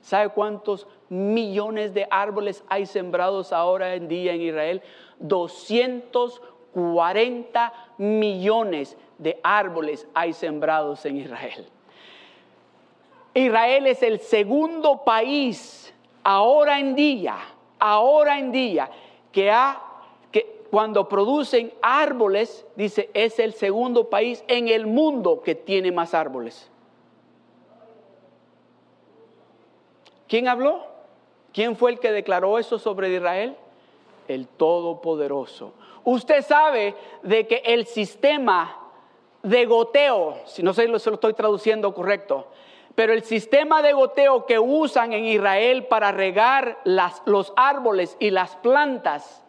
¿Sabe 0.00 0.28
cuántos 0.28 0.86
millones 1.08 1.92
de 1.94 2.06
árboles 2.08 2.62
hay 2.68 2.86
sembrados 2.86 3.52
ahora 3.52 3.96
en 3.96 4.06
día 4.06 4.34
en 4.34 4.42
Israel? 4.42 4.82
240 5.18 7.72
millones 7.98 8.96
de 9.18 9.40
árboles 9.42 10.06
hay 10.14 10.32
sembrados 10.32 11.04
en 11.06 11.16
Israel. 11.16 11.66
Israel 13.34 13.88
es 13.88 14.00
el 14.04 14.20
segundo 14.20 15.02
país 15.02 15.92
ahora 16.22 16.78
en 16.78 16.94
día, 16.94 17.36
ahora 17.80 18.38
en 18.38 18.52
día, 18.52 18.88
que 19.32 19.50
ha 19.50 19.85
cuando 20.76 21.08
producen 21.08 21.72
árboles, 21.80 22.66
dice, 22.76 23.08
es 23.14 23.38
el 23.38 23.54
segundo 23.54 24.10
país 24.10 24.44
en 24.46 24.68
el 24.68 24.86
mundo 24.86 25.40
que 25.40 25.54
tiene 25.54 25.90
más 25.90 26.12
árboles. 26.12 26.70
¿Quién 30.28 30.48
habló? 30.48 30.86
¿Quién 31.54 31.76
fue 31.76 31.92
el 31.92 31.98
que 31.98 32.12
declaró 32.12 32.58
eso 32.58 32.78
sobre 32.78 33.08
Israel? 33.08 33.56
El 34.28 34.48
Todopoderoso. 34.48 35.72
Usted 36.04 36.42
sabe 36.42 36.94
de 37.22 37.46
que 37.46 37.62
el 37.64 37.86
sistema 37.86 38.78
de 39.42 39.64
goteo, 39.64 40.40
si 40.44 40.62
no 40.62 40.74
sé 40.74 40.82
si 40.82 40.88
lo 40.88 40.98
estoy 40.98 41.32
traduciendo 41.32 41.94
correcto, 41.94 42.48
pero 42.94 43.14
el 43.14 43.22
sistema 43.22 43.80
de 43.80 43.94
goteo 43.94 44.44
que 44.44 44.58
usan 44.58 45.14
en 45.14 45.24
Israel 45.24 45.86
para 45.86 46.12
regar 46.12 46.80
los 46.84 47.54
árboles 47.56 48.14
y 48.20 48.28
las 48.28 48.56
plantas, 48.56 49.42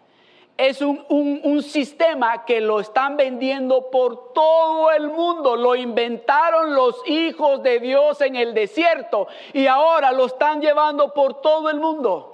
es 0.57 0.81
un, 0.81 1.63
sistema 1.63 2.45
que 2.45 2.61
lo 2.61 2.79
están 2.79 3.17
vendiendo 3.17 3.89
por 3.89 4.33
todo 4.33 4.91
el 4.91 5.09
mundo. 5.09 5.55
Lo 5.55 5.75
inventaron 5.75 6.73
los 6.73 6.95
hijos 7.07 7.61
de 7.63 7.79
Dios 7.79 8.21
en 8.21 8.35
el 8.35 8.53
desierto 8.53 9.27
y 9.53 9.67
ahora 9.67 10.11
lo 10.11 10.25
están 10.25 10.61
llevando 10.61 11.13
por 11.13 11.41
todo 11.41 11.69
el 11.69 11.79
mundo. 11.79 12.33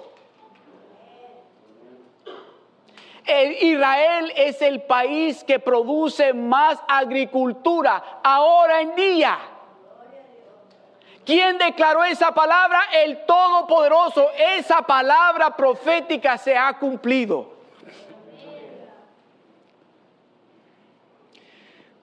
Israel 3.60 4.32
es 4.36 4.60
el 4.60 4.82
país 4.82 5.44
que 5.44 5.58
produce 5.58 6.34
más 6.34 6.78
agricultura 6.86 8.20
ahora 8.22 8.82
en 8.82 8.94
día 8.94 9.38
¿Quién 11.24 11.56
declaró 11.56 12.04
esa 12.04 12.32
palabra? 12.32 12.80
El 12.92 13.24
Todopoderoso. 13.24 14.30
Esa 14.36 14.82
palabra 14.82 15.56
profética 15.56 16.36
se 16.36 16.56
ha 16.56 16.78
cumplido. 16.78 17.53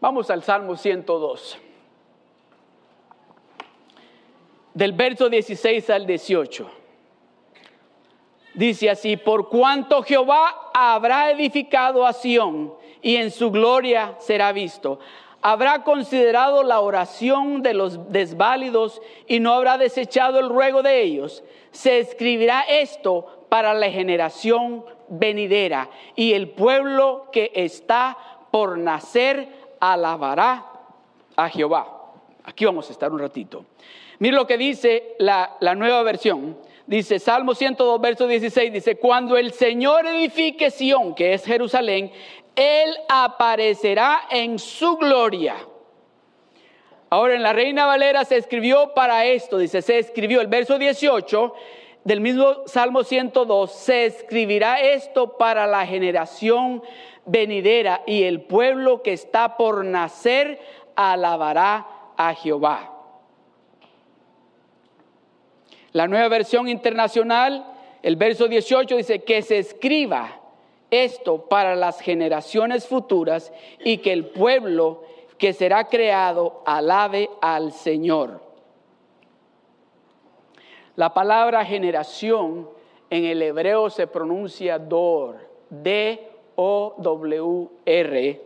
Vamos 0.02 0.32
al 0.32 0.42
Salmo 0.42 0.76
102. 0.76 1.60
Del 4.74 4.94
verso 4.94 5.30
16 5.30 5.92
al 5.92 6.08
18. 6.08 6.72
Dice 8.56 8.90
así, 8.90 9.16
por 9.16 9.48
cuanto 9.48 10.02
Jehová 10.02 10.72
habrá 10.74 11.30
edificado 11.30 12.04
a 12.08 12.14
Sión 12.14 12.74
y 13.04 13.18
en 13.18 13.30
su 13.30 13.52
gloria 13.52 14.16
será 14.18 14.52
visto. 14.52 14.98
Habrá 15.40 15.84
considerado 15.84 16.64
la 16.64 16.80
oración 16.80 17.62
de 17.62 17.76
los 17.76 18.12
desválidos 18.12 19.04
y 19.28 19.40
no 19.40 19.54
habrá 19.54 19.78
desechado 19.78 20.40
el 20.40 20.50
ruego 20.50 20.82
de 20.82 21.04
ellos. 21.04 21.44
Se 21.70 22.00
escribirá 22.00 22.62
esto 22.62 23.46
para 23.50 23.76
la 23.76 23.92
generación 23.92 24.84
venidera 25.10 25.92
y 26.16 26.34
el 26.34 26.50
pueblo 26.50 27.28
que 27.32 27.52
está 27.54 28.18
por 28.50 28.78
nacer 28.80 29.61
alabará 29.82 30.66
a 31.36 31.50
Jehová. 31.50 32.14
Aquí 32.46 32.64
vamos 32.64 32.88
a 32.88 32.94
estar 32.94 33.12
un 33.12 33.20
ratito. 33.20 33.66
Mira 34.20 34.38
lo 34.38 34.48
que 34.48 34.58
dice 34.58 35.16
la, 35.20 35.58
la 35.60 35.76
nueva 35.76 36.04
versión 36.04 36.56
dice 36.92 37.20
Salmo 37.20 37.56
102, 37.56 38.02
verso 38.02 38.28
16, 38.28 38.74
dice, 38.74 38.98
cuando 38.98 39.38
el 39.38 39.54
Señor 39.54 40.06
edifique 40.08 40.70
Sión, 40.72 41.16
que 41.16 41.34
es 41.34 41.46
Jerusalén, 41.46 42.12
Él 42.54 42.94
aparecerá 43.08 44.24
en 44.30 44.60
su 44.60 44.98
gloria. 44.98 45.56
Ahora 47.10 47.36
en 47.36 47.44
la 47.44 47.54
Reina 47.54 47.86
Valera 47.86 48.26
se 48.26 48.36
escribió 48.36 48.94
para 48.94 49.26
esto, 49.26 49.58
dice, 49.58 49.82
se 49.82 50.00
escribió 50.00 50.42
el 50.42 50.48
verso 50.48 50.78
18 50.78 51.54
del 52.04 52.20
mismo 52.20 52.64
Salmo 52.66 53.06
102, 53.06 53.72
se 53.72 54.06
escribirá 54.06 54.82
esto 54.82 55.38
para 55.38 55.68
la 55.68 55.86
generación 55.86 56.84
venidera 57.26 58.02
y 58.06 58.24
el 58.24 58.42
pueblo 58.42 59.02
que 59.02 59.14
está 59.14 59.58
por 59.58 59.86
nacer 59.86 60.60
alabará 60.96 61.88
a 62.18 62.34
Jehová. 62.34 62.92
La 65.94 66.08
nueva 66.08 66.30
versión 66.30 66.70
internacional, 66.70 67.66
el 68.02 68.16
verso 68.16 68.48
18 68.48 68.98
dice 68.98 69.24
que 69.24 69.42
se 69.42 69.60
escriba 69.60 70.40
esto 70.90 71.48
para 71.50 71.76
las 71.76 72.00
generaciones 72.00 72.88
futuras 72.88 73.52
y 73.84 73.98
que 73.98 74.14
el 74.14 74.26
pueblo 74.28 75.04
que 75.38 75.54
será 75.54 75.86
creado 75.86 76.62
alabe 76.66 77.30
al 77.42 77.72
Señor. 77.72 78.42
La 80.96 81.14
palabra 81.14 81.66
generación 81.66 82.70
en 83.10 83.26
el 83.26 83.42
hebreo 83.42 83.90
se 83.90 84.08
pronuncia 84.08 84.78
dor, 84.78 85.38
D-O-W-R 86.62 88.42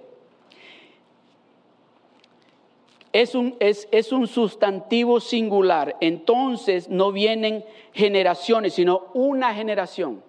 es 3.12 3.36
un, 3.36 3.56
es, 3.60 4.12
un 4.12 4.28
sustantivo 4.28 5.20
singular. 5.20 5.96
Entonces 6.02 6.90
no 6.90 7.12
vienen 7.12 7.64
generaciones, 7.94 8.74
sino 8.74 9.08
una 9.14 9.54
generación. 9.54 10.24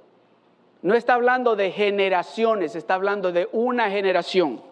No 0.82 0.95
está 0.95 1.14
hablando 1.14 1.57
de 1.57 1.72
generaciones, 1.72 2.76
está 2.76 2.95
hablando 2.95 3.32
de 3.32 3.49
una 3.53 3.91
generación. 3.91 4.62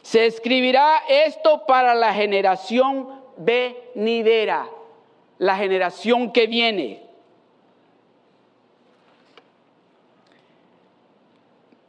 Se 0.00 0.26
escribirá 0.26 1.02
esto 1.08 1.66
para 1.66 1.94
la 1.94 2.14
generación 2.14 3.08
venidera, 3.36 4.68
la 5.38 5.56
generación 5.56 6.32
que 6.32 6.46
viene. 6.46 7.11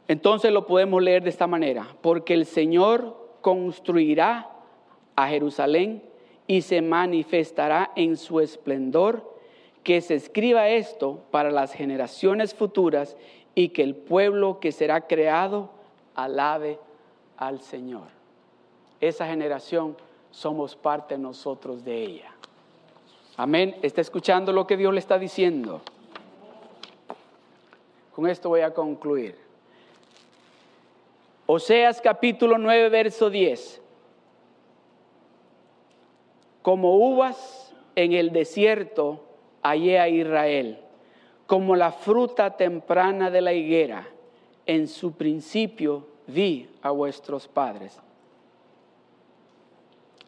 Entonces 0.08 0.52
lo 0.52 0.66
podemos 0.66 1.02
leer 1.02 1.22
de 1.22 1.30
esta 1.30 1.46
manera, 1.46 1.88
porque 2.02 2.34
el 2.34 2.46
Señor 2.46 3.16
construirá 3.40 4.50
a 5.16 5.28
Jerusalén 5.28 6.02
y 6.46 6.62
se 6.62 6.82
manifestará 6.82 7.92
en 7.96 8.16
su 8.16 8.40
esplendor, 8.40 9.32
que 9.82 10.00
se 10.00 10.14
escriba 10.14 10.68
esto 10.68 11.20
para 11.30 11.50
las 11.50 11.72
generaciones 11.72 12.54
futuras 12.54 13.16
y 13.54 13.68
que 13.68 13.82
el 13.82 13.94
pueblo 13.94 14.58
que 14.60 14.72
será 14.72 15.06
creado 15.06 15.70
alabe 16.14 16.78
al 17.36 17.60
Señor. 17.60 18.08
Esa 19.00 19.26
generación 19.26 19.96
somos 20.30 20.74
parte 20.74 21.18
nosotros 21.18 21.84
de 21.84 22.02
ella. 22.02 22.30
Amén. 23.36 23.76
¿Está 23.82 24.00
escuchando 24.00 24.52
lo 24.52 24.66
que 24.66 24.76
Dios 24.76 24.92
le 24.92 25.00
está 25.00 25.18
diciendo? 25.18 25.82
Con 28.14 28.26
esto 28.28 28.48
voy 28.48 28.60
a 28.60 28.72
concluir. 28.72 29.43
Oseas 31.46 32.00
capítulo 32.00 32.56
9, 32.56 32.88
verso 32.88 33.28
10. 33.28 33.82
Como 36.62 36.96
uvas 36.96 37.74
en 37.94 38.12
el 38.14 38.32
desierto 38.32 39.22
hallé 39.62 39.98
a 39.98 40.08
Israel, 40.08 40.78
como 41.46 41.76
la 41.76 41.92
fruta 41.92 42.56
temprana 42.56 43.30
de 43.30 43.42
la 43.42 43.52
higuera, 43.52 44.08
en 44.64 44.88
su 44.88 45.12
principio 45.12 46.06
vi 46.26 46.70
a 46.80 46.90
vuestros 46.90 47.46
padres. 47.46 48.00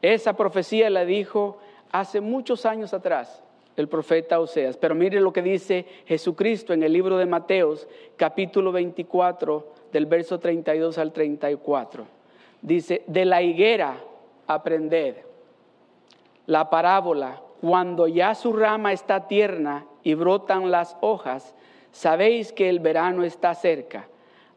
Esa 0.03 0.35
profecía 0.37 0.91
la 0.91 1.07
dijo 1.07 1.59
hace 1.91 2.21
muchos 2.21 2.67
años 2.67 2.93
atrás 2.93 3.43
el 3.77 3.89
profeta 3.89 4.41
Oseas. 4.41 4.77
Pero 4.77 4.95
mire 4.95 5.21
lo 5.21 5.33
que 5.33 5.43
dice 5.43 5.87
Jesucristo 6.07 6.73
en 6.73 6.83
el 6.83 6.93
libro 6.93 7.17
de 7.19 7.27
Mateos, 7.27 7.87
capítulo 8.17 8.73
24, 8.73 9.75
del 9.97 10.05
verso 10.05 10.39
32 10.39 10.99
al 10.99 11.11
34. 11.11 12.07
Dice, 12.61 13.03
de 13.07 13.25
la 13.25 13.41
higuera 13.41 13.97
aprended 14.47 15.17
la 16.45 16.69
parábola, 16.69 17.41
cuando 17.63 18.07
ya 18.07 18.35
su 18.35 18.53
rama 18.53 18.93
está 18.93 19.27
tierna 19.27 19.87
y 20.03 20.13
brotan 20.13 20.71
las 20.71 20.99
hojas, 21.01 21.55
sabéis 21.93 22.53
que 22.53 22.69
el 22.69 22.79
verano 22.79 23.25
está 23.25 23.55
cerca. 23.55 24.07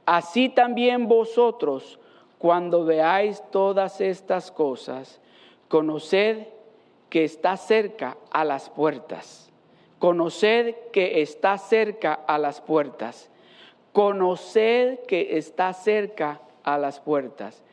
Así 0.05 0.49
también 0.49 1.07
vosotros, 1.07 1.99
cuando 2.37 2.83
veáis 2.83 3.41
todas 3.49 4.01
estas 4.01 4.51
cosas, 4.51 5.21
conoced 5.69 6.47
que 7.09 7.23
está 7.23 7.55
cerca 7.55 8.17
a 8.29 8.43
las 8.43 8.69
puertas. 8.69 9.49
Conoced 9.99 10.75
que 10.91 11.21
está 11.21 11.57
cerca 11.57 12.13
a 12.27 12.37
las 12.37 12.59
puertas. 12.59 13.31
Conoced 13.93 14.99
que 15.07 15.37
está 15.37 15.73
cerca 15.73 16.41
a 16.63 16.77
las 16.77 16.99
puertas. 16.99 17.63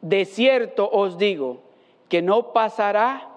De 0.00 0.24
cierto 0.24 0.88
os 0.90 1.18
digo 1.18 1.60
que 2.08 2.22
no 2.22 2.52
pasará 2.52 3.28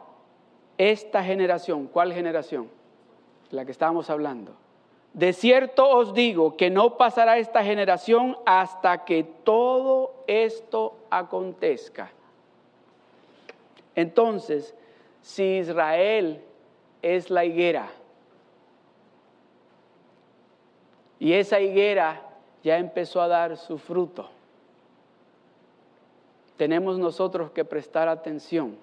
esta 0.77 1.23
generación. 1.23 1.87
¿Cuál 1.87 2.13
generación? 2.13 2.69
La 3.51 3.65
que 3.65 3.71
estábamos 3.71 4.09
hablando. 4.09 4.53
De 5.13 5.33
cierto 5.33 5.89
os 5.89 6.13
digo 6.13 6.55
que 6.55 6.69
no 6.69 6.97
pasará 6.97 7.39
esta 7.39 7.63
generación 7.63 8.37
hasta 8.45 9.05
que 9.05 9.23
todo 9.23 10.23
esto 10.27 10.95
acontezca. 11.09 12.11
Entonces, 13.95 14.75
si 15.21 15.57
Israel 15.57 16.41
es 17.01 17.29
la 17.29 17.43
higuera 17.43 17.89
y 21.19 21.33
esa 21.33 21.59
higuera 21.59 22.21
ya 22.63 22.77
empezó 22.77 23.21
a 23.21 23.27
dar 23.27 23.57
su 23.57 23.77
fruto. 23.77 24.29
Tenemos 26.57 26.99
nosotros 26.99 27.51
que 27.51 27.63
prestar 27.63 28.09
atención 28.09 28.77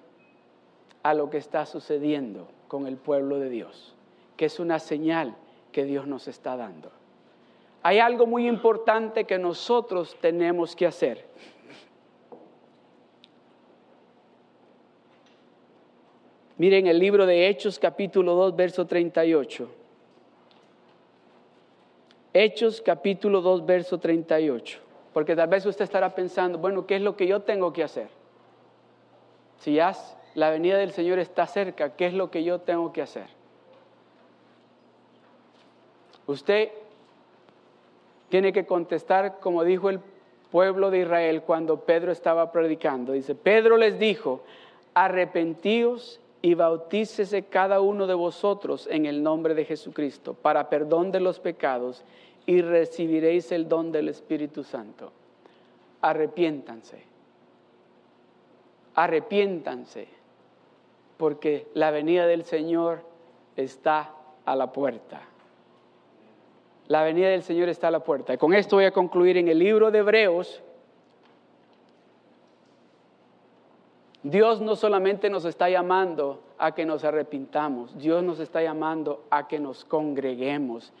a 1.03 1.13
lo 1.13 1.29
que 1.29 1.37
está 1.37 1.65
sucediendo 1.65 2.47
con 2.67 2.87
el 2.87 2.97
pueblo 2.97 3.39
de 3.39 3.49
Dios, 3.49 3.93
que 4.35 4.45
es 4.45 4.59
una 4.59 4.79
señal 4.79 5.35
que 5.71 5.85
Dios 5.85 6.07
nos 6.07 6.27
está 6.27 6.57
dando. 6.57 6.91
Hay 7.83 7.99
algo 7.99 8.25
muy 8.25 8.47
importante 8.47 9.25
que 9.25 9.37
nosotros 9.37 10.17
tenemos 10.19 10.75
que 10.75 10.87
hacer. 10.87 11.25
Miren 16.57 16.87
el 16.87 16.97
libro 16.97 17.27
de 17.27 17.47
Hechos 17.47 17.77
capítulo 17.77 18.33
2, 18.33 18.55
verso 18.55 18.87
38. 18.87 19.69
Hechos 22.39 22.81
capítulo 22.81 23.41
2, 23.41 23.65
verso 23.65 23.97
38. 23.97 24.77
Porque 25.11 25.35
tal 25.35 25.47
vez 25.47 25.65
usted 25.65 25.85
estará 25.85 26.13
pensando, 26.13 26.59
bueno, 26.59 26.85
¿qué 26.85 26.97
es 26.97 27.01
lo 27.01 27.15
que 27.15 27.25
yo 27.25 27.39
tengo 27.39 27.73
que 27.73 27.83
hacer? 27.83 28.09
Si 29.57 29.73
ya 29.73 29.95
la 30.35 30.51
venida 30.51 30.77
del 30.77 30.91
Señor 30.91 31.17
está 31.17 31.47
cerca, 31.47 31.95
¿qué 31.95 32.05
es 32.05 32.13
lo 32.13 32.29
que 32.29 32.43
yo 32.43 32.59
tengo 32.59 32.93
que 32.93 33.01
hacer? 33.01 33.25
Usted 36.27 36.69
tiene 38.29 38.53
que 38.53 38.67
contestar 38.67 39.39
como 39.39 39.63
dijo 39.63 39.89
el 39.89 39.99
pueblo 40.51 40.91
de 40.91 40.99
Israel 40.99 41.41
cuando 41.41 41.85
Pedro 41.85 42.11
estaba 42.11 42.51
predicando. 42.51 43.13
Dice, 43.13 43.33
Pedro 43.33 43.77
les 43.77 43.97
dijo, 43.97 44.43
arrepentíos 44.93 46.19
y 46.43 46.53
bautícese 46.53 47.45
cada 47.45 47.81
uno 47.81 48.05
de 48.05 48.13
vosotros 48.13 48.87
en 48.91 49.07
el 49.07 49.23
nombre 49.23 49.55
de 49.55 49.65
Jesucristo 49.65 50.35
para 50.35 50.69
perdón 50.69 51.11
de 51.11 51.19
los 51.19 51.39
pecados 51.39 52.03
y 52.47 52.61
recibiréis 52.61 53.51
el 53.51 53.67
don 53.67 53.91
del 53.91 54.07
Espíritu 54.07 54.63
Santo. 54.63 55.11
Arrepiéntanse. 56.01 57.03
Arrepiéntanse 58.95 60.07
porque 61.17 61.67
la 61.73 61.91
venida 61.91 62.25
del 62.25 62.45
Señor 62.45 63.01
está 63.55 64.11
a 64.45 64.55
la 64.55 64.71
puerta. 64.71 65.21
La 66.87 67.03
venida 67.03 67.27
del 67.27 67.43
Señor 67.43 67.67
está 67.67 67.89
a 67.89 67.91
la 67.91 67.99
puerta. 67.99 68.33
Y 68.33 68.37
con 68.37 68.53
esto 68.53 68.77
voy 68.77 68.85
a 68.85 68.91
concluir 68.91 69.35
en 69.35 69.49
el 69.49 69.59
libro 69.59 69.91
de 69.91 69.99
Hebreos. 69.99 70.63
Dios 74.23 74.61
no 74.61 74.77
solamente 74.77 75.29
nos 75.29 75.43
está 75.43 75.69
llamando 75.69 76.41
a 76.57 76.73
que 76.73 76.85
nos 76.85 77.03
arrepintamos, 77.03 77.97
Dios 77.97 78.23
nos 78.23 78.39
está 78.39 78.61
llamando 78.63 79.25
a 79.29 79.47
que 79.47 79.59
nos 79.59 79.85
congreguemos. 79.85 80.91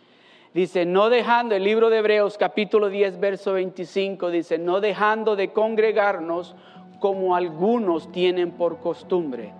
Dice, 0.57 0.87
no 0.87 1.11
dejando, 1.11 1.53
el 1.53 1.63
libro 1.63 1.91
de 1.91 1.99
Hebreos 1.99 2.35
capítulo 2.35 2.89
10, 2.89 3.19
verso 3.19 3.53
25, 3.53 4.31
dice, 4.31 4.57
no 4.57 4.81
dejando 4.81 5.35
de 5.35 5.53
congregarnos 5.53 6.55
como 6.97 7.35
algunos 7.35 8.11
tienen 8.11 8.49
por 8.49 8.79
costumbre, 8.79 9.53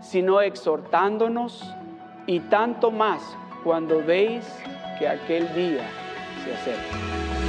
sino 0.00 0.40
exhortándonos 0.40 1.72
y 2.26 2.40
tanto 2.40 2.90
más 2.90 3.22
cuando 3.62 4.02
veis 4.04 4.44
que 4.98 5.06
aquel 5.06 5.54
día 5.54 5.88
se 6.44 6.52
acerca. 6.52 7.39